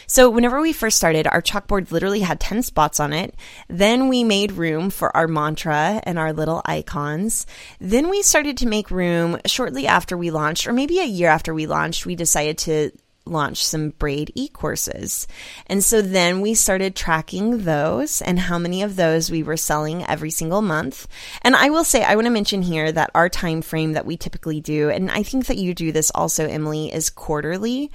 So, 0.07 0.29
whenever 0.29 0.61
we 0.61 0.73
first 0.73 0.97
started, 0.97 1.27
our 1.27 1.41
chalkboard 1.41 1.91
literally 1.91 2.21
had 2.21 2.39
10 2.39 2.63
spots 2.63 2.99
on 2.99 3.13
it. 3.13 3.35
Then 3.67 4.07
we 4.07 4.23
made 4.23 4.53
room 4.53 4.89
for 4.89 5.15
our 5.15 5.27
mantra 5.27 6.01
and 6.03 6.17
our 6.17 6.33
little 6.33 6.61
icons. 6.65 7.45
Then 7.79 8.09
we 8.09 8.21
started 8.21 8.57
to 8.57 8.67
make 8.67 8.91
room 8.91 9.39
shortly 9.45 9.87
after 9.87 10.17
we 10.17 10.31
launched, 10.31 10.67
or 10.67 10.73
maybe 10.73 10.99
a 10.99 11.05
year 11.05 11.29
after 11.29 11.53
we 11.53 11.67
launched, 11.67 12.05
we 12.05 12.15
decided 12.15 12.57
to 12.59 12.91
launch 13.29 13.65
some 13.65 13.89
braid 13.91 14.31
e-courses. 14.35 15.27
And 15.67 15.83
so 15.83 16.01
then 16.01 16.41
we 16.41 16.53
started 16.53 16.95
tracking 16.95 17.63
those 17.63 18.21
and 18.21 18.39
how 18.39 18.57
many 18.57 18.81
of 18.81 18.95
those 18.95 19.31
we 19.31 19.43
were 19.43 19.57
selling 19.57 20.05
every 20.05 20.31
single 20.31 20.61
month. 20.61 21.07
And 21.41 21.55
I 21.55 21.69
will 21.69 21.83
say 21.83 22.03
I 22.03 22.15
want 22.15 22.25
to 22.25 22.31
mention 22.31 22.61
here 22.61 22.91
that 22.91 23.11
our 23.13 23.29
time 23.29 23.61
frame 23.61 23.93
that 23.93 24.05
we 24.05 24.17
typically 24.17 24.59
do 24.59 24.89
and 24.89 25.09
I 25.09 25.23
think 25.23 25.45
that 25.45 25.57
you 25.57 25.73
do 25.73 25.91
this 25.91 26.11
also 26.13 26.47
Emily 26.47 26.93
is 26.93 27.09
quarterly. 27.09 27.91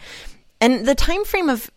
And 0.61 0.87
the 0.87 0.95
time 0.95 1.25
frame 1.25 1.49
of 1.49 1.71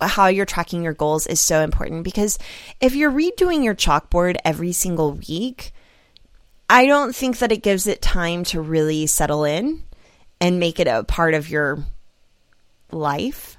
how 0.00 0.26
you're 0.26 0.46
tracking 0.46 0.82
your 0.82 0.92
goals 0.92 1.26
is 1.26 1.40
so 1.40 1.60
important 1.62 2.04
because 2.04 2.38
if 2.80 2.94
you're 2.94 3.10
redoing 3.10 3.64
your 3.64 3.74
chalkboard 3.74 4.36
every 4.44 4.72
single 4.72 5.12
week, 5.12 5.72
I 6.68 6.86
don't 6.86 7.14
think 7.14 7.38
that 7.38 7.52
it 7.52 7.62
gives 7.62 7.86
it 7.86 8.02
time 8.02 8.44
to 8.44 8.60
really 8.60 9.06
settle 9.06 9.44
in 9.44 9.84
and 10.40 10.60
make 10.60 10.80
it 10.80 10.88
a 10.88 11.04
part 11.04 11.34
of 11.34 11.48
your 11.48 11.78
life. 12.90 13.56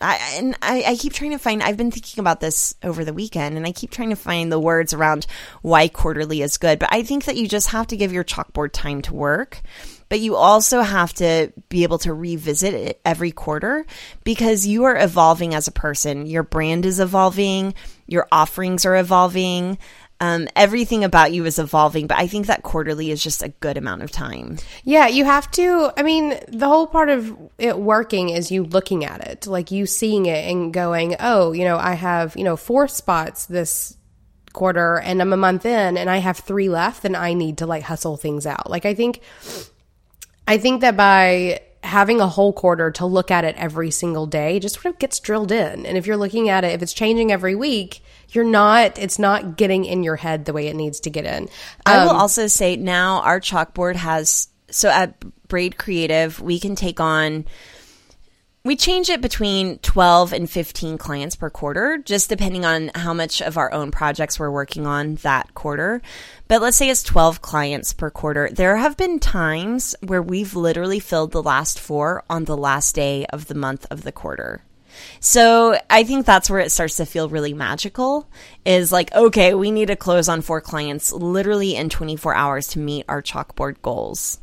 I, 0.00 0.36
and 0.38 0.56
I, 0.62 0.82
I, 0.86 0.96
keep 0.96 1.12
trying 1.12 1.32
to 1.32 1.38
find, 1.38 1.62
I've 1.62 1.76
been 1.76 1.90
thinking 1.90 2.20
about 2.20 2.40
this 2.40 2.74
over 2.82 3.04
the 3.04 3.12
weekend 3.12 3.56
and 3.56 3.66
I 3.66 3.72
keep 3.72 3.90
trying 3.90 4.10
to 4.10 4.16
find 4.16 4.50
the 4.50 4.58
words 4.58 4.94
around 4.94 5.26
why 5.62 5.88
quarterly 5.88 6.42
is 6.42 6.56
good. 6.56 6.78
But 6.78 6.88
I 6.92 7.02
think 7.02 7.24
that 7.24 7.36
you 7.36 7.46
just 7.46 7.68
have 7.68 7.86
to 7.88 7.96
give 7.96 8.12
your 8.12 8.24
chalkboard 8.24 8.72
time 8.72 9.02
to 9.02 9.14
work 9.14 9.62
but 10.10 10.20
you 10.20 10.34
also 10.34 10.82
have 10.82 11.14
to 11.14 11.52
be 11.70 11.84
able 11.84 11.98
to 11.98 12.12
revisit 12.12 12.74
it 12.74 13.00
every 13.04 13.30
quarter 13.30 13.86
because 14.24 14.66
you 14.66 14.84
are 14.84 14.98
evolving 14.98 15.54
as 15.54 15.68
a 15.68 15.72
person. 15.72 16.26
Your 16.26 16.42
brand 16.42 16.84
is 16.84 17.00
evolving, 17.00 17.74
your 18.06 18.26
offerings 18.30 18.84
are 18.84 18.96
evolving. 18.96 19.78
Um, 20.22 20.48
everything 20.54 21.02
about 21.02 21.32
you 21.32 21.46
is 21.46 21.58
evolving, 21.58 22.06
but 22.06 22.18
I 22.18 22.26
think 22.26 22.46
that 22.46 22.62
quarterly 22.62 23.10
is 23.10 23.22
just 23.22 23.42
a 23.42 23.48
good 23.48 23.78
amount 23.78 24.02
of 24.02 24.10
time. 24.10 24.58
Yeah, 24.84 25.06
you 25.06 25.24
have 25.24 25.50
to. 25.52 25.90
I 25.96 26.02
mean, 26.02 26.38
the 26.48 26.68
whole 26.68 26.86
part 26.86 27.08
of 27.08 27.34
it 27.56 27.78
working 27.78 28.28
is 28.28 28.50
you 28.50 28.64
looking 28.64 29.02
at 29.04 29.26
it, 29.26 29.46
like 29.46 29.70
you 29.70 29.86
seeing 29.86 30.26
it 30.26 30.50
and 30.50 30.74
going, 30.74 31.16
oh, 31.20 31.52
you 31.52 31.64
know, 31.64 31.78
I 31.78 31.94
have, 31.94 32.36
you 32.36 32.44
know, 32.44 32.56
four 32.56 32.86
spots 32.86 33.46
this 33.46 33.96
quarter 34.52 34.98
and 34.98 35.22
I'm 35.22 35.32
a 35.32 35.38
month 35.38 35.64
in 35.64 35.96
and 35.96 36.10
I 36.10 36.18
have 36.18 36.38
three 36.38 36.68
left, 36.68 37.02
then 37.02 37.14
I 37.14 37.32
need 37.32 37.58
to 37.58 37.66
like 37.66 37.84
hustle 37.84 38.18
things 38.18 38.44
out. 38.44 38.68
Like, 38.68 38.84
I 38.84 38.92
think 38.92 39.20
I 40.46 40.58
think 40.58 40.82
that 40.82 40.96
by 40.96 41.62
having 41.82 42.20
a 42.20 42.26
whole 42.26 42.52
quarter 42.52 42.90
to 42.90 43.06
look 43.06 43.30
at 43.30 43.44
it 43.44 43.56
every 43.56 43.90
single 43.90 44.26
day 44.26 44.60
just 44.60 44.74
sort 44.74 44.86
of 44.86 44.98
gets 44.98 45.18
drilled 45.18 45.50
in. 45.50 45.86
And 45.86 45.96
if 45.96 46.06
you're 46.06 46.16
looking 46.16 46.50
at 46.50 46.64
it, 46.64 46.72
if 46.72 46.82
it's 46.82 46.92
changing 46.92 47.32
every 47.32 47.54
week, 47.54 48.02
you're 48.34 48.44
not, 48.44 48.98
it's 48.98 49.18
not 49.18 49.56
getting 49.56 49.84
in 49.84 50.02
your 50.02 50.16
head 50.16 50.44
the 50.44 50.52
way 50.52 50.68
it 50.68 50.76
needs 50.76 51.00
to 51.00 51.10
get 51.10 51.24
in. 51.24 51.44
Um, 51.44 51.48
I 51.86 52.04
will 52.04 52.10
um, 52.10 52.16
also 52.16 52.46
say 52.46 52.76
now 52.76 53.20
our 53.22 53.40
chalkboard 53.40 53.96
has, 53.96 54.48
so 54.70 54.88
at 54.88 55.20
Braid 55.48 55.78
Creative, 55.78 56.40
we 56.40 56.58
can 56.58 56.76
take 56.76 57.00
on 57.00 57.44
we 58.62 58.76
change 58.76 59.08
it 59.08 59.22
between 59.22 59.78
12 59.78 60.34
and 60.34 60.50
15 60.50 60.98
clients 60.98 61.34
per 61.34 61.48
quarter, 61.48 61.96
just 61.96 62.28
depending 62.28 62.66
on 62.66 62.90
how 62.94 63.14
much 63.14 63.40
of 63.40 63.56
our 63.56 63.72
own 63.72 63.90
projects 63.90 64.38
we're 64.38 64.50
working 64.50 64.86
on 64.86 65.14
that 65.16 65.54
quarter. 65.54 66.02
But 66.46 66.60
let's 66.60 66.76
say 66.76 66.90
it's 66.90 67.02
12 67.02 67.40
clients 67.40 67.94
per 67.94 68.10
quarter. 68.10 68.50
There 68.52 68.76
have 68.76 68.98
been 68.98 69.18
times 69.18 69.94
where 70.02 70.20
we've 70.20 70.54
literally 70.54 71.00
filled 71.00 71.32
the 71.32 71.42
last 71.42 71.80
four 71.80 72.22
on 72.28 72.44
the 72.44 72.56
last 72.56 72.94
day 72.94 73.24
of 73.26 73.46
the 73.46 73.54
month 73.54 73.86
of 73.90 74.02
the 74.02 74.12
quarter. 74.12 74.62
So 75.20 75.78
I 75.88 76.04
think 76.04 76.26
that's 76.26 76.50
where 76.50 76.60
it 76.60 76.70
starts 76.70 76.96
to 76.96 77.06
feel 77.06 77.28
really 77.28 77.54
magical 77.54 78.28
is 78.64 78.92
like, 78.92 79.12
okay, 79.14 79.54
we 79.54 79.70
need 79.70 79.88
to 79.88 79.96
close 79.96 80.28
on 80.28 80.42
four 80.42 80.60
clients 80.60 81.12
literally 81.12 81.76
in 81.76 81.88
24 81.88 82.34
hours 82.34 82.68
to 82.68 82.78
meet 82.78 83.04
our 83.08 83.22
chalkboard 83.22 83.82
goals. 83.82 84.40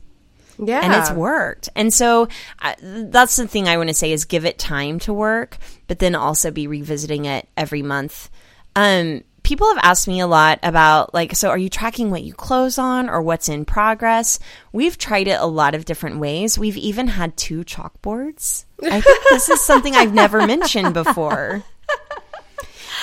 Yeah. 0.59 0.81
And 0.81 0.93
it's 0.93 1.11
worked. 1.11 1.69
And 1.75 1.93
so 1.93 2.27
uh, 2.61 2.73
that's 2.81 3.35
the 3.35 3.47
thing 3.47 3.67
I 3.67 3.77
want 3.77 3.89
to 3.89 3.93
say 3.93 4.11
is 4.11 4.25
give 4.25 4.45
it 4.45 4.57
time 4.57 4.99
to 4.99 5.13
work, 5.13 5.57
but 5.87 5.99
then 5.99 6.15
also 6.15 6.51
be 6.51 6.67
revisiting 6.67 7.25
it 7.25 7.47
every 7.55 7.83
month. 7.83 8.29
Um, 8.75 9.23
people 9.43 9.69
have 9.73 9.83
asked 9.83 10.09
me 10.09 10.19
a 10.19 10.27
lot 10.27 10.59
about 10.61 11.13
like, 11.13 11.35
so 11.35 11.49
are 11.49 11.57
you 11.57 11.69
tracking 11.69 12.11
what 12.11 12.23
you 12.23 12.33
close 12.33 12.77
on 12.77 13.09
or 13.09 13.21
what's 13.21 13.49
in 13.49 13.65
progress? 13.65 14.39
We've 14.73 14.97
tried 14.97 15.27
it 15.27 15.39
a 15.39 15.45
lot 15.45 15.73
of 15.73 15.85
different 15.85 16.19
ways. 16.19 16.59
We've 16.59 16.77
even 16.77 17.07
had 17.07 17.37
two 17.37 17.63
chalkboards. 17.63 18.65
I 18.83 19.01
think 19.01 19.23
this 19.29 19.49
is 19.49 19.61
something 19.61 19.95
I've 19.95 20.13
never 20.13 20.45
mentioned 20.45 20.93
before. 20.93 21.63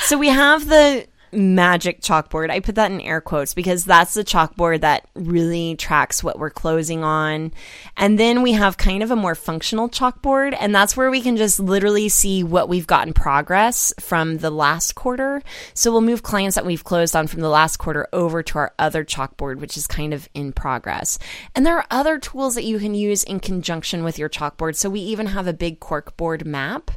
So 0.03 0.19
we 0.19 0.29
have 0.29 0.69
the 0.69 1.07
magic 1.35 2.01
chalkboard. 2.01 2.51
I 2.51 2.61
put 2.61 2.77
that 2.77 2.91
in 2.91 3.01
air 3.01 3.21
quotes 3.21 3.55
because 3.55 3.85
that's 3.85 4.15
the 4.15 4.25
chalkboard 4.25 4.81
that 4.81 5.09
really 5.15 5.77
tracks 5.77 6.23
what 6.23 6.39
we're 6.39 6.51
closing 6.51 7.05
on. 7.05 7.53
And 7.97 8.19
then 8.19 8.43
we 8.43 8.53
have 8.53 8.77
kind 8.77 9.03
of 9.03 9.11
a 9.11 9.17
more 9.17 9.35
functional 9.35 9.89
chalkboard, 9.89 10.57
and 10.59 10.75
that's 10.75 10.97
where 10.97 11.11
we 11.11 11.21
can 11.21 11.37
just 11.37 11.61
literally 11.61 12.09
see 12.09 12.43
what 12.43 12.69
we've 12.69 12.87
gotten 12.87 13.13
progress 13.13 13.93
from 14.01 14.39
the 14.39 14.51
last 14.51 14.95
quarter. 14.95 15.43
So 15.75 15.91
we'll 15.91 16.01
move 16.01 16.23
clients 16.23 16.55
that 16.55 16.67
we've 16.67 16.85
closed 16.85 17.17
on 17.17 17.27
from 17.27 17.41
the 17.41 17.49
last 17.49 17.77
quarter 17.77 18.09
over 18.13 18.43
to 18.43 18.59
our 18.59 18.73
other 18.79 19.05
chalkboard, 19.05 19.57
which 19.57 19.77
is 19.77 19.87
kind 19.87 20.15
of 20.15 20.29
in 20.35 20.53
progress. 20.53 21.19
And 21.55 21.65
there 21.65 21.77
are 21.77 21.87
other 21.91 22.19
tools 22.19 22.55
that 22.55 22.65
you 22.65 22.79
can 22.79 22.95
use 22.95 23.25
in 23.25 23.41
conjunction 23.41 24.05
with 24.05 24.19
your 24.19 24.29
chalkboard. 24.29 24.77
So 24.77 24.91
we 24.91 25.01
even 25.01 25.27
have 25.27 25.47
a 25.47 25.53
big 25.53 25.81
corkboard 25.81 26.45
map, 26.45 26.91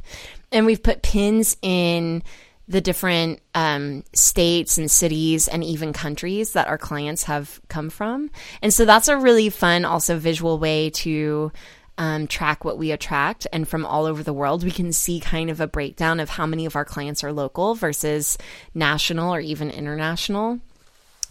and 0.50 0.66
we've 0.66 0.82
put 0.82 1.02
pins 1.02 1.56
in 1.62 2.22
the 2.68 2.80
different 2.82 3.40
um, 3.54 4.04
states 4.12 4.76
and 4.76 4.90
cities 4.90 5.48
and 5.48 5.64
even 5.64 5.92
countries 5.92 6.52
that 6.52 6.68
our 6.68 6.78
clients 6.78 7.24
have 7.24 7.60
come 7.68 7.88
from. 7.88 8.30
And 8.60 8.72
so 8.72 8.84
that's 8.84 9.08
a 9.08 9.16
really 9.16 9.48
fun, 9.48 9.86
also 9.86 10.18
visual 10.18 10.58
way 10.58 10.90
to 10.90 11.50
um, 11.96 12.26
track 12.26 12.64
what 12.64 12.78
we 12.78 12.92
attract. 12.92 13.46
And 13.52 13.66
from 13.66 13.86
all 13.86 14.04
over 14.04 14.22
the 14.22 14.34
world, 14.34 14.64
we 14.64 14.70
can 14.70 14.92
see 14.92 15.18
kind 15.18 15.50
of 15.50 15.60
a 15.60 15.66
breakdown 15.66 16.20
of 16.20 16.28
how 16.28 16.46
many 16.46 16.66
of 16.66 16.76
our 16.76 16.84
clients 16.84 17.24
are 17.24 17.32
local 17.32 17.74
versus 17.74 18.36
national 18.74 19.34
or 19.34 19.40
even 19.40 19.70
international. 19.70 20.60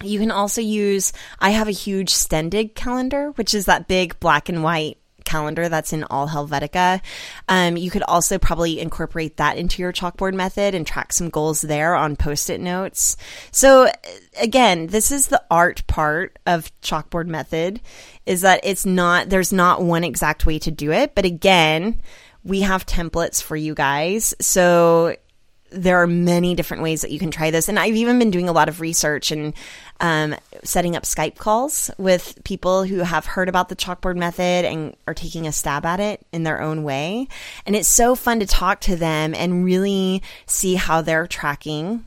You 0.04 0.20
can 0.20 0.32
also 0.32 0.62
use, 0.62 1.14
I 1.40 1.52
have 1.52 1.68
a 1.68 1.72
huge 1.72 2.14
Stendig 2.14 2.76
calendar, 2.76 3.30
which 3.32 3.54
is 3.54 3.66
that 3.66 3.88
big 3.88 4.20
black 4.20 4.50
and 4.50 4.64
white 4.64 4.98
calendar 5.28 5.70
that's 5.70 5.94
in 5.94 6.04
all 6.06 6.28
Helvetica. 6.28 7.02
Um, 7.48 7.78
you 7.78 7.92
could 7.92 8.02
also 8.04 8.40
probably 8.40 8.80
incorporate 8.80 9.38
that 9.38 9.58
into 9.58 9.82
your 9.82 9.94
chalkboard 9.94 10.34
method 10.34 10.74
and 10.74 10.88
track 10.88 11.14
some 11.14 11.30
goals 11.30 11.62
there 11.62 11.94
on 11.94 12.16
post 12.16 12.50
it 12.50 12.60
notes. 12.60 13.18
So, 13.52 13.92
again, 14.42 14.88
this 14.88 15.12
is 15.12 15.28
the 15.28 15.44
art 15.52 15.86
part 15.86 16.40
of 16.48 16.72
chalkboard 16.82 17.28
method 17.28 17.82
is 18.26 18.42
that 18.42 18.62
it's 18.64 18.86
not, 18.86 19.30
there's 19.30 19.54
not 19.54 19.84
one 19.84 20.04
exact 20.04 20.46
way 20.46 20.58
to 20.60 20.72
do 20.72 20.92
it. 20.92 21.14
But 21.14 21.26
again, 21.26 22.02
we 22.44 22.62
have 22.62 22.86
templates 22.86 23.42
for 23.44 23.56
you 23.56 23.76
guys. 23.76 24.34
So 24.40 25.16
there 25.70 26.02
are 26.02 26.08
many 26.08 26.56
different 26.56 26.84
ways 26.84 27.02
that 27.02 27.12
you 27.12 27.20
can 27.20 27.32
try 27.32 27.52
this. 27.52 27.68
And 27.68 27.80
I've 27.80 27.96
even 27.96 28.20
been 28.20 28.32
doing 28.32 28.50
a 28.50 28.54
lot 28.54 28.70
of 28.70 28.80
research 28.80 29.32
and 29.32 29.54
um, 30.00 30.36
setting 30.64 30.96
up 30.96 31.04
Skype 31.04 31.36
calls 31.36 31.92
with 31.98 32.40
people 32.44 32.84
who 32.84 33.00
have 33.00 33.26
heard 33.26 33.50
about 33.50 33.70
the 33.70 33.76
chalkboard 33.76 34.16
method 34.16 34.66
and 34.66 34.96
are 35.08 35.14
taking 35.14 35.48
a 35.48 35.52
stab 35.52 35.86
at 35.86 36.00
it 36.00 36.26
in 36.32 36.44
their 36.44 36.62
own 36.62 36.84
way. 36.84 37.28
And 37.66 37.76
it's 37.76 37.88
so 37.88 38.16
fun 38.16 38.40
to 38.40 38.46
talk 38.46 38.80
to 38.82 38.96
them 38.96 39.34
and 39.36 39.66
really 39.66 40.22
see 40.46 40.76
how 40.76 41.02
they're 41.02 41.28
tracking 41.28 42.06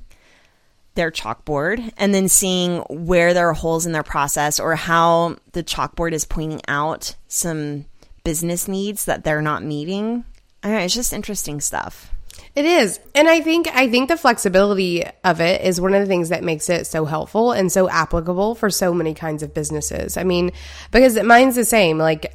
their 0.94 1.11
chalkboard 1.11 1.92
and 1.96 2.14
then 2.14 2.28
seeing 2.28 2.78
where 2.88 3.32
there 3.32 3.48
are 3.48 3.54
holes 3.54 3.86
in 3.86 3.92
their 3.92 4.02
process 4.02 4.58
or 4.58 4.74
how 4.74 5.36
the 5.52 5.62
chalkboard 5.62 6.12
is 6.12 6.24
pointing 6.24 6.61
out 6.66 7.14
some 7.28 7.84
business 8.24 8.68
needs 8.68 9.04
that 9.04 9.24
they're 9.24 9.42
not 9.42 9.62
meeting. 9.62 10.24
It's 10.62 10.94
just 10.94 11.12
interesting 11.12 11.61
stuff. 11.61 12.12
It 12.55 12.64
is. 12.64 12.98
And 13.14 13.28
I 13.28 13.40
think 13.40 13.68
I 13.68 13.88
think 13.88 14.09
the 14.09 14.16
flexibility 14.16 15.05
of 15.24 15.40
it 15.40 15.62
is 15.62 15.80
one 15.80 15.94
of 15.94 16.01
the 16.01 16.07
things 16.07 16.30
that 16.30 16.42
makes 16.42 16.68
it 16.68 16.86
so 16.86 17.05
helpful 17.05 17.53
and 17.53 17.70
so 17.70 17.88
applicable 17.88 18.57
for 18.57 18.70
so 18.70 18.92
many 18.92 19.14
kinds 19.14 19.42
of 19.42 19.55
businesses. 19.55 20.16
I 20.16 20.24
mean, 20.24 20.51
because 20.90 21.20
mine's 21.22 21.55
the 21.55 21.64
same. 21.64 21.98
Like 21.98 22.34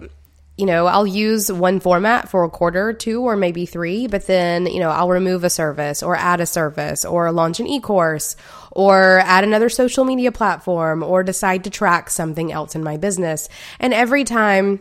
you 0.57 0.65
know, 0.65 0.85
I'll 0.85 1.07
use 1.07 1.51
one 1.51 1.81
format 1.81 2.29
for 2.29 2.45
a 2.45 2.49
quarter, 2.49 2.93
two, 2.93 3.21
or 3.21 3.35
maybe 3.35 3.65
three, 3.65 4.07
but 4.07 4.25
then, 4.25 4.67
you 4.67 4.79
know, 4.79 4.89
I'll 4.89 5.09
remove 5.09 5.43
a 5.43 5.49
service 5.49 6.01
or 6.01 6.15
add 6.15 6.39
a 6.39 6.45
service 6.45 7.03
or 7.03 7.29
launch 7.33 7.59
an 7.59 7.67
e 7.67 7.81
course 7.81 8.37
or 8.71 9.19
add 9.19 9.43
another 9.43 9.67
social 9.67 10.05
media 10.05 10.31
platform 10.31 11.03
or 11.03 11.23
decide 11.23 11.65
to 11.65 11.69
track 11.69 12.09
something 12.09 12.53
else 12.53 12.73
in 12.73 12.85
my 12.85 12.95
business. 12.95 13.49
And 13.81 13.93
every 13.93 14.23
time, 14.23 14.79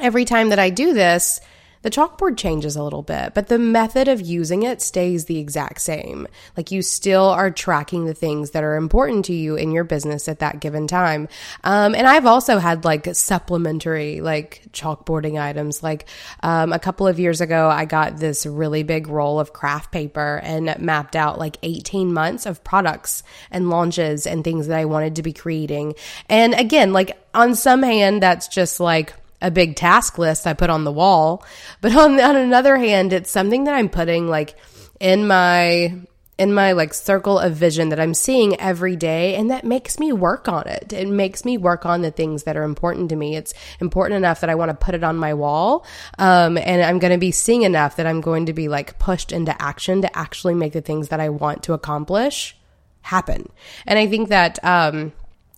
every 0.00 0.24
time 0.24 0.48
that 0.48 0.58
I 0.58 0.70
do 0.70 0.92
this, 0.92 1.40
the 1.82 1.90
chalkboard 1.90 2.36
changes 2.36 2.76
a 2.76 2.82
little 2.82 3.02
bit, 3.02 3.34
but 3.34 3.48
the 3.48 3.58
method 3.58 4.08
of 4.08 4.20
using 4.20 4.62
it 4.62 4.80
stays 4.80 5.26
the 5.26 5.38
exact 5.38 5.80
same. 5.80 6.26
Like 6.56 6.70
you 6.70 6.80
still 6.80 7.24
are 7.24 7.50
tracking 7.50 8.06
the 8.06 8.14
things 8.14 8.52
that 8.52 8.64
are 8.64 8.76
important 8.76 9.24
to 9.26 9.34
you 9.34 9.56
in 9.56 9.72
your 9.72 9.84
business 9.84 10.28
at 10.28 10.38
that 10.38 10.60
given 10.60 10.86
time. 10.86 11.28
Um, 11.64 11.94
and 11.94 12.06
I've 12.06 12.26
also 12.26 12.58
had 12.58 12.84
like 12.84 13.14
supplementary 13.14 14.20
like 14.20 14.62
chalkboarding 14.72 15.40
items. 15.40 15.82
Like 15.82 16.06
um, 16.42 16.72
a 16.72 16.78
couple 16.78 17.06
of 17.06 17.18
years 17.18 17.40
ago, 17.40 17.68
I 17.68 17.84
got 17.84 18.18
this 18.18 18.46
really 18.46 18.82
big 18.84 19.08
roll 19.08 19.40
of 19.40 19.52
craft 19.52 19.92
paper 19.92 20.40
and 20.42 20.74
mapped 20.78 21.16
out 21.16 21.38
like 21.38 21.58
18 21.62 22.12
months 22.12 22.46
of 22.46 22.62
products 22.64 23.22
and 23.50 23.68
launches 23.68 24.26
and 24.26 24.44
things 24.44 24.68
that 24.68 24.78
I 24.78 24.84
wanted 24.84 25.16
to 25.16 25.22
be 25.22 25.32
creating. 25.32 25.94
And 26.28 26.54
again, 26.54 26.92
like 26.92 27.18
on 27.34 27.54
some 27.54 27.82
hand, 27.82 28.22
that's 28.22 28.48
just 28.48 28.78
like, 28.78 29.14
a 29.42 29.50
big 29.50 29.76
task 29.76 30.16
list 30.16 30.46
I 30.46 30.54
put 30.54 30.70
on 30.70 30.84
the 30.84 30.92
wall. 30.92 31.44
But 31.82 31.94
on, 31.94 32.18
on 32.18 32.36
another 32.36 32.78
hand, 32.78 33.12
it's 33.12 33.30
something 33.30 33.64
that 33.64 33.74
I'm 33.74 33.90
putting 33.90 34.28
like 34.28 34.56
in 35.00 35.26
my 35.26 35.94
in 36.38 36.54
my 36.54 36.72
like 36.72 36.94
circle 36.94 37.38
of 37.38 37.54
vision 37.54 37.90
that 37.90 38.00
I'm 38.00 38.14
seeing 38.14 38.58
every 38.58 38.96
day 38.96 39.36
and 39.36 39.50
that 39.50 39.64
makes 39.64 39.98
me 39.98 40.12
work 40.12 40.48
on 40.48 40.66
it. 40.66 40.92
It 40.92 41.06
makes 41.06 41.44
me 41.44 41.58
work 41.58 41.84
on 41.84 42.00
the 42.00 42.10
things 42.10 42.44
that 42.44 42.56
are 42.56 42.62
important 42.64 43.10
to 43.10 43.16
me. 43.16 43.36
It's 43.36 43.52
important 43.80 44.16
enough 44.16 44.40
that 44.40 44.50
I 44.50 44.54
want 44.54 44.70
to 44.70 44.74
put 44.74 44.94
it 44.94 45.04
on 45.04 45.16
my 45.16 45.34
wall. 45.34 45.84
Um, 46.18 46.56
and 46.56 46.82
I'm 46.82 46.98
going 46.98 47.12
to 47.12 47.18
be 47.18 47.30
seeing 47.32 47.62
enough 47.62 47.96
that 47.96 48.06
I'm 48.06 48.20
going 48.20 48.46
to 48.46 48.52
be 48.52 48.68
like 48.68 48.98
pushed 48.98 49.30
into 49.30 49.60
action 49.60 50.02
to 50.02 50.18
actually 50.18 50.54
make 50.54 50.72
the 50.72 50.80
things 50.80 51.08
that 51.08 51.20
I 51.20 51.28
want 51.28 51.64
to 51.64 51.74
accomplish 51.74 52.56
happen. 53.02 53.48
And 53.86 53.98
I 53.98 54.06
think 54.06 54.30
that, 54.30 54.58
um, 54.64 55.12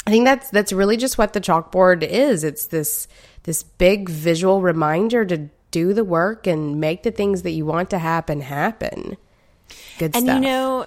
I 0.07 0.11
think 0.11 0.27
that's, 0.27 0.51
that's 0.51 0.73
really 0.73 0.97
just 0.97 1.17
what 1.17 1.33
the 1.33 1.41
chalkboard 1.41 2.03
is. 2.03 2.45
It's 2.45 2.67
this, 2.67 3.09
this 3.45 3.63
big 3.63 4.09
visual 4.09 4.61
reminder 4.61 5.25
to 5.25 5.49
do 5.71 5.93
the 5.93 6.05
work 6.05 6.47
and 6.47 6.81
make 6.81 7.03
the 7.03 7.11
things 7.11 7.43
that 7.43 7.51
you 7.53 7.65
want 7.65 7.91
to 7.91 7.99
happen 7.99 8.41
happen. 8.41 9.17
Good 9.99 10.15
and 10.15 10.25
stuff. 10.25 10.35
you 10.37 10.41
know, 10.41 10.87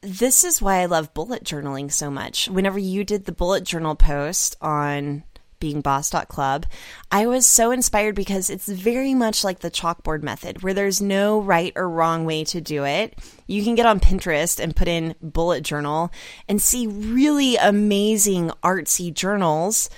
this 0.00 0.44
is 0.44 0.60
why 0.60 0.78
I 0.78 0.86
love 0.86 1.14
bullet 1.14 1.44
journaling 1.44 1.90
so 1.90 2.10
much. 2.10 2.48
Whenever 2.48 2.78
you 2.78 3.04
did 3.04 3.24
the 3.24 3.32
bullet 3.32 3.64
journal 3.64 3.94
post 3.94 4.56
on 4.60 5.22
beingboss.club, 5.60 6.66
I 7.12 7.26
was 7.26 7.46
so 7.46 7.70
inspired 7.70 8.16
because 8.16 8.50
it's 8.50 8.66
very 8.66 9.14
much 9.14 9.44
like 9.44 9.60
the 9.60 9.70
chalkboard 9.70 10.22
method 10.22 10.62
where 10.62 10.74
there's 10.74 11.00
no 11.00 11.40
right 11.40 11.72
or 11.76 11.88
wrong 11.88 12.24
way 12.24 12.42
to 12.44 12.60
do 12.60 12.84
it. 12.84 13.16
You 13.46 13.62
can 13.62 13.76
get 13.76 13.86
on 13.86 14.00
Pinterest 14.00 14.58
and 14.58 14.74
put 14.74 14.88
in 14.88 15.14
bullet 15.22 15.62
journal 15.62 16.10
and 16.48 16.60
see 16.60 16.88
really 16.88 17.56
amazing 17.56 18.50
artsy 18.64 19.14
journals 19.14 19.88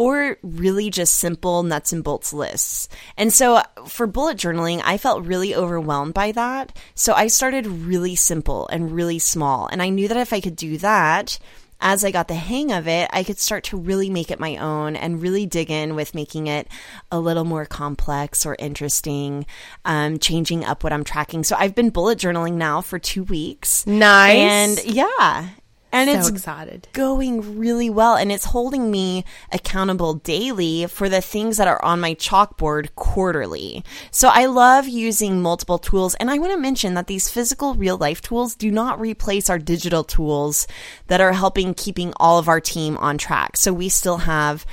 or 0.00 0.38
really 0.42 0.88
just 0.88 1.18
simple 1.18 1.62
nuts 1.62 1.92
and 1.92 2.02
bolts 2.02 2.32
lists. 2.32 2.88
And 3.18 3.30
so 3.30 3.60
for 3.86 4.06
bullet 4.06 4.38
journaling, 4.38 4.80
I 4.82 4.96
felt 4.96 5.26
really 5.26 5.54
overwhelmed 5.54 6.14
by 6.14 6.32
that. 6.32 6.74
So 6.94 7.12
I 7.12 7.26
started 7.26 7.66
really 7.66 8.16
simple 8.16 8.66
and 8.68 8.92
really 8.92 9.18
small. 9.18 9.66
And 9.66 9.82
I 9.82 9.90
knew 9.90 10.08
that 10.08 10.16
if 10.16 10.32
I 10.32 10.40
could 10.40 10.56
do 10.56 10.78
that, 10.78 11.38
as 11.82 12.02
I 12.02 12.12
got 12.12 12.28
the 12.28 12.34
hang 12.34 12.72
of 12.72 12.88
it, 12.88 13.10
I 13.12 13.24
could 13.24 13.38
start 13.38 13.64
to 13.64 13.76
really 13.76 14.08
make 14.08 14.30
it 14.30 14.40
my 14.40 14.56
own 14.56 14.96
and 14.96 15.20
really 15.20 15.44
dig 15.44 15.70
in 15.70 15.94
with 15.96 16.14
making 16.14 16.46
it 16.46 16.66
a 17.12 17.20
little 17.20 17.44
more 17.44 17.66
complex 17.66 18.46
or 18.46 18.56
interesting, 18.58 19.44
um, 19.84 20.18
changing 20.18 20.64
up 20.64 20.82
what 20.82 20.94
I'm 20.94 21.04
tracking. 21.04 21.44
So 21.44 21.56
I've 21.58 21.74
been 21.74 21.90
bullet 21.90 22.18
journaling 22.18 22.54
now 22.54 22.80
for 22.80 22.98
two 22.98 23.24
weeks. 23.24 23.86
Nice. 23.86 24.78
And 24.78 24.84
yeah, 24.84 25.48
and 25.92 26.08
so 26.10 26.18
it's 26.18 26.28
excited. 26.28 26.88
going 26.92 27.58
really 27.58 27.90
well 27.90 28.16
and 28.16 28.30
it's 28.30 28.44
holding 28.44 28.90
me 28.90 29.24
accountable 29.52 30.14
daily 30.14 30.86
for 30.86 31.08
the 31.08 31.20
things 31.20 31.56
that 31.56 31.68
are 31.68 31.84
on 31.84 32.00
my 32.00 32.14
chalkboard 32.14 32.94
quarterly. 32.94 33.84
So 34.10 34.28
I 34.28 34.46
love 34.46 34.86
using 34.86 35.42
multiple 35.42 35.78
tools 35.78 36.14
and 36.16 36.30
I 36.30 36.38
want 36.38 36.52
to 36.52 36.58
mention 36.58 36.94
that 36.94 37.06
these 37.06 37.28
physical 37.28 37.74
real 37.74 37.96
life 37.96 38.20
tools 38.20 38.54
do 38.54 38.70
not 38.70 39.00
replace 39.00 39.50
our 39.50 39.58
digital 39.58 40.04
tools 40.04 40.66
that 41.08 41.20
are 41.20 41.32
helping 41.32 41.74
keeping 41.74 42.12
all 42.16 42.38
of 42.38 42.48
our 42.48 42.60
team 42.60 42.96
on 42.98 43.18
track. 43.18 43.56
So 43.56 43.72
we 43.72 43.88
still 43.88 44.18
have 44.18 44.64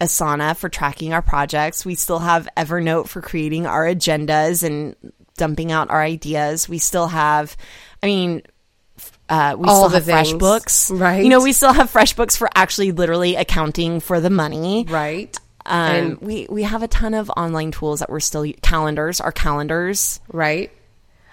Asana 0.00 0.56
for 0.56 0.68
tracking 0.68 1.12
our 1.12 1.22
projects. 1.22 1.84
We 1.84 1.94
still 1.94 2.20
have 2.20 2.48
Evernote 2.56 3.08
for 3.08 3.20
creating 3.20 3.66
our 3.66 3.84
agendas 3.84 4.62
and 4.62 4.94
dumping 5.36 5.72
out 5.72 5.90
our 5.90 6.02
ideas. 6.02 6.68
We 6.68 6.78
still 6.78 7.08
have 7.08 7.56
I 8.02 8.06
mean 8.06 8.42
uh, 9.28 9.56
we 9.58 9.68
All 9.68 9.88
still 9.88 10.00
have 10.00 10.26
FreshBooks, 10.26 10.98
right. 10.98 11.22
You 11.22 11.28
know, 11.30 11.42
we 11.42 11.52
still 11.52 11.72
have 11.72 11.90
FreshBooks 11.92 12.36
for 12.36 12.48
actually 12.54 12.92
literally 12.92 13.36
accounting 13.36 14.00
for 14.00 14.20
the 14.20 14.30
money, 14.30 14.86
Right. 14.88 15.36
Um, 15.66 15.94
And- 15.94 16.20
we 16.22 16.46
we 16.48 16.62
have 16.62 16.82
a 16.82 16.88
ton 16.88 17.12
of 17.12 17.30
online 17.36 17.72
tools 17.72 18.00
that 18.00 18.08
we're 18.08 18.20
still 18.20 18.50
calendars, 18.62 19.20
our 19.20 19.32
calendars. 19.32 20.20
right? 20.32 20.70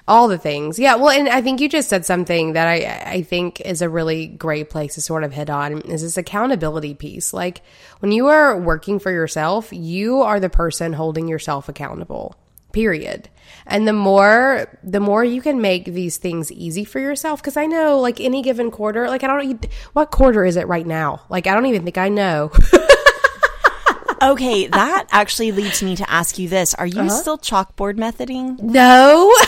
all 0.08 0.28
the 0.28 0.38
things. 0.38 0.78
Yeah. 0.78 0.98
Well, 0.98 1.10
and 1.10 1.28
I 1.28 1.41
think 1.41 1.60
you 1.60 1.68
just 1.68 1.89
said 1.89 2.06
something 2.06 2.54
that 2.54 2.68
I, 2.68 3.02
I 3.14 3.22
think 3.24 3.60
is 3.62 3.82
a 3.82 3.89
really 3.89 4.28
great 4.28 4.70
place 4.70 4.93
to 4.93 5.02
sort 5.02 5.24
of 5.24 5.34
hit 5.34 5.50
on 5.50 5.82
is 5.82 6.04
this 6.04 6.16
accountability 6.16 6.93
piece. 6.93 7.34
Like 7.34 7.62
when 8.02 8.12
you 8.12 8.28
are 8.28 8.56
working 8.56 9.00
for 9.00 9.10
yourself, 9.12 9.70
you 9.74 10.22
are 10.22 10.39
the 10.39 10.48
person 10.48 10.93
holding 10.93 11.28
yourself 11.28 11.70
accountable. 11.70 12.36
Period. 12.76 13.30
And 13.66 13.88
the 13.88 13.94
more 13.94 14.68
the 14.84 15.00
more 15.00 15.24
you 15.24 15.42
can 15.42 15.62
make 15.62 15.86
these 15.86 16.18
things 16.18 16.52
easy 16.52 16.84
for 16.84 17.00
yourself 17.00 17.42
cuz 17.42 17.56
I 17.56 17.66
know 17.72 18.00
like 18.04 18.20
any 18.20 18.42
given 18.44 18.70
quarter, 18.70 19.08
like 19.08 19.24
I 19.24 19.28
don't 19.28 19.66
what 19.94 20.12
quarter 20.12 20.44
is 20.44 20.58
it 20.58 20.68
right 20.68 20.86
now? 20.86 21.22
Like 21.30 21.48
I 21.48 21.54
don't 21.56 21.66
even 21.72 21.84
think 21.88 21.98
I 21.98 22.10
know. 22.10 22.52
okay, 24.22 24.68
that 24.68 25.06
actually 25.12 25.52
leads 25.52 25.82
me 25.84 25.96
to 25.96 26.10
ask 26.10 26.38
you 26.38 26.48
this. 26.50 26.74
Are 26.76 26.86
you 26.88 27.02
Uh-huh. 27.02 27.10
still 27.10 27.38
chalkboard 27.38 27.96
methoding? 27.98 28.60
no. 28.62 29.34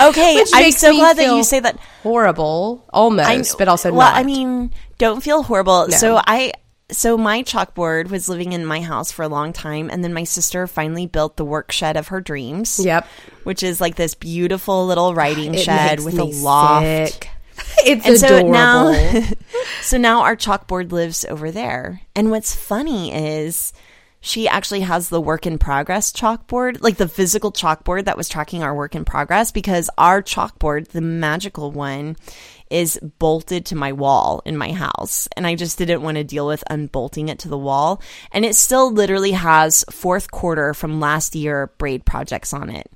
Okay, 0.00 0.42
I'm 0.52 0.72
so 0.72 0.92
glad 0.92 1.16
that 1.16 1.32
you 1.36 1.44
say 1.44 1.60
that. 1.60 1.78
horrible 2.02 2.84
almost, 2.92 3.56
but 3.56 3.68
also 3.68 3.92
well, 3.92 4.10
not. 4.10 4.16
I 4.18 4.24
mean, 4.24 4.72
don't 4.98 5.22
feel 5.22 5.42
horrible. 5.44 5.86
No. 5.88 5.96
So 5.96 6.18
I 6.18 6.52
so 6.90 7.16
my 7.16 7.42
chalkboard 7.42 8.10
was 8.10 8.28
living 8.28 8.52
in 8.52 8.64
my 8.66 8.80
house 8.80 9.10
for 9.10 9.22
a 9.22 9.28
long 9.28 9.52
time 9.52 9.88
and 9.90 10.04
then 10.04 10.12
my 10.12 10.24
sister 10.24 10.66
finally 10.66 11.06
built 11.06 11.36
the 11.36 11.44
work 11.44 11.72
shed 11.72 11.96
of 11.96 12.08
her 12.08 12.20
dreams. 12.20 12.78
Yep. 12.84 13.06
Which 13.44 13.62
is 13.62 13.80
like 13.80 13.94
this 13.96 14.14
beautiful 14.14 14.86
little 14.86 15.14
writing 15.14 15.54
It 15.54 15.60
shed 15.60 16.00
with 16.00 16.18
a 16.18 16.24
loft. 16.24 16.84
sick. 16.84 17.28
It's 17.86 18.04
And 18.06 18.18
so 18.18 18.26
adorable. 18.38 18.50
now 18.50 19.22
so 19.82 19.96
now 19.96 20.22
our 20.22 20.36
chalkboard 20.36 20.90
lives 20.92 21.24
over 21.24 21.50
there. 21.50 22.00
And 22.16 22.30
what's 22.30 22.54
funny 22.54 23.14
is 23.14 23.72
she 24.20 24.48
actually 24.48 24.80
has 24.80 25.08
the 25.08 25.20
work 25.20 25.46
in 25.46 25.58
progress 25.58 26.12
chalkboard, 26.12 26.82
like 26.82 26.96
the 26.96 27.06
physical 27.08 27.52
chalkboard 27.52 28.06
that 28.06 28.16
was 28.16 28.28
tracking 28.28 28.62
our 28.62 28.74
work 28.74 28.94
in 28.94 29.04
progress 29.04 29.52
because 29.52 29.88
our 29.98 30.22
chalkboard, 30.22 30.88
the 30.88 31.00
magical 31.02 31.70
one, 31.70 32.16
is 32.74 32.98
bolted 33.20 33.64
to 33.66 33.76
my 33.76 33.92
wall 33.92 34.42
in 34.44 34.56
my 34.56 34.72
house. 34.72 35.28
And 35.36 35.46
I 35.46 35.54
just 35.54 35.78
didn't 35.78 36.02
want 36.02 36.16
to 36.16 36.24
deal 36.24 36.44
with 36.44 36.64
unbolting 36.68 37.28
it 37.28 37.38
to 37.40 37.48
the 37.48 37.56
wall. 37.56 38.02
And 38.32 38.44
it 38.44 38.56
still 38.56 38.90
literally 38.90 39.30
has 39.30 39.84
fourth 39.92 40.32
quarter 40.32 40.74
from 40.74 40.98
last 40.98 41.36
year 41.36 41.70
braid 41.78 42.04
projects 42.04 42.52
on 42.52 42.70
it. 42.70 42.90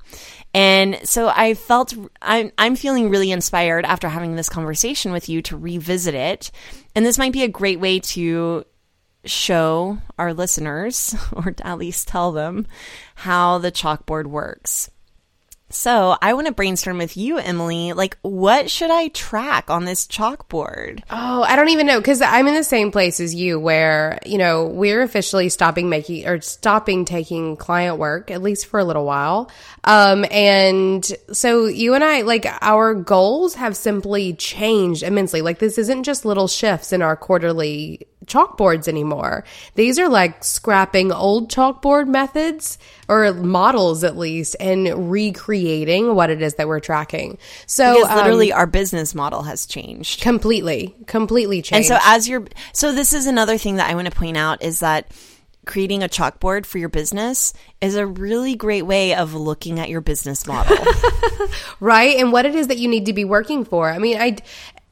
And 0.53 0.99
so 1.05 1.29
I 1.29 1.55
felt 1.55 1.95
I'm 2.21 2.51
I'm 2.59 2.75
feeling 2.75 3.09
really 3.09 3.31
inspired 3.31 3.85
after 3.85 4.09
having 4.09 4.35
this 4.35 4.49
conversation 4.49 5.13
with 5.13 5.29
you 5.29 5.43
to 5.43 5.57
revisit 5.57 6.15
it. 6.15 6.51
And 6.97 7.07
this 7.07 7.17
might 7.17 7.33
be 7.33 7.45
a 7.45 7.49
great 7.49 7.79
way 7.79 8.01
to 8.01 8.65
show 9.25 9.99
our 10.19 10.35
listeners 10.35 11.15
or 11.33 11.55
at 11.63 11.79
least 11.79 12.09
tell 12.09 12.33
them 12.33 12.67
how 13.15 13.59
the 13.59 13.71
chalkboard 13.71 14.27
works. 14.27 14.91
So, 15.71 16.17
I 16.23 16.33
want 16.33 16.47
to 16.47 16.53
brainstorm 16.53 16.97
with 16.97 17.17
you, 17.17 17.37
Emily. 17.37 17.93
Like, 17.93 18.17
what 18.23 18.71
should 18.71 18.91
I 18.91 19.09
track 19.09 19.69
on 19.71 19.85
this 19.85 20.07
chalkboard? 20.07 21.03
Oh, 21.11 21.43
I 21.43 21.57
don't 21.57 21.69
even 21.69 21.87
know 21.87 22.01
because 22.01 22.23
I'm 22.23 22.47
in 22.47 22.55
the 22.55 22.65
same 22.65 22.91
place 22.91 23.21
as 23.21 23.35
you 23.35 23.61
where, 23.61 24.19
you 24.25 24.39
know, 24.39 24.65
we're 24.67 25.03
officially 25.03 25.51
stopping 25.51 25.91
making 25.91 26.27
or 26.27 26.41
stopping 26.41 27.05
taking 27.05 27.57
client 27.57 27.99
work, 27.99 28.31
at 28.31 28.43
least 28.43 28.67
for 28.67 28.81
a 28.81 28.85
little 28.85 29.05
while. 29.05 29.51
Um, 29.85 30.25
and 30.31 31.05
so 31.33 31.67
you 31.67 31.93
and 31.93 32.03
I, 32.03 32.23
like, 32.23 32.47
our 32.63 32.95
goals 32.95 33.55
have 33.55 33.77
simply 33.77 34.33
changed 34.35 35.03
immensely. 35.03 35.43
Like, 35.43 35.59
this 35.59 35.77
isn't 35.77 36.05
just 36.05 36.25
little 36.25 36.49
shifts 36.49 36.93
in 36.95 37.03
our 37.03 37.17
quarterly 37.17 38.07
chalkboards 38.29 38.89
anymore. 38.89 39.45
These 39.75 39.99
are 39.99 40.09
like 40.09 40.45
scrapping 40.45 41.13
old 41.13 41.51
chalkboard 41.51 42.07
methods 42.07 42.79
or 43.09 43.33
models 43.33 44.05
at 44.05 44.17
least 44.17 44.57
and 44.61 45.11
recreating 45.11 46.15
what 46.15 46.31
it 46.31 46.43
is 46.43 46.55
that 46.55 46.69
we're 46.69 46.81
tracking. 46.81 47.39
So, 47.67 47.95
Because 47.95 48.11
um, 48.11 48.17
literally 48.19 48.53
our 48.53 48.67
business 48.67 49.15
model 49.15 49.43
has 49.43 49.67
changed. 49.67 50.21
completely, 50.21 50.95
completely 51.07 51.63
changed. 51.63 51.91
And 51.91 52.01
so 52.01 52.09
as 52.09 52.29
you're 52.29 52.47
so 52.73 52.93
this 52.93 53.13
is 53.13 53.27
another 53.27 53.59
thing 53.59 53.77
that 53.77 53.91
I 53.91 53.95
want 53.95 54.07
to 54.07 54.17
point 54.17 54.37
out 54.37 54.63
is 54.63 54.81
that 54.81 55.11
creating 55.67 56.03
a 56.03 56.09
chalkboard 56.09 56.65
for 56.65 56.79
your 56.79 56.89
business 56.89 57.53
is 57.83 57.95
a 57.95 58.07
really 58.07 58.57
great 58.57 58.83
way 58.83 59.15
of 59.15 59.35
looking 59.35 59.79
at 59.79 59.91
your 59.91 60.01
business 60.01 60.47
model. 60.47 60.77
right 61.81 62.17
and 62.17 62.33
what 62.33 62.47
it 62.47 62.55
is 62.55 62.69
that 62.69 62.79
you 62.79 62.89
need 62.89 63.07
to 63.07 63.13
be 63.13 63.25
working 63.25 63.65
for 63.65 63.91
i 63.91 63.99
mean 63.99 64.19
i 64.19 64.37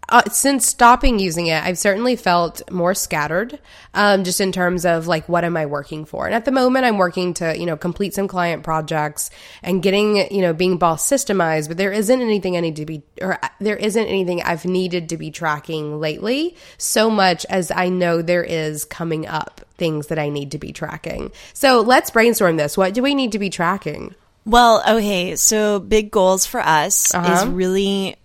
uh, 0.09 0.23
since 0.31 0.67
stopping 0.67 1.19
using 1.19 1.47
it 1.49 1.63
i've 1.65 1.79
certainly 1.79 2.17
felt 2.17 2.63
more 2.71 2.95
scattered 2.95 3.59
um, 3.95 4.25
just 4.25 4.41
in 4.41 4.53
terms 4.53 4.85
of 4.85 5.07
like 5.07 5.29
what 5.29 5.43
am 5.45 5.57
i 5.57 5.67
working 5.67 6.05
for? 6.05 6.27
And 6.27 6.35
at 6.35 6.45
the 6.45 6.53
moment 6.53 6.85
i'm 6.85 6.99
working 6.99 7.35
to 7.35 7.59
you 7.59 7.67
know 7.67 7.77
complete 7.77 8.15
some 8.15 8.29
client 8.29 8.63
projects 8.63 9.31
and 9.63 9.83
getting 9.83 10.17
you 10.33 10.43
know 10.43 10.53
being 10.53 10.77
boss 10.77 11.09
systemized 11.09 11.69
but 11.69 11.77
there 11.77 11.93
isn't 11.93 12.21
anything 12.21 12.57
i 12.57 12.61
need 12.61 12.77
to 12.77 12.87
be 12.87 13.03
or 13.21 13.43
uh, 13.43 13.49
there 13.61 13.77
isn't 13.77 14.07
anything 14.07 14.43
i've 14.43 14.65
needed 14.65 15.09
to 15.09 15.17
be 15.17 15.31
tracking 15.31 15.99
lately 15.99 16.57
so 16.79 17.11
much 17.11 17.45
as 17.47 17.71
i 17.71 17.89
know 17.89 18.23
there 18.23 18.45
is 18.45 18.85
coming 18.85 19.27
up 19.27 19.61
things 19.77 20.07
that 20.09 20.19
i 20.19 20.29
need 20.29 20.53
to 20.53 20.59
be 20.59 20.73
tracking. 20.73 21.31
So 21.53 21.81
let's 21.83 22.11
brainstorm 22.11 22.57
this. 22.57 22.77
What 22.79 22.95
do 22.95 23.03
we 23.03 23.15
need 23.15 23.33
to 23.33 23.39
be 23.39 23.51
tracking? 23.51 24.15
Well, 24.45 24.83
okay, 24.89 25.37
so 25.37 25.81
big 25.81 26.11
goals 26.11 26.47
for 26.47 26.61
us 26.61 27.15
Uh-huh. 27.15 27.33
is 27.33 27.47
really 27.47 28.17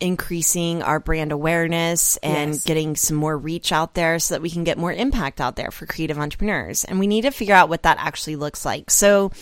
increasing 0.00 0.82
our 0.82 1.00
brand 1.00 1.32
awareness 1.32 2.16
and 2.18 2.52
Yes. 2.54 2.64
getting 2.64 2.96
some 2.96 3.16
more 3.16 3.36
reach 3.36 3.72
out 3.72 3.94
there 3.94 4.18
so 4.18 4.34
that 4.34 4.42
we 4.42 4.50
can 4.50 4.64
get 4.64 4.78
more 4.78 4.92
impact 4.92 5.40
out 5.40 5.56
there 5.56 5.70
for 5.70 5.86
creative 5.86 6.18
entrepreneurs. 6.18 6.84
And 6.84 6.98
we 6.98 7.06
need 7.06 7.22
to 7.22 7.30
figure 7.30 7.54
out 7.54 7.68
what 7.68 7.82
that 7.82 7.98
actually 7.98 8.36
looks 8.36 8.64
like. 8.64 8.90
So, 8.90 9.32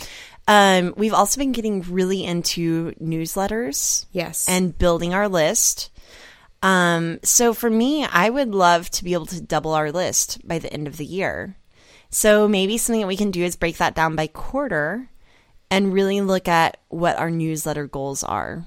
um, 0.49 0.95
we've 0.97 1.13
also 1.13 1.39
been 1.39 1.53
getting 1.53 1.83
really 1.83 2.25
into 2.25 2.93
newsletters. 3.03 4.07
Yes. 4.13 4.49
And 4.49 4.77
building 4.77 5.13
our 5.13 5.29
list. 5.29 5.91
Um, 6.63 7.21
so 7.23 7.53
for 7.53 7.69
me, 7.69 8.05
I 8.05 8.31
would 8.31 8.55
love 8.55 8.89
to 8.93 9.05
be 9.05 9.13
able 9.13 9.27
to 9.27 9.41
double 9.41 9.73
our 9.73 9.93
list 9.93 10.47
by 10.47 10.59
the 10.59 10.73
end 10.73 10.87
of 10.87 10.97
the 10.97 11.05
year. 11.05 11.57
So 12.11 12.49
maybe 12.49 12.79
something 12.79 13.01
that 13.03 13.09
we 13.09 13.17
can 13.17 13.31
do 13.31 13.43
is 13.45 13.57
break 13.57 13.77
that 13.77 13.95
down 13.95 14.17
by 14.17 14.27
quarter 14.29 15.11
and 15.71 15.93
really 15.93 16.21
look 16.21 16.49
at 16.49 16.79
what 16.89 17.19
our 17.19 17.31
newsletter 17.31 17.87
goals 17.87 18.23
are. 18.25 18.65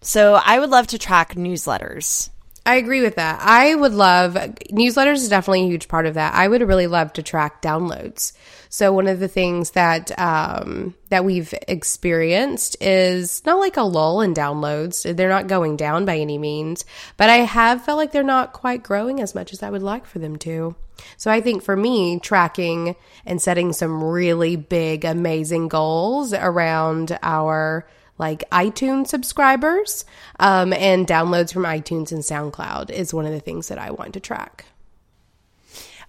So 0.00 0.34
I 0.34 0.58
would 0.58 0.70
love 0.70 0.88
to 0.88 0.98
track 0.98 1.34
newsletters. 1.34 2.30
I 2.66 2.76
agree 2.76 3.00
with 3.00 3.14
that. 3.14 3.38
I 3.40 3.76
would 3.76 3.92
love 3.92 4.34
newsletters 4.34 5.16
is 5.16 5.28
definitely 5.28 5.62
a 5.62 5.68
huge 5.68 5.86
part 5.86 6.04
of 6.04 6.14
that. 6.14 6.34
I 6.34 6.48
would 6.48 6.62
really 6.62 6.88
love 6.88 7.12
to 7.12 7.22
track 7.22 7.62
downloads. 7.62 8.32
So 8.68 8.92
one 8.92 9.06
of 9.06 9.20
the 9.20 9.28
things 9.28 9.70
that 9.70 10.18
um, 10.18 10.96
that 11.10 11.24
we've 11.24 11.54
experienced 11.68 12.76
is 12.80 13.46
not 13.46 13.60
like 13.60 13.76
a 13.76 13.82
lull 13.82 14.20
in 14.20 14.34
downloads. 14.34 15.16
They're 15.16 15.28
not 15.28 15.46
going 15.46 15.76
down 15.76 16.06
by 16.06 16.18
any 16.18 16.38
means, 16.38 16.84
but 17.16 17.30
I 17.30 17.36
have 17.36 17.84
felt 17.84 17.98
like 17.98 18.10
they're 18.10 18.24
not 18.24 18.52
quite 18.52 18.82
growing 18.82 19.20
as 19.20 19.32
much 19.32 19.52
as 19.52 19.62
I 19.62 19.70
would 19.70 19.82
like 19.82 20.04
for 20.04 20.18
them 20.18 20.34
to. 20.40 20.74
So 21.16 21.30
I 21.30 21.40
think 21.40 21.62
for 21.62 21.76
me, 21.76 22.18
tracking 22.18 22.96
and 23.24 23.40
setting 23.40 23.72
some 23.74 24.02
really 24.02 24.56
big, 24.56 25.04
amazing 25.04 25.68
goals 25.68 26.32
around 26.32 27.16
our 27.22 27.86
like 28.18 28.48
iTunes 28.50 29.08
subscribers 29.08 30.04
um, 30.40 30.72
and 30.72 31.06
downloads 31.06 31.52
from 31.52 31.64
iTunes 31.64 32.12
and 32.12 32.22
SoundCloud 32.22 32.90
is 32.90 33.12
one 33.12 33.26
of 33.26 33.32
the 33.32 33.40
things 33.40 33.68
that 33.68 33.78
I 33.78 33.90
want 33.90 34.14
to 34.14 34.20
track. 34.20 34.66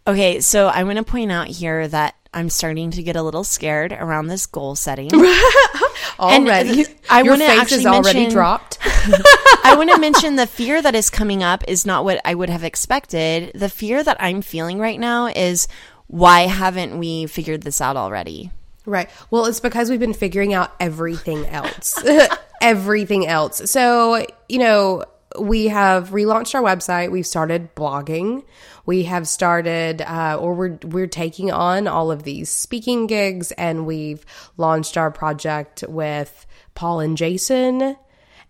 Okay, 0.06 0.40
so 0.40 0.68
I 0.68 0.84
want 0.84 0.98
to 0.98 1.04
point 1.04 1.34
out 1.34 1.48
here 1.48 1.86
that 1.86 2.16
I'm 2.34 2.50
starting 2.50 2.92
to 2.92 3.04
get 3.04 3.18
a 3.18 3.24
little 3.24 3.44
scared 3.44 3.92
around 3.92 4.28
this 4.28 4.46
goal 4.46 4.76
setting. 4.76 5.12
Already, 6.20 6.86
I 7.10 7.22
your 7.22 7.38
face 7.38 7.72
is 7.74 7.86
already 7.86 8.20
mention- 8.22 8.32
dropped. 8.32 8.80
I 9.64 9.76
want 9.78 9.92
to 9.92 10.00
mention 10.00 10.36
the 10.36 10.48
fear 10.48 10.82
that 10.82 10.96
is 10.96 11.10
coming 11.10 11.44
up 11.44 11.64
is 11.68 11.86
not 11.86 12.06
what 12.06 12.22
I 12.26 12.34
would 12.34 12.50
have 12.50 12.64
expected. 12.64 13.52
The 13.54 13.70
fear 13.70 14.04
that 14.04 14.18
I'm 14.20 14.42
feeling 14.42 14.80
right 14.80 15.00
now 15.00 15.28
is 15.28 15.68
why 16.08 16.42
haven't 16.42 16.98
we 16.98 17.28
figured 17.28 17.64
this 17.64 17.82
out 17.82 17.98
already? 17.98 18.52
Right. 18.88 19.10
Well, 19.30 19.46
it's 19.46 19.60
because 19.60 19.90
we've 19.90 20.00
been 20.00 20.14
figuring 20.14 20.54
out 20.54 20.74
everything 20.80 21.46
else. 21.46 22.02
everything 22.62 23.28
else. 23.28 23.70
So, 23.70 24.26
you 24.48 24.60
know, 24.60 25.04
we 25.38 25.68
have 25.68 26.12
relaunched 26.12 26.56
our 26.56 26.62
website. 26.62 27.12
We've 27.12 27.28
started 27.28 27.76
blogging. 27.76 28.46
We 28.86 29.04
have 29.04 29.28
started, 29.28 30.02
uh, 30.02 30.38
or 30.40 30.54
we're 30.54 30.80
we're 30.86 31.08
taking 31.08 31.52
on 31.52 31.88
all 31.88 32.12
of 32.12 32.24
these 32.24 32.50
speaking 32.50 33.08
gigs, 33.08 33.52
and 33.52 33.86
we've 33.86 34.26
launched 34.56 34.96
our 34.96 35.12
project 35.12 35.84
with 35.90 36.48
Paul 36.74 37.02
and 37.02 37.18
Jason 37.18 37.98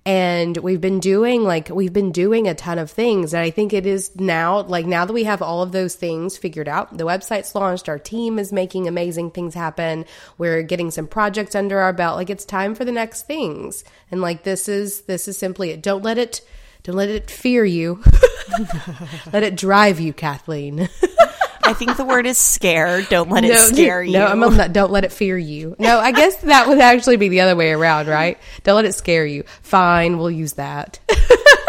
and 0.08 0.58
we've 0.58 0.80
been 0.80 0.99
doing 0.99 1.43
like 1.43 1.70
we've 1.70 1.93
been 1.93 2.12
doing 2.12 2.47
a 2.47 2.55
ton 2.55 2.80
of 2.80 2.89
things 2.89 3.34
and 3.34 3.43
i 3.43 3.49
think 3.49 3.74
it 3.74 3.86
is 3.86 4.16
now 4.16 4.62
like 4.62 4.86
now 4.86 5.03
that 5.03 5.14
we 5.14 5.26
have 5.26 5.41
all 5.41 5.62
of 5.62 5.72
those 5.72 5.95
things 5.95 6.38
figured 6.38 6.68
out 6.68 6.97
the 6.97 7.03
website's 7.03 7.53
launched 7.53 7.89
our 7.89 7.99
team 7.99 8.39
is 8.39 8.53
making 8.53 8.88
amazing 8.88 9.30
things 9.30 9.53
happen 9.53 10.05
we're 10.38 10.62
getting 10.64 10.91
some 10.91 11.08
projects 11.08 11.55
under 11.55 11.80
our 11.80 11.93
belt 11.93 12.16
like 12.16 12.30
it's 12.30 12.45
time 12.45 12.74
for 12.74 12.86
the 12.86 12.91
next 12.91 13.28
things. 13.28 13.84
And 14.12 14.22
like 14.22 14.43
this 14.43 14.68
is 14.68 15.01
this 15.01 15.28
is 15.28 15.38
simply 15.38 15.72
it. 15.72 15.82
Don't 15.82 16.03
let 16.03 16.18
it 16.18 16.41
don't 16.84 16.95
let 16.95 17.10
it 17.10 17.30
fear 17.30 17.66
you. 17.66 18.01
Let 19.34 19.43
it 19.43 19.55
drive 19.58 19.99
you 19.99 20.14
kathleen 20.14 20.88
I 21.68 21.74
think 21.74 21.97
the 21.97 22.05
word 22.05 22.26
is 22.26 22.38
scare. 22.38 23.01
Don't 23.01 23.30
let 23.30 23.43
it 23.43 23.49
no, 23.49 23.57
scare 23.57 24.01
you. 24.01 24.13
No, 24.18 24.26
I'm 24.26 24.39
not. 24.39 24.72
Don't 24.72 24.91
let 24.91 25.03
it 25.03 25.11
fear 25.11 25.38
you. 25.38 25.76
No, 25.78 25.99
I 25.99 26.13
guess 26.13 26.38
that 26.38 26.68
would 26.68 26.80
actually 26.80 27.18
be 27.18 27.28
the 27.28 27.41
other 27.41 27.57
way 27.57 27.72
around, 27.72 28.07
right? 28.07 28.39
Don't 28.63 28.78
let 28.78 28.86
it 28.86 28.93
scare 28.93 29.26
you. 29.26 29.43
Fine, 29.61 30.18
we'll 30.18 30.32
use 30.32 30.53
that. 30.53 30.99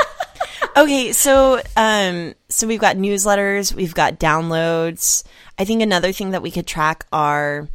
okay, 0.76 1.12
so 1.12 1.61
um, 1.76 2.34
so 2.49 2.68
we've 2.68 2.80
got 2.80 2.96
newsletters, 2.96 3.74
we've 3.74 3.94
got 3.94 4.20
downloads. 4.20 5.24
I 5.59 5.64
think 5.64 5.82
another 5.82 6.12
thing 6.12 6.30
that 6.30 6.42
we 6.42 6.53
could 6.53 6.66
track 6.66 7.05
are 7.12 7.68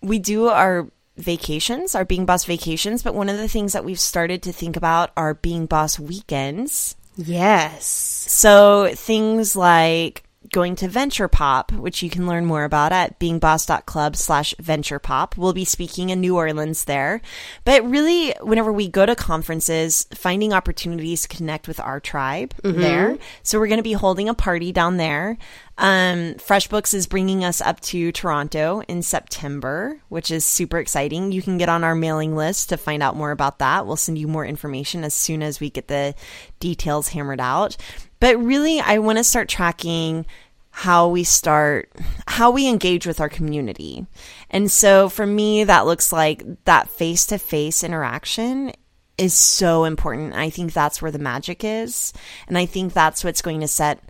we 0.00 0.18
do 0.18 0.48
our 0.48 0.88
vacations, 1.18 1.94
our 1.94 2.06
Being 2.06 2.24
Boss 2.24 2.44
vacations, 2.44 3.02
but 3.02 3.14
one 3.14 3.28
of 3.28 3.36
the 3.36 3.48
things 3.48 3.74
that 3.74 3.84
we've 3.84 4.00
started 4.00 4.42
to 4.44 4.52
think 4.52 4.76
about 4.76 5.10
are 5.14 5.34
Being 5.34 5.66
Boss 5.66 5.98
weekends. 5.98 6.96
Yes. 7.16 7.86
So 7.86 8.90
things 8.94 9.56
like 9.56 10.25
going 10.52 10.76
to 10.76 10.88
Venture 10.88 11.28
Pop, 11.28 11.72
which 11.72 12.02
you 12.02 12.10
can 12.10 12.26
learn 12.26 12.44
more 12.44 12.64
about 12.64 12.92
at 12.92 13.18
beingboss.club 13.18 14.16
slash 14.16 14.54
venture 14.58 14.98
pop. 14.98 15.36
We'll 15.36 15.52
be 15.52 15.64
speaking 15.64 16.10
in 16.10 16.20
New 16.20 16.36
Orleans 16.36 16.84
there. 16.84 17.20
But 17.64 17.84
really, 17.88 18.34
whenever 18.42 18.72
we 18.72 18.88
go 18.88 19.06
to 19.06 19.14
conferences, 19.14 20.06
finding 20.14 20.52
opportunities 20.52 21.22
to 21.22 21.28
connect 21.28 21.68
with 21.68 21.80
our 21.80 22.00
tribe 22.00 22.54
mm-hmm. 22.62 22.80
there. 22.80 23.18
So 23.42 23.58
we're 23.58 23.68
going 23.68 23.78
to 23.78 23.82
be 23.82 23.92
holding 23.92 24.28
a 24.28 24.34
party 24.34 24.72
down 24.72 24.96
there. 24.96 25.38
Um, 25.78 26.34
FreshBooks 26.34 26.94
is 26.94 27.06
bringing 27.06 27.44
us 27.44 27.60
up 27.60 27.80
to 27.80 28.10
Toronto 28.10 28.82
in 28.88 29.02
September, 29.02 30.00
which 30.08 30.30
is 30.30 30.44
super 30.46 30.78
exciting. 30.78 31.32
You 31.32 31.42
can 31.42 31.58
get 31.58 31.68
on 31.68 31.84
our 31.84 31.94
mailing 31.94 32.34
list 32.34 32.70
to 32.70 32.78
find 32.78 33.02
out 33.02 33.16
more 33.16 33.30
about 33.30 33.58
that. 33.58 33.86
We'll 33.86 33.96
send 33.96 34.16
you 34.16 34.26
more 34.26 34.46
information 34.46 35.04
as 35.04 35.12
soon 35.12 35.42
as 35.42 35.60
we 35.60 35.68
get 35.68 35.88
the 35.88 36.14
details 36.60 37.08
hammered 37.08 37.40
out. 37.40 37.76
But 38.20 38.42
really, 38.42 38.80
I 38.80 38.98
want 38.98 39.18
to 39.18 39.24
start 39.24 39.48
tracking 39.48 40.26
how 40.70 41.08
we 41.08 41.24
start, 41.24 41.90
how 42.26 42.50
we 42.50 42.68
engage 42.68 43.06
with 43.06 43.20
our 43.20 43.28
community. 43.30 44.06
And 44.50 44.70
so 44.70 45.08
for 45.08 45.26
me, 45.26 45.64
that 45.64 45.86
looks 45.86 46.12
like 46.12 46.44
that 46.64 46.90
face 46.90 47.26
to 47.26 47.38
face 47.38 47.82
interaction 47.82 48.72
is 49.16 49.32
so 49.32 49.84
important. 49.84 50.34
I 50.34 50.50
think 50.50 50.72
that's 50.72 51.00
where 51.00 51.10
the 51.10 51.18
magic 51.18 51.64
is. 51.64 52.12
And 52.46 52.58
I 52.58 52.66
think 52.66 52.92
that's 52.92 53.24
what's 53.24 53.40
going 53.40 53.60
to 53.60 53.68
set 53.68 54.02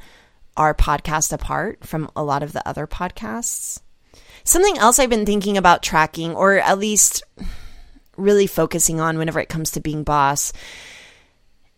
our 0.57 0.75
podcast 0.75 1.33
apart 1.33 1.85
from 1.85 2.11
a 2.17 2.25
lot 2.25 2.43
of 2.43 2.53
the 2.53 2.67
other 2.69 2.87
podcasts. 2.87 3.81
Something 4.43 4.79
else 4.79 4.99
I've 4.99 5.11
been 5.11 5.27
thinking 5.27 5.57
about 5.57 5.83
tracking, 5.83 6.35
or 6.35 6.59
at 6.59 6.79
least 6.79 7.23
really 8.17 8.47
focusing 8.47 9.01
on 9.01 9.19
whenever 9.19 9.39
it 9.39 9.49
comes 9.49 9.73
to 9.73 9.81
being 9.81 10.03
boss, 10.03 10.53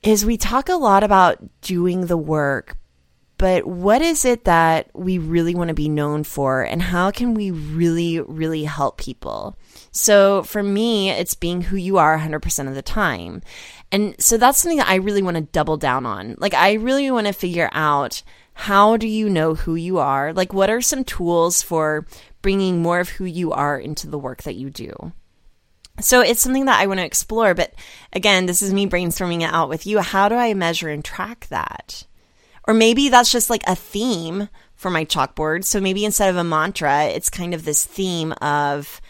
is 0.03 0.25
we 0.25 0.37
talk 0.37 0.69
a 0.69 0.75
lot 0.75 1.03
about 1.03 1.39
doing 1.61 2.07
the 2.07 2.17
work, 2.17 2.77
but 3.39 3.67
what 3.67 4.03
is 4.03 4.25
it 4.25 4.45
that 4.45 4.91
we 4.95 5.19
really 5.19 5.55
want 5.55 5.69
to 5.69 5.75
be 5.75 5.89
known 5.89 6.25
for 6.25 6.63
and 6.63 6.83
how 6.83 7.11
can 7.11 7.35
we 7.35 7.51
really, 7.51 8.21
really 8.21 8.65
help 8.65 8.99
people? 8.99 9.57
So 9.93 10.43
for 10.43 10.63
me, 10.63 11.11
it's 11.11 11.35
being 11.35 11.63
who 11.63 11.77
you 11.77 11.99
are 11.99 12.19
100% 12.19 12.69
of 12.69 12.75
the 12.75 12.83
time. 12.83 13.43
And 13.91 14.21
so 14.21 14.37
that's 14.37 14.59
something 14.59 14.79
that 14.79 14.89
I 14.89 14.97
really 14.97 15.23
want 15.23 15.37
to 15.37 15.43
double 15.43 15.77
down 15.77 16.05
on. 16.05 16.35
Like, 16.39 16.55
I 16.55 16.75
really 16.75 17.11
want 17.11 17.27
to 17.27 17.33
figure 17.33 17.71
out 17.73 18.23
how 18.55 18.97
do 18.97 19.07
you 19.07 19.31
know 19.31 19.55
who 19.55 19.77
you 19.77 19.99
are? 19.99 20.33
Like, 20.33 20.53
what 20.53 20.69
are 20.69 20.81
some 20.81 21.05
tools 21.05 21.63
for 21.63 22.07
bringing 22.43 22.83
more 22.83 22.99
of 22.99 23.09
who 23.09 23.25
you 23.25 23.53
are 23.53 23.79
into 23.79 24.09
the 24.09 24.19
work 24.19 24.43
that 24.43 24.57
you 24.57 24.69
do? 24.69 25.13
So 26.01 26.21
it's 26.21 26.41
something 26.41 26.67
that 26.67 26.81
I 26.81 26.87
want 26.87 27.01
to 27.01 27.07
explore. 27.07 27.55
But 27.55 27.75
again, 28.13 28.47
this 28.47 28.63
is 28.63 28.73
me 28.73 28.87
brainstorming 28.87 29.43
it 29.43 29.53
out 29.53 29.69
with 29.69 29.87
you. 29.87 30.01
How 30.01 30.29
do 30.29 30.35
I 30.35 30.55
measure 30.55 30.89
and 30.89 31.05
track 31.05 31.47
that? 31.49 32.05
Or 32.67 32.75
maybe 32.75 33.09
that's 33.09 33.33
just 33.33 33.51
like 33.51 33.63
a 33.67 33.75
theme 33.75 34.49
for 34.75 34.91
my 34.91 35.05
chalkboard. 35.05 35.65
So 35.65 35.81
maybe 35.81 36.05
instead 36.05 36.31
of 36.31 36.37
a 36.37 36.45
mantra, 36.45 37.05
it's 37.07 37.31
kind 37.31 37.55
of 37.55 37.65
this 37.65 37.85
theme 37.85 38.33
of, 38.41 39.01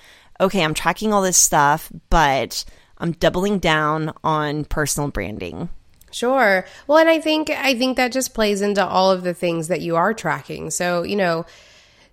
okay, 0.41 0.65
I'm 0.65 0.75
tracking 0.75 1.13
all 1.13 1.23
this 1.23 1.37
stuff, 1.37 1.93
but 2.09 2.65
I'm 2.99 3.13
doubling 3.13 3.59
down 3.59 4.13
on 4.25 4.65
personal 4.65 5.11
branding. 5.11 5.69
Sure. 6.11 6.65
Well, 6.87 6.99
and 6.99 7.09
I 7.09 7.21
think 7.21 7.51
I 7.51 7.75
think 7.77 7.97
that 7.99 8.13
just 8.13 8.33
plays 8.33 8.63
into 8.63 8.85
all 8.85 9.11
of 9.11 9.25
the 9.25 9.35
things 9.35 9.69
that 9.69 9.83
you 9.83 9.97
are 9.97 10.15
tracking. 10.15 10.71
So, 10.71 11.03
you 11.03 11.17
know, 11.17 11.45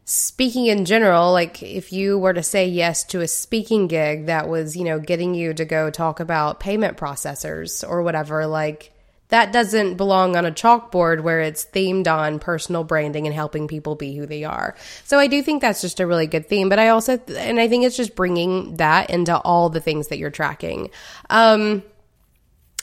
speaking 0.05 0.67
in 0.67 0.85
general, 0.85 1.31
like 1.31 1.63
if 1.63 1.91
you 1.91 2.17
were 2.17 2.33
to 2.33 2.43
say 2.43 2.67
yes 2.67 3.03
to 3.05 3.21
a 3.21 3.27
speaking 3.27 3.87
gig 3.87 4.27
that 4.27 4.47
was, 4.47 4.77
you 4.77 4.83
know, 4.83 4.99
getting 4.99 5.33
you 5.33 5.53
to 5.53 5.65
go 5.65 5.89
talk 5.89 6.19
about 6.19 6.59
payment 6.59 6.95
processors 6.95 7.87
or 7.87 8.03
whatever, 8.03 8.45
like 8.45 8.91
that 9.29 9.51
doesn't 9.51 9.95
belong 9.95 10.35
on 10.35 10.45
a 10.45 10.51
chalkboard 10.51 11.21
where 11.21 11.41
it's 11.41 11.65
themed 11.65 12.07
on 12.07 12.37
personal 12.37 12.83
branding 12.83 13.25
and 13.25 13.33
helping 13.33 13.67
people 13.67 13.95
be 13.95 14.15
who 14.15 14.27
they 14.27 14.43
are. 14.43 14.75
So 15.05 15.17
I 15.17 15.25
do 15.25 15.41
think 15.41 15.61
that's 15.61 15.81
just 15.81 15.99
a 15.99 16.05
really 16.05 16.27
good 16.27 16.47
theme, 16.47 16.69
but 16.69 16.77
I 16.77 16.89
also, 16.89 17.17
and 17.35 17.59
I 17.59 17.67
think 17.67 17.83
it's 17.83 17.97
just 17.97 18.15
bringing 18.15 18.75
that 18.75 19.09
into 19.09 19.35
all 19.35 19.69
the 19.69 19.81
things 19.81 20.09
that 20.09 20.19
you're 20.19 20.29
tracking. 20.29 20.91
Um, 21.31 21.81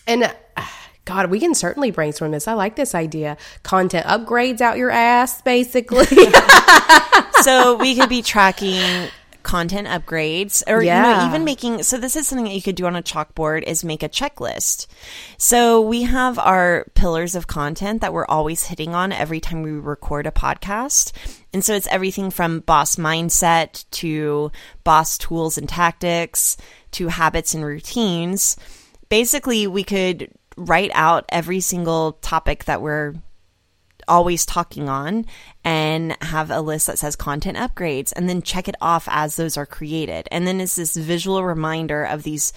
and 0.08 0.34
God, 1.04 1.30
we 1.30 1.40
can 1.40 1.54
certainly 1.54 1.90
brainstorm 1.90 2.30
this. 2.30 2.46
I 2.46 2.54
like 2.54 2.76
this 2.76 2.94
idea. 2.94 3.36
Content 3.62 4.06
upgrades 4.06 4.60
out 4.60 4.78
your 4.78 4.90
ass, 4.90 5.42
basically. 5.42 6.06
so 7.42 7.76
we 7.76 7.96
could 7.96 8.08
be 8.08 8.22
tracking 8.22 9.08
content 9.42 9.88
upgrades 9.88 10.62
or 10.68 10.82
yeah. 10.82 11.10
you 11.10 11.16
know 11.16 11.26
even 11.26 11.44
making 11.44 11.82
so 11.82 11.98
this 11.98 12.14
is 12.16 12.26
something 12.26 12.44
that 12.44 12.54
you 12.54 12.62
could 12.62 12.76
do 12.76 12.86
on 12.86 12.94
a 12.94 13.02
chalkboard 13.02 13.62
is 13.64 13.84
make 13.84 14.02
a 14.02 14.08
checklist 14.08 14.86
so 15.36 15.80
we 15.80 16.02
have 16.02 16.38
our 16.38 16.86
pillars 16.94 17.34
of 17.34 17.46
content 17.46 18.00
that 18.00 18.12
we're 18.12 18.26
always 18.26 18.66
hitting 18.66 18.94
on 18.94 19.12
every 19.12 19.40
time 19.40 19.62
we 19.62 19.72
record 19.72 20.26
a 20.26 20.30
podcast 20.30 21.12
and 21.52 21.64
so 21.64 21.74
it's 21.74 21.88
everything 21.88 22.30
from 22.30 22.60
boss 22.60 22.96
mindset 22.96 23.84
to 23.90 24.50
boss 24.84 25.18
tools 25.18 25.58
and 25.58 25.68
tactics 25.68 26.56
to 26.92 27.08
habits 27.08 27.52
and 27.52 27.64
routines 27.64 28.56
basically 29.08 29.66
we 29.66 29.82
could 29.82 30.30
write 30.56 30.90
out 30.94 31.24
every 31.28 31.60
single 31.60 32.12
topic 32.14 32.64
that 32.64 32.82
we're 32.82 33.14
always 34.08 34.44
talking 34.44 34.88
on 34.88 35.24
and 35.64 36.16
have 36.22 36.50
a 36.50 36.60
list 36.60 36.86
that 36.86 36.98
says 36.98 37.16
content 37.16 37.56
upgrades 37.56 38.12
and 38.14 38.28
then 38.28 38.42
check 38.42 38.68
it 38.68 38.74
off 38.80 39.08
as 39.10 39.36
those 39.36 39.56
are 39.56 39.66
created. 39.66 40.28
And 40.30 40.46
then 40.46 40.60
it's 40.60 40.76
this 40.76 40.96
visual 40.96 41.44
reminder 41.44 42.04
of 42.04 42.22
these 42.22 42.52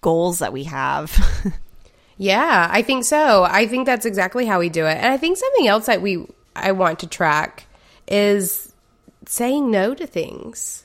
goals 0.00 0.40
that 0.40 0.52
we 0.52 0.64
have. 0.64 1.16
yeah, 2.16 2.68
I 2.70 2.82
think 2.82 3.04
so. 3.04 3.44
I 3.44 3.66
think 3.66 3.86
that's 3.86 4.06
exactly 4.06 4.46
how 4.46 4.58
we 4.58 4.68
do 4.68 4.86
it. 4.86 4.96
And 4.96 5.06
I 5.06 5.16
think 5.16 5.36
something 5.36 5.66
else 5.66 5.86
that 5.86 6.02
we 6.02 6.26
I 6.56 6.72
want 6.72 6.98
to 7.00 7.06
track 7.06 7.66
is 8.08 8.72
saying 9.26 9.70
no 9.70 9.94
to 9.94 10.06
things 10.06 10.84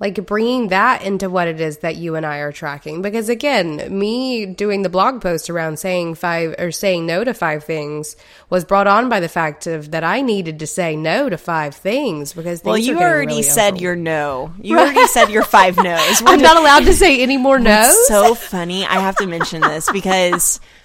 like 0.00 0.24
bringing 0.26 0.68
that 0.68 1.02
into 1.02 1.28
what 1.28 1.48
it 1.48 1.60
is 1.60 1.78
that 1.78 1.96
you 1.96 2.14
and 2.14 2.24
I 2.24 2.38
are 2.38 2.52
tracking. 2.52 3.02
Because 3.02 3.28
again, 3.28 3.98
me 3.98 4.46
doing 4.46 4.82
the 4.82 4.88
blog 4.88 5.20
post 5.20 5.50
around 5.50 5.78
saying 5.78 6.14
five 6.14 6.54
or 6.58 6.70
saying 6.70 7.06
no 7.06 7.24
to 7.24 7.34
five 7.34 7.64
things 7.64 8.14
was 8.48 8.64
brought 8.64 8.86
on 8.86 9.08
by 9.08 9.18
the 9.18 9.28
fact 9.28 9.66
of 9.66 9.90
that 9.90 10.04
I 10.04 10.20
needed 10.20 10.60
to 10.60 10.66
say 10.66 10.94
no 10.94 11.28
to 11.28 11.36
five 11.36 11.74
things 11.74 12.32
because 12.32 12.62
well, 12.62 12.78
you 12.78 12.98
already 12.98 13.26
really 13.26 13.42
said 13.42 13.80
your 13.80 13.96
no. 13.96 14.54
You 14.60 14.78
already 14.78 15.06
said 15.08 15.30
your 15.30 15.44
five 15.44 15.76
no's. 15.82 16.22
We're 16.22 16.34
I'm 16.34 16.42
not 16.42 16.56
allowed 16.56 16.84
to 16.84 16.94
say 16.94 17.20
any 17.20 17.36
more 17.36 17.58
no's. 17.58 18.06
so 18.06 18.34
funny. 18.34 18.84
I 18.84 19.00
have 19.00 19.16
to 19.16 19.26
mention 19.26 19.62
this 19.62 19.90
because 19.90 20.60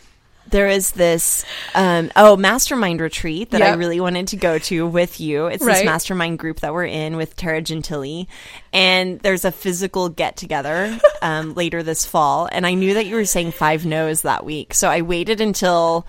there 0.53 0.69
is 0.69 0.91
this 0.91 1.43
um, 1.73 2.11
oh 2.15 2.37
mastermind 2.37 3.01
retreat 3.01 3.49
that 3.49 3.59
yep. 3.59 3.73
I 3.73 3.77
really 3.77 3.99
wanted 3.99 4.27
to 4.29 4.37
go 4.37 4.59
to 4.59 4.87
with 4.87 5.19
you. 5.19 5.47
It's 5.47 5.63
right. 5.63 5.77
this 5.77 5.83
mastermind 5.85 6.37
group 6.39 6.59
that 6.59 6.73
we're 6.73 6.85
in 6.85 7.17
with 7.17 7.35
Tara 7.35 7.61
Gentile, 7.61 8.27
and 8.71 9.19
there's 9.19 9.45
a 9.45 9.51
physical 9.51 10.09
get 10.09 10.37
together 10.37 10.97
um, 11.21 11.55
later 11.55 11.81
this 11.81 12.05
fall. 12.05 12.47
And 12.51 12.67
I 12.67 12.75
knew 12.75 12.93
that 12.93 13.07
you 13.07 13.15
were 13.15 13.25
saying 13.25 13.51
five 13.51 13.85
no's 13.85 14.21
that 14.21 14.45
week, 14.45 14.75
so 14.75 14.89
I 14.89 15.01
waited 15.01 15.41
until 15.41 16.05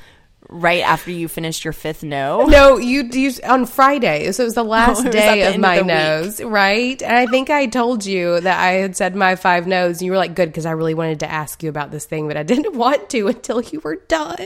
right 0.55 0.82
after 0.82 1.11
you 1.11 1.26
finished 1.28 1.64
your 1.64 1.72
fifth 1.72 2.02
no. 2.02 2.44
No, 2.46 2.78
you 2.78 3.02
you 3.12 3.32
on 3.44 3.66
Friday. 3.66 4.30
So 4.32 4.44
it 4.44 4.46
was 4.46 4.55
the 4.55 4.62
last 4.64 5.05
oh, 5.07 5.11
day 5.11 5.52
of 5.52 5.61
my 5.61 5.76
of 5.76 5.86
no's, 5.86 6.40
right? 6.40 7.00
And 7.02 7.12
I 7.12 7.26
think 7.26 7.50
I 7.50 7.66
told 7.66 8.07
you 8.07 8.40
that 8.40 8.61
I 8.61 8.72
had 8.72 8.96
said 8.96 9.16
my 9.16 9.36
five 9.36 9.66
no's, 9.66 9.98
and 9.98 10.07
you 10.07 10.12
were 10.12 10.18
like, 10.18 10.34
"Good," 10.34 10.48
because 10.48 10.66
I 10.66 10.70
really 10.72 10.94
wanted 10.94 11.20
to 11.20 11.30
ask 11.30 11.62
you 11.62 11.68
about 11.68 11.90
this 11.90 12.05
thing, 12.05 12.28
but 12.28 12.36
I 12.36 12.42
didn't 12.42 12.74
want 12.76 13.11
to 13.11 13.28
until 13.28 13.61
you 13.61 13.80
were 13.80 13.96
done. 13.96 14.38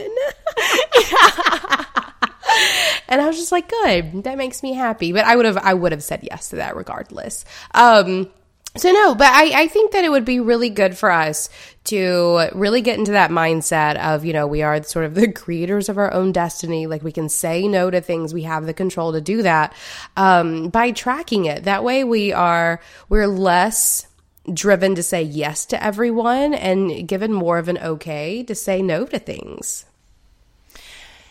and 3.09 3.21
I 3.21 3.27
was 3.27 3.37
just 3.37 3.53
like, 3.53 3.69
"Good, 3.69 4.25
that 4.25 4.39
makes 4.39 4.63
me 4.63 4.73
happy." 4.73 5.13
But 5.13 5.27
I 5.27 5.37
would 5.37 5.45
have 5.45 5.59
I 5.59 5.75
would 5.75 5.93
have 5.93 6.03
said 6.03 6.21
yes 6.23 6.49
to 6.51 6.57
that 6.57 6.75
regardless. 6.77 7.45
Um, 7.75 8.31
so 8.77 8.93
no, 8.93 9.15
but 9.15 9.33
I, 9.33 9.63
I 9.63 9.69
think 9.69 9.93
that 9.93 10.05
it 10.05 10.11
would 10.11 10.25
be 10.25 10.41
really 10.41 10.71
good 10.71 10.97
for 10.97 11.11
us 11.11 11.49
to 11.85 12.49
really 12.55 12.81
get 12.81 12.99
into 12.99 13.13
that 13.13 13.31
mindset 13.31 13.97
of, 13.97 14.25
you 14.25 14.33
know, 14.33 14.47
we 14.47 14.63
are 14.63 14.83
sort 14.83 15.07
of 15.07 15.15
the 15.15 15.33
creators 15.33 15.89
of 15.89 15.99
our 15.99 16.13
own 16.13 16.33
destiny. 16.33 16.87
Like 16.87 17.03
we 17.03 17.13
can 17.13 17.29
say 17.29 17.67
no 17.67 17.91
to 17.91 18.01
things. 18.01 18.35
We 18.35 18.43
have 18.43 18.67
the 18.67 18.75
control 18.75 19.13
to 19.13 19.21
do 19.21 19.43
that 19.43 19.75
um, 20.17 20.69
by 20.69 20.93
tracking 20.93 21.47
it. 21.47 21.65
That 21.65 21.83
way 21.83 22.05
we 22.05 22.33
are, 22.33 22.81
we're 23.09 23.27
less 23.27 24.07
driven 24.53 24.95
to 24.95 25.03
say 25.03 25.23
yes 25.23 25.67
to 25.67 25.83
everyone 25.83 26.55
and 26.55 27.09
given 27.09 27.33
more 27.33 27.59
of 27.59 27.69
an 27.69 27.79
okay 27.79 28.43
to 28.45 28.55
say 28.55 28.83
no 28.83 29.07
to 29.07 29.19
things. 29.19 29.85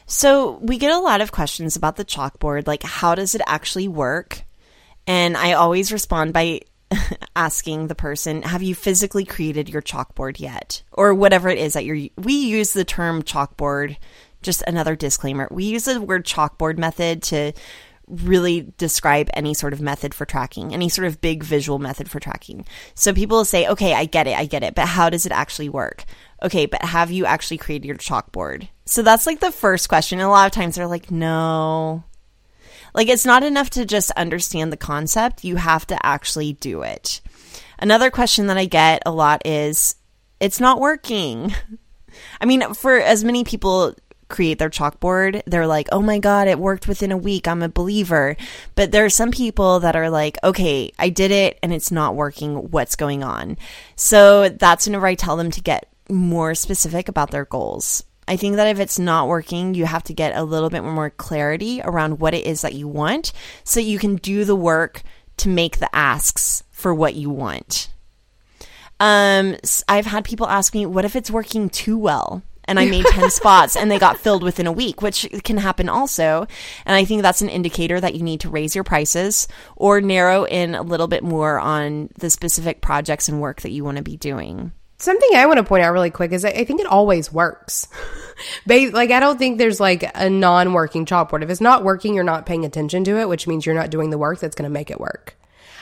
So 0.06 0.58
we 0.62 0.78
get 0.78 0.92
a 0.92 1.00
lot 1.00 1.22
of 1.22 1.32
questions 1.32 1.76
about 1.76 1.98
the 1.98 2.06
chalkboard, 2.06 2.66
like 2.66 2.84
how 2.84 3.14
does 3.14 3.36
it 3.36 3.42
actually 3.46 3.88
work? 3.88 4.44
And 5.06 5.38
I 5.38 5.54
always 5.54 5.92
respond 5.92 6.34
by 6.34 6.62
asking 7.36 7.88
the 7.88 7.96
person, 7.96 8.42
have 8.44 8.64
you 8.64 8.76
physically 8.76 9.26
created 9.26 9.70
your 9.70 9.82
chalkboard 9.82 10.40
yet? 10.40 10.84
Or 10.92 11.14
whatever 11.14 11.50
it 11.50 11.60
is 11.60 11.74
that 11.74 11.86
you're, 11.86 12.10
we 12.18 12.34
use 12.34 12.74
the 12.74 12.86
term 12.86 13.24
chalkboard, 13.24 13.98
just 14.42 14.64
another 14.68 14.96
disclaimer. 14.96 15.48
We 15.52 15.66
use 15.66 15.86
the 15.86 16.02
word 16.02 16.26
chalkboard 16.26 16.78
method 16.78 17.24
to 17.24 17.54
really 18.08 18.74
describe 18.78 19.30
any 19.34 19.54
sort 19.54 19.74
of 19.74 19.82
method 19.82 20.14
for 20.14 20.26
tracking, 20.26 20.74
any 20.74 20.88
sort 20.88 21.08
of 21.08 21.20
big 21.20 21.44
visual 21.44 21.78
method 21.78 22.10
for 22.10 22.20
tracking. 22.20 22.66
So 22.96 23.14
people 23.14 23.44
say, 23.44 23.68
okay, 23.68 23.94
I 23.94 24.06
get 24.06 24.28
it, 24.28 24.38
I 24.38 24.46
get 24.46 24.64
it, 24.64 24.76
but 24.76 24.88
how 24.88 25.10
does 25.10 25.26
it 25.26 25.32
actually 25.32 25.70
work? 25.70 26.06
Okay, 26.42 26.66
but 26.66 26.84
have 26.84 27.12
you 27.12 27.26
actually 27.26 27.58
created 27.58 27.86
your 27.86 27.98
chalkboard? 27.98 28.70
So 28.86 29.02
that's 29.02 29.28
like 29.28 29.42
the 29.42 29.52
first 29.52 29.90
question. 29.90 30.20
And 30.20 30.28
a 30.28 30.30
lot 30.30 30.46
of 30.46 30.54
times 30.54 30.76
they're 30.76 30.88
like, 30.88 31.12
no. 31.12 32.04
Like 32.98 33.10
it's 33.10 33.28
not 33.28 33.44
enough 33.44 33.70
to 33.72 33.86
just 33.86 34.10
understand 34.12 34.74
the 34.74 34.78
concept, 34.78 35.44
you 35.44 35.58
have 35.58 35.86
to 35.86 36.04
actually 36.04 36.54
do 36.54 36.82
it. 36.82 37.22
Another 37.78 38.10
question 38.10 38.48
that 38.48 38.58
I 38.58 38.66
get 38.66 39.04
a 39.06 39.12
lot 39.12 39.44
is, 39.46 39.94
it's 40.40 40.60
not 40.60 40.80
working. 40.80 41.54
I 42.42 42.46
mean, 42.46 42.74
for 42.74 43.00
as 43.00 43.24
many 43.24 43.44
people 43.44 43.94
create 44.30 44.58
their 44.58 44.72
chalkboard, 44.72 45.44
they're 45.46 45.68
like, 45.68 45.88
oh 45.92 46.02
my 46.02 46.18
God, 46.18 46.48
it 46.48 46.58
worked 46.58 46.88
within 46.88 47.12
a 47.12 47.18
week. 47.18 47.48
I'm 47.48 47.62
a 47.62 47.70
believer. 47.70 48.36
But 48.74 48.92
there 48.92 49.06
are 49.06 49.12
some 49.12 49.30
people 49.30 49.80
that 49.82 49.96
are 49.96 50.10
like, 50.10 50.40
okay, 50.44 50.92
I 50.98 51.10
did 51.10 51.30
it 51.30 51.60
and 51.62 51.72
it's 51.72 51.92
not 51.92 52.16
working. 52.16 52.72
What's 52.72 52.96
going 52.96 53.24
on? 53.24 53.60
So 53.96 54.50
that's 54.50 54.88
whenever 54.88 55.06
I 55.06 55.14
tell 55.14 55.38
them 55.38 55.52
to 55.52 55.62
get 55.62 55.88
more 56.10 56.56
specific 56.56 57.10
about 57.10 57.30
their 57.30 57.46
goals. 57.46 58.04
I 58.28 58.36
think 58.36 58.58
that 58.58 58.68
if 58.68 58.80
it's 58.80 59.00
not 59.00 59.28
working, 59.28 59.74
you 59.74 59.86
have 59.86 60.04
to 60.04 60.14
get 60.14 60.36
a 60.36 60.44
little 60.44 60.70
bit 60.70 60.84
more 60.84 61.10
clarity 61.10 61.82
around 61.84 62.20
what 62.20 62.34
it 62.34 62.46
is 62.46 62.62
that 62.62 62.74
you 62.74 62.88
want 62.88 63.32
so 63.64 63.80
you 63.80 64.00
can 64.00 64.18
do 64.18 64.44
the 64.44 64.56
work 64.56 65.04
to 65.38 65.50
make 65.50 65.78
the 65.78 65.94
asks 65.96 66.64
for 66.72 66.94
what 66.94 67.16
you 67.16 67.30
want. 67.30 67.90
Um, 69.00 69.56
I've 69.88 70.08
had 70.08 70.26
people 70.26 70.48
ask 70.48 70.74
me, 70.74 70.86
what 70.86 71.06
if 71.06 71.16
it's 71.16 71.32
working 71.32 71.70
too 71.70 71.98
well? 71.98 72.44
and 72.68 72.80
I 72.80 72.86
made 72.86 73.06
10 73.10 73.30
spots 73.30 73.76
and 73.76 73.90
they 73.90 73.98
got 73.98 74.20
filled 74.20 74.44
within 74.44 74.68
a 74.68 74.72
week, 74.72 75.02
which 75.02 75.28
can 75.44 75.58
happen 75.58 75.90
also. 75.90 76.48
And 76.86 76.96
I 76.96 77.06
think 77.06 77.22
that's 77.22 77.42
an 77.42 77.50
indicator 77.50 78.00
that 78.00 78.16
you 78.16 78.24
need 78.24 78.42
to 78.42 78.50
raise 78.50 78.76
your 78.76 78.84
prices 78.84 79.48
or 79.76 80.02
narrow 80.02 80.46
in 80.46 80.76
a 80.76 80.82
little 80.82 81.08
bit 81.08 81.24
more 81.24 81.60
on 81.60 82.10
the 82.18 82.30
specific 82.30 82.82
projects 82.82 83.30
and 83.30 83.42
work 83.42 83.62
that 83.62 83.72
you 83.72 83.84
want 83.84 83.98
to 83.98 84.04
be 84.04 84.18
doing. 84.18 84.74
Something 85.00 85.30
I 85.36 85.46
want 85.46 85.58
to 85.58 85.64
point 85.64 85.84
out 85.84 85.94
really 85.94 86.10
quick 86.10 86.32
is 86.32 86.44
I 86.44 86.64
think 86.66 86.82
it 86.82 86.88
always 86.88 87.32
works. 87.32 87.88
like, 88.66 89.12
I 89.12 89.20
don't 89.20 89.38
think 89.38 89.58
there's 89.58 89.80
like 89.80 90.10
a 90.16 90.30
non 90.30 90.74
working 90.74 91.06
chalkboard. 91.06 91.44
If 91.44 91.50
it's 91.50 91.62
not 91.62 91.84
working, 91.84 92.16
you're 92.16 92.24
not 92.24 92.46
paying 92.48 92.66
attention 92.66 93.04
to 93.04 93.20
it, 93.20 93.30
which 93.30 93.48
means 93.48 93.66
you're 93.66 93.76
not 93.76 93.92
doing 93.92 94.10
the 94.10 94.18
work 94.18 94.40
that's 94.40 94.56
going 94.56 94.70
to 94.70 94.74
make 94.74 94.90
it 94.90 95.00
work. 95.00 95.38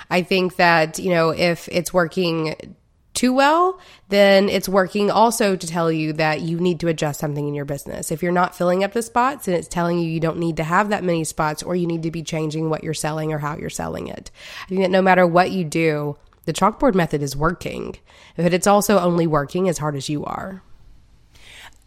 I 0.10 0.22
think 0.22 0.58
that, 0.58 1.00
you 1.00 1.10
know, 1.10 1.30
if 1.30 1.68
it's 1.70 1.94
working 1.94 2.76
too 3.16 3.34
well, 3.34 3.80
then 4.10 4.50
it's 4.50 4.70
working 4.70 5.10
also 5.10 5.56
to 5.56 5.68
tell 5.68 5.92
you 5.92 6.14
that 6.14 6.42
you 6.42 6.60
need 6.60 6.82
to 6.82 6.90
adjust 6.90 7.20
something 7.20 7.48
in 7.48 7.56
your 7.56 7.66
business. 7.66 8.12
If 8.12 8.22
you're 8.22 8.32
not 8.32 8.56
filling 8.56 8.84
up 8.84 8.92
the 8.92 9.02
spots 9.02 9.48
and 9.48 9.56
it's 9.56 9.68
telling 9.68 9.98
you 9.98 10.10
you 10.10 10.20
don't 10.20 10.38
need 10.38 10.58
to 10.58 10.64
have 10.64 10.90
that 10.90 11.04
many 11.04 11.24
spots 11.24 11.64
or 11.64 11.76
you 11.76 11.88
need 11.88 12.04
to 12.04 12.12
be 12.12 12.22
changing 12.22 12.70
what 12.70 12.84
you're 12.84 12.94
selling 12.94 13.32
or 13.32 13.40
how 13.40 13.56
you're 13.56 13.70
selling 13.70 14.10
it. 14.10 14.30
I 14.66 14.68
think 14.68 14.82
that 14.82 14.92
no 14.92 15.02
matter 15.02 15.26
what 15.26 15.52
you 15.52 15.64
do, 15.64 16.18
the 16.46 16.54
chalkboard 16.54 16.96
method 16.96 17.22
is 17.22 17.36
working, 17.36 17.96
but 18.36 18.54
it's 18.54 18.68
also 18.68 19.00
only 19.00 19.28
working 19.28 19.68
as 19.70 19.78
hard 19.78 19.96
as 19.96 20.10
you 20.10 20.24
are. 20.26 20.62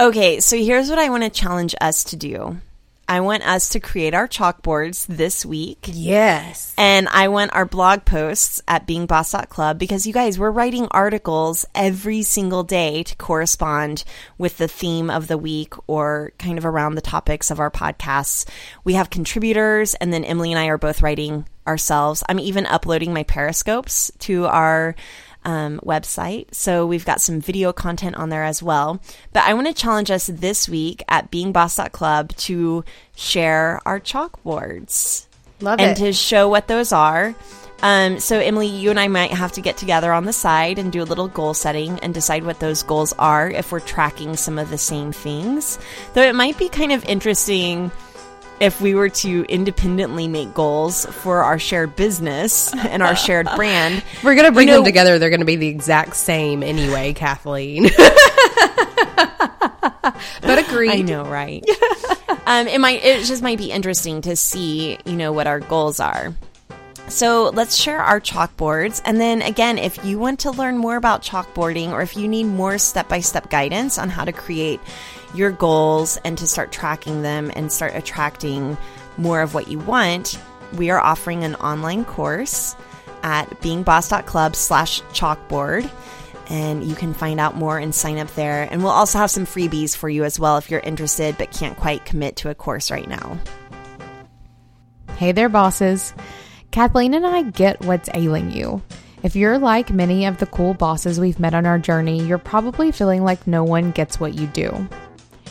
Okay, 0.00 0.40
so 0.40 0.56
here's 0.56 0.90
what 0.90 0.98
I 0.98 1.08
want 1.08 1.24
to 1.24 1.30
challenge 1.30 1.74
us 1.80 2.04
to 2.04 2.16
do. 2.16 2.60
I 3.08 3.20
want 3.20 3.48
us 3.48 3.70
to 3.70 3.80
create 3.80 4.12
our 4.12 4.28
chalkboards 4.28 5.06
this 5.06 5.46
week. 5.46 5.88
Yes. 5.90 6.74
And 6.76 7.08
I 7.08 7.28
want 7.28 7.54
our 7.54 7.64
blog 7.64 8.04
posts 8.04 8.60
at 8.68 8.86
beingboss.club 8.86 9.78
because 9.78 10.06
you 10.06 10.12
guys, 10.12 10.38
we're 10.38 10.50
writing 10.50 10.88
articles 10.90 11.64
every 11.74 12.22
single 12.22 12.64
day 12.64 13.02
to 13.04 13.16
correspond 13.16 14.04
with 14.36 14.58
the 14.58 14.68
theme 14.68 15.08
of 15.08 15.26
the 15.26 15.38
week 15.38 15.72
or 15.86 16.32
kind 16.38 16.58
of 16.58 16.66
around 16.66 16.96
the 16.96 17.00
topics 17.00 17.50
of 17.50 17.60
our 17.60 17.70
podcasts. 17.70 18.46
We 18.84 18.92
have 18.94 19.08
contributors, 19.08 19.94
and 19.94 20.12
then 20.12 20.24
Emily 20.24 20.52
and 20.52 20.58
I 20.58 20.66
are 20.66 20.78
both 20.78 21.00
writing 21.00 21.46
ourselves. 21.66 22.22
I'm 22.28 22.40
even 22.40 22.66
uploading 22.66 23.14
my 23.14 23.22
periscopes 23.22 24.10
to 24.20 24.46
our 24.46 24.94
um, 25.44 25.80
website. 25.84 26.54
So 26.54 26.86
we've 26.86 27.04
got 27.04 27.20
some 27.20 27.40
video 27.40 27.72
content 27.72 28.16
on 28.16 28.28
there 28.28 28.44
as 28.44 28.62
well. 28.62 29.00
But 29.32 29.44
I 29.44 29.54
want 29.54 29.66
to 29.66 29.74
challenge 29.74 30.10
us 30.10 30.26
this 30.26 30.68
week 30.68 31.02
at 31.08 31.30
beingboss.club 31.30 32.34
to 32.36 32.84
share 33.16 33.80
our 33.86 34.00
chalkboards. 34.00 35.26
Love 35.60 35.80
and 35.80 35.98
it. 35.98 36.00
to 36.00 36.12
show 36.12 36.48
what 36.48 36.68
those 36.68 36.92
are. 36.92 37.34
Um, 37.80 38.18
so, 38.18 38.40
Emily, 38.40 38.66
you 38.66 38.90
and 38.90 38.98
I 38.98 39.06
might 39.06 39.30
have 39.30 39.52
to 39.52 39.60
get 39.60 39.76
together 39.76 40.12
on 40.12 40.24
the 40.24 40.32
side 40.32 40.78
and 40.78 40.90
do 40.90 41.02
a 41.02 41.04
little 41.04 41.28
goal 41.28 41.54
setting 41.54 41.98
and 42.00 42.12
decide 42.12 42.44
what 42.44 42.58
those 42.58 42.82
goals 42.82 43.12
are 43.18 43.48
if 43.48 43.70
we're 43.70 43.78
tracking 43.80 44.36
some 44.36 44.58
of 44.58 44.70
the 44.70 44.78
same 44.78 45.12
things. 45.12 45.78
Though 46.14 46.22
it 46.22 46.34
might 46.34 46.58
be 46.58 46.68
kind 46.68 46.90
of 46.90 47.04
interesting 47.04 47.92
if 48.60 48.80
we 48.80 48.94
were 48.94 49.08
to 49.08 49.44
independently 49.48 50.28
make 50.28 50.54
goals 50.54 51.06
for 51.06 51.42
our 51.42 51.58
shared 51.58 51.96
business 51.96 52.74
and 52.74 53.02
our 53.02 53.16
shared 53.16 53.48
brand. 53.56 54.02
We're 54.22 54.34
going 54.34 54.46
to 54.46 54.52
bring 54.52 54.68
you 54.68 54.74
know, 54.74 54.78
them 54.78 54.86
together. 54.86 55.18
They're 55.18 55.30
going 55.30 55.40
to 55.40 55.46
be 55.46 55.56
the 55.56 55.68
exact 55.68 56.16
same 56.16 56.62
anyway, 56.62 57.12
Kathleen. 57.12 57.84
but 60.42 60.58
agreed. 60.58 60.90
I 60.90 61.02
know, 61.02 61.24
right? 61.24 61.64
um, 62.46 62.66
it 62.66 62.80
might. 62.80 63.04
It 63.04 63.24
just 63.24 63.42
might 63.42 63.58
be 63.58 63.70
interesting 63.70 64.22
to 64.22 64.36
see, 64.36 64.98
you 65.04 65.14
know, 65.14 65.32
what 65.32 65.46
our 65.46 65.60
goals 65.60 66.00
are. 66.00 66.34
So 67.08 67.50
let's 67.54 67.74
share 67.74 68.02
our 68.02 68.20
chalkboards. 68.20 69.00
And 69.04 69.18
then 69.18 69.40
again, 69.40 69.78
if 69.78 70.04
you 70.04 70.18
want 70.18 70.40
to 70.40 70.50
learn 70.50 70.76
more 70.76 70.96
about 70.96 71.22
chalkboarding 71.22 71.90
or 71.90 72.02
if 72.02 72.16
you 72.16 72.28
need 72.28 72.44
more 72.44 72.76
step 72.76 73.08
by 73.08 73.20
step 73.20 73.48
guidance 73.48 73.98
on 73.98 74.10
how 74.10 74.26
to 74.26 74.32
create 74.32 74.78
your 75.34 75.50
goals 75.50 76.18
and 76.24 76.36
to 76.38 76.46
start 76.46 76.72
tracking 76.72 77.22
them 77.22 77.50
and 77.54 77.72
start 77.72 77.94
attracting 77.94 78.76
more 79.16 79.40
of 79.40 79.54
what 79.54 79.68
you 79.68 79.78
want, 79.78 80.38
we 80.76 80.90
are 80.90 81.00
offering 81.00 81.44
an 81.44 81.54
online 81.56 82.04
course 82.04 82.76
at 83.22 83.48
beingboss.club 83.60 84.56
slash 84.56 85.02
chalkboard. 85.12 85.90
And 86.50 86.82
you 86.82 86.94
can 86.94 87.12
find 87.12 87.38
out 87.40 87.56
more 87.56 87.78
and 87.78 87.94
sign 87.94 88.16
up 88.16 88.32
there. 88.34 88.66
And 88.70 88.82
we'll 88.82 88.92
also 88.92 89.18
have 89.18 89.30
some 89.30 89.44
freebies 89.44 89.94
for 89.94 90.08
you 90.08 90.24
as 90.24 90.40
well 90.40 90.56
if 90.56 90.70
you're 90.70 90.80
interested 90.80 91.36
but 91.36 91.50
can't 91.50 91.76
quite 91.76 92.06
commit 92.06 92.36
to 92.36 92.48
a 92.48 92.54
course 92.54 92.90
right 92.90 93.08
now. 93.08 93.38
Hey 95.16 95.32
there, 95.32 95.48
bosses. 95.48 96.14
Kathleen 96.70 97.12
and 97.12 97.26
I 97.26 97.42
get 97.42 97.80
what's 97.82 98.08
ailing 98.14 98.50
you. 98.50 98.82
If 99.22 99.34
you're 99.34 99.58
like 99.58 99.90
many 99.90 100.26
of 100.26 100.38
the 100.38 100.46
cool 100.46 100.74
bosses 100.74 101.18
we've 101.18 101.40
met 101.40 101.52
on 101.52 101.66
our 101.66 101.78
journey, 101.78 102.22
you're 102.22 102.38
probably 102.38 102.92
feeling 102.92 103.24
like 103.24 103.46
no 103.46 103.64
one 103.64 103.90
gets 103.90 104.20
what 104.20 104.34
you 104.34 104.46
do. 104.46 104.88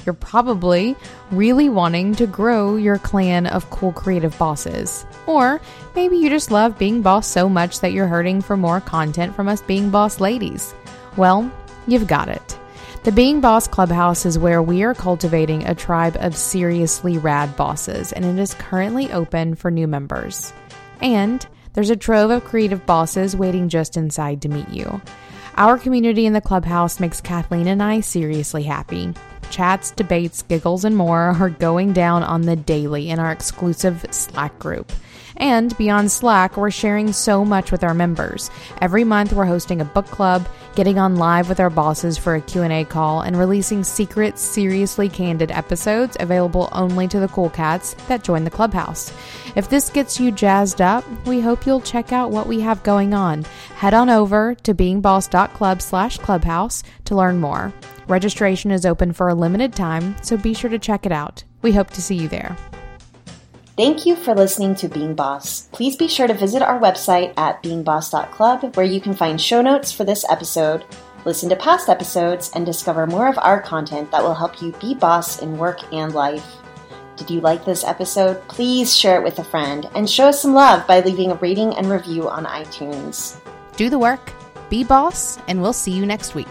You're 0.08 0.14
probably 0.14 0.96
really 1.32 1.68
wanting 1.68 2.16
to 2.16 2.28
grow 2.28 2.78
your 2.78 2.98
clan 2.98 3.46
of 3.46 3.70
cool 3.70 3.92
creative 3.92 4.38
bosses. 4.38 5.06
Or 5.26 5.60
maybe 5.96 6.16
you 6.16 6.30
just 6.30 6.50
love 6.50 6.80
being 6.80 7.02
boss 7.02 7.28
so 7.28 7.50
much 7.50 7.82
that 7.82 7.92
you're 7.92 8.08
hurting 8.08 8.42
for 8.42 8.56
more 8.56 8.80
content 8.80 9.36
from 9.36 9.50
us 9.50 9.62
being 9.62 9.90
boss 9.90 10.22
ladies. 10.22 10.74
Well, 11.18 11.52
you've 11.88 12.08
got 12.08 12.30
it. 12.30 12.58
The 13.04 13.12
Being 13.12 13.42
Boss 13.42 13.68
Clubhouse 13.68 14.26
is 14.26 14.40
where 14.40 14.62
we 14.62 14.84
are 14.84 14.94
cultivating 14.94 15.66
a 15.66 15.76
tribe 15.76 16.16
of 16.22 16.38
seriously 16.38 17.18
rad 17.18 17.58
bosses, 17.58 18.14
and 18.14 18.24
it 18.24 18.38
is 18.42 18.54
currently 18.54 19.12
open 19.12 19.56
for 19.56 19.72
new 19.72 19.88
members. 19.88 20.54
And 21.02 21.46
there's 21.74 21.90
a 21.90 21.98
trove 21.98 22.32
of 22.32 22.46
creative 22.46 22.86
bosses 22.86 23.36
waiting 23.36 23.68
just 23.68 23.98
inside 23.98 24.42
to 24.44 24.50
meet 24.50 24.70
you. 24.70 25.02
Our 25.56 25.78
community 25.78 26.26
in 26.26 26.34
the 26.34 26.42
clubhouse 26.42 27.00
makes 27.00 27.20
Kathleen 27.20 27.68
and 27.68 27.82
I 27.82 28.02
seriously 28.02 28.64
happy. 28.64 29.14
Chats, 29.50 29.92
debates, 29.92 30.44
giggles, 30.44 30.86
and 30.86 30.96
more 30.96 31.36
are 31.40 31.50
going 31.50 31.94
down 31.94 32.24
on 32.24 32.42
the 32.42 32.56
daily 32.56 33.10
in 33.10 33.20
our 33.20 33.32
exclusive 33.32 34.06
Slack 34.12 34.58
group. 34.60 34.92
And 35.38 35.78
beyond 35.78 36.12
Slack, 36.12 36.58
we're 36.58 36.72
sharing 36.72 37.14
so 37.14 37.46
much 37.46 37.72
with 37.72 37.84
our 37.84 37.94
members. 37.94 38.50
Every 38.82 39.04
month 39.04 39.34
we're 39.34 39.46
hosting 39.46 39.82
a 39.82 39.86
book 39.86 40.08
club, 40.08 40.48
getting 40.76 40.98
on 40.98 41.16
live 41.16 41.48
with 41.48 41.60
our 41.60 41.70
bosses 41.70 42.18
for 42.18 42.36
a 42.36 42.42
Q&A 42.42 42.84
call, 42.86 43.22
and 43.22 43.38
releasing 43.38 43.84
secret, 43.84 44.40
seriously 44.40 45.10
candid 45.10 45.52
episodes 45.52 46.18
available 46.20 46.70
only 46.72 47.08
to 47.08 47.20
the 47.20 47.28
cool 47.28 47.50
cats 47.50 47.94
that 48.08 48.24
join 48.24 48.44
the 48.44 48.50
clubhouse. 48.50 49.14
If 49.56 49.70
this 49.70 49.90
gets 49.90 50.20
you 50.20 50.32
jazzed 50.32 50.82
up, 50.82 51.06
we 51.26 51.40
hope 51.40 51.66
you'll 51.66 51.82
check 51.82 52.12
out 52.12 52.32
what 52.32 52.48
we 52.48 52.60
have 52.62 52.84
going 52.84 53.14
on. 53.14 53.44
Head 53.76 53.94
on 53.94 54.10
over 54.10 54.56
to 54.56 54.74
beingboss.club 54.74 55.82
slash 55.82 56.18
clubhouse 56.18 56.84
to 57.06 57.16
learn 57.16 57.40
more. 57.40 57.74
Registration 58.08 58.72
is 58.72 58.86
open 58.86 59.12
for 59.12 59.28
a 59.28 59.36
limited 59.36 59.74
time, 59.74 60.16
so 60.22 60.38
be 60.38 60.54
sure 60.54 60.70
to 60.70 60.80
check 60.80 61.06
it 61.06 61.12
out. 61.12 61.44
We 61.62 61.74
hope 61.74 61.90
to 61.92 62.02
see 62.02 62.16
you 62.16 62.30
there. 62.30 62.56
Thank 63.76 64.06
you 64.06 64.16
for 64.16 64.34
listening 64.34 64.76
to 64.76 64.88
Being 64.88 65.14
Boss. 65.14 65.68
Please 65.72 65.96
be 65.96 66.08
sure 66.08 66.26
to 66.26 66.34
visit 66.34 66.62
our 66.64 66.80
website 66.80 67.34
at 67.38 67.62
beingboss.club 67.62 68.76
where 68.76 68.86
you 68.86 69.00
can 69.00 69.14
find 69.14 69.40
show 69.40 69.62
notes 69.62 69.92
for 69.92 70.04
this 70.04 70.26
episode, 70.30 70.84
listen 71.26 71.50
to 71.50 71.56
past 71.56 71.90
episodes, 71.90 72.50
and 72.56 72.66
discover 72.66 73.06
more 73.06 73.28
of 73.28 73.38
our 73.40 73.62
content 73.62 74.10
that 74.12 74.24
will 74.24 74.34
help 74.34 74.62
you 74.62 74.72
be 74.80 74.96
boss 74.96 75.42
in 75.42 75.58
work 75.58 75.82
and 75.94 76.16
life. 76.16 76.56
Did 77.18 77.30
you 77.30 77.42
like 77.42 77.66
this 77.66 77.84
episode? 77.84 78.42
Please 78.48 78.96
share 78.96 79.20
it 79.20 79.24
with 79.24 79.38
a 79.38 79.44
friend 79.44 79.90
and 79.96 80.10
show 80.10 80.30
us 80.30 80.42
some 80.42 80.54
love 80.54 80.88
by 80.88 81.02
leaving 81.02 81.32
a 81.32 81.36
rating 81.36 81.76
and 81.76 81.90
review 81.90 82.30
on 82.30 82.46
iTunes. 82.46 83.40
Do 83.76 83.90
the 83.90 84.00
work, 84.00 84.32
be 84.70 84.84
boss, 84.84 85.38
and 85.48 85.62
we'll 85.62 85.74
see 85.74 85.92
you 85.92 86.06
next 86.06 86.34
week. 86.34 86.48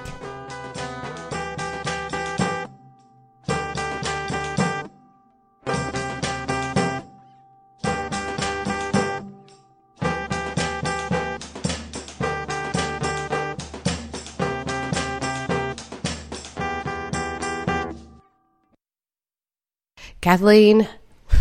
Kathleen. 20.26 20.82
I 21.30 21.36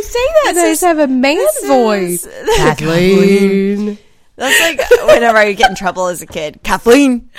say 0.00 0.26
that. 0.26 0.54
I 0.56 0.70
just 0.70 0.82
have 0.82 0.98
a 0.98 1.06
man's 1.06 1.64
voice. 1.64 2.26
is- 2.26 2.48
Kathleen. 2.56 3.96
That's 4.34 4.60
like 4.60 4.80
whenever 5.06 5.38
I 5.38 5.52
get 5.52 5.70
in 5.70 5.76
trouble 5.76 6.08
as 6.08 6.20
a 6.20 6.26
kid. 6.26 6.58
Kathleen. 6.64 7.30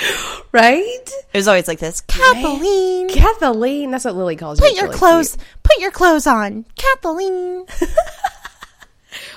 Right? 0.54 1.10
It 1.34 1.38
was 1.38 1.50
always 1.50 1.68
like 1.68 1.80
this. 1.80 2.00
Kathleen. 2.00 3.10
Kathleen. 3.10 3.92
That's 3.92 4.06
what 4.06 4.16
Lily 4.16 4.38
calls 4.38 4.62
you. 4.62 4.68
Put 4.68 4.76
your 4.78 4.86
really 4.86 4.98
clothes. 4.98 5.36
cute. 5.36 5.46
Put 5.64 5.80
your 5.80 5.92
clothes 5.92 6.26
on, 6.26 6.64
Kathleen. 6.78 7.66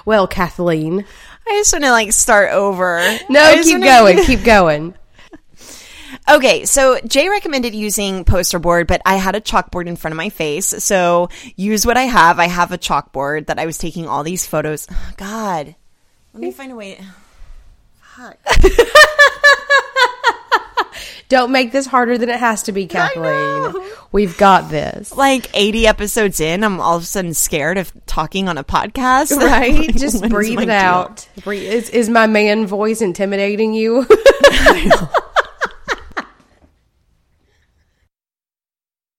Well, 0.07 0.27
Kathleen. 0.29 1.05
I 1.49 1.51
just 1.51 1.73
want 1.73 1.85
to 1.85 1.91
like 1.91 2.13
start 2.13 2.53
over. 2.53 2.99
No, 3.29 3.61
keep 3.65 3.81
wanna- 3.81 3.87
going. 3.87 4.25
Keep 4.25 4.45
going. 4.45 4.95
Okay, 6.29 6.65
so 6.65 6.99
Jay 7.07 7.29
recommended 7.29 7.75
using 7.75 8.25
poster 8.25 8.59
board, 8.59 8.89
but 8.89 9.01
I 9.07 9.15
had 9.17 9.37
a 9.37 9.41
chalkboard 9.41 9.87
in 9.87 9.95
front 9.95 10.13
of 10.13 10.17
my 10.17 10.29
face. 10.29 10.67
So 10.67 11.29
use 11.55 11.87
what 11.87 11.97
I 11.97 12.03
have. 12.03 12.41
I 12.41 12.49
have 12.49 12.73
a 12.73 12.79
chalkboard 12.79 13.47
that 13.47 13.61
I 13.61 13.67
was 13.67 13.79
taking 13.79 14.09
all 14.09 14.25
these 14.25 14.45
photos. 14.45 14.89
God, 15.17 15.77
let 16.35 16.41
me 16.41 16.51
find 16.51 16.73
a 16.73 16.77
way. 16.77 17.01
Fuck. 18.01 18.39
Don't 21.29 21.51
make 21.51 21.73
this 21.73 21.87
harder 21.87 22.17
than 22.19 22.29
it 22.29 22.39
has 22.39 22.63
to 22.65 22.73
be, 22.73 22.87
Kathleen. 22.87 23.75
We've 24.13 24.37
got 24.39 24.71
this. 24.71 25.13
Like 25.15 25.51
80 25.55 25.87
episodes 25.89 26.41
in, 26.41 26.63
I'm 26.63 26.81
all 26.81 26.97
of 26.97 27.03
a 27.03 27.07
sudden 27.07 27.35
scared 27.35 27.79
of 27.79 27.93
talking 28.07 28.49
on 28.49 28.59
a 28.59 28.65
podcast. 28.65 29.37
Right? 29.47 29.95
Just 29.97 30.29
breathe 30.29 30.61
it 30.61 30.71
out. 30.71 31.29
Breathe. 31.43 31.69
Is, 31.69 31.91
is 31.91 32.09
my 32.09 32.27
man 32.27 32.67
voice 32.67 33.01
intimidating 33.01 33.75
you? 33.75 34.07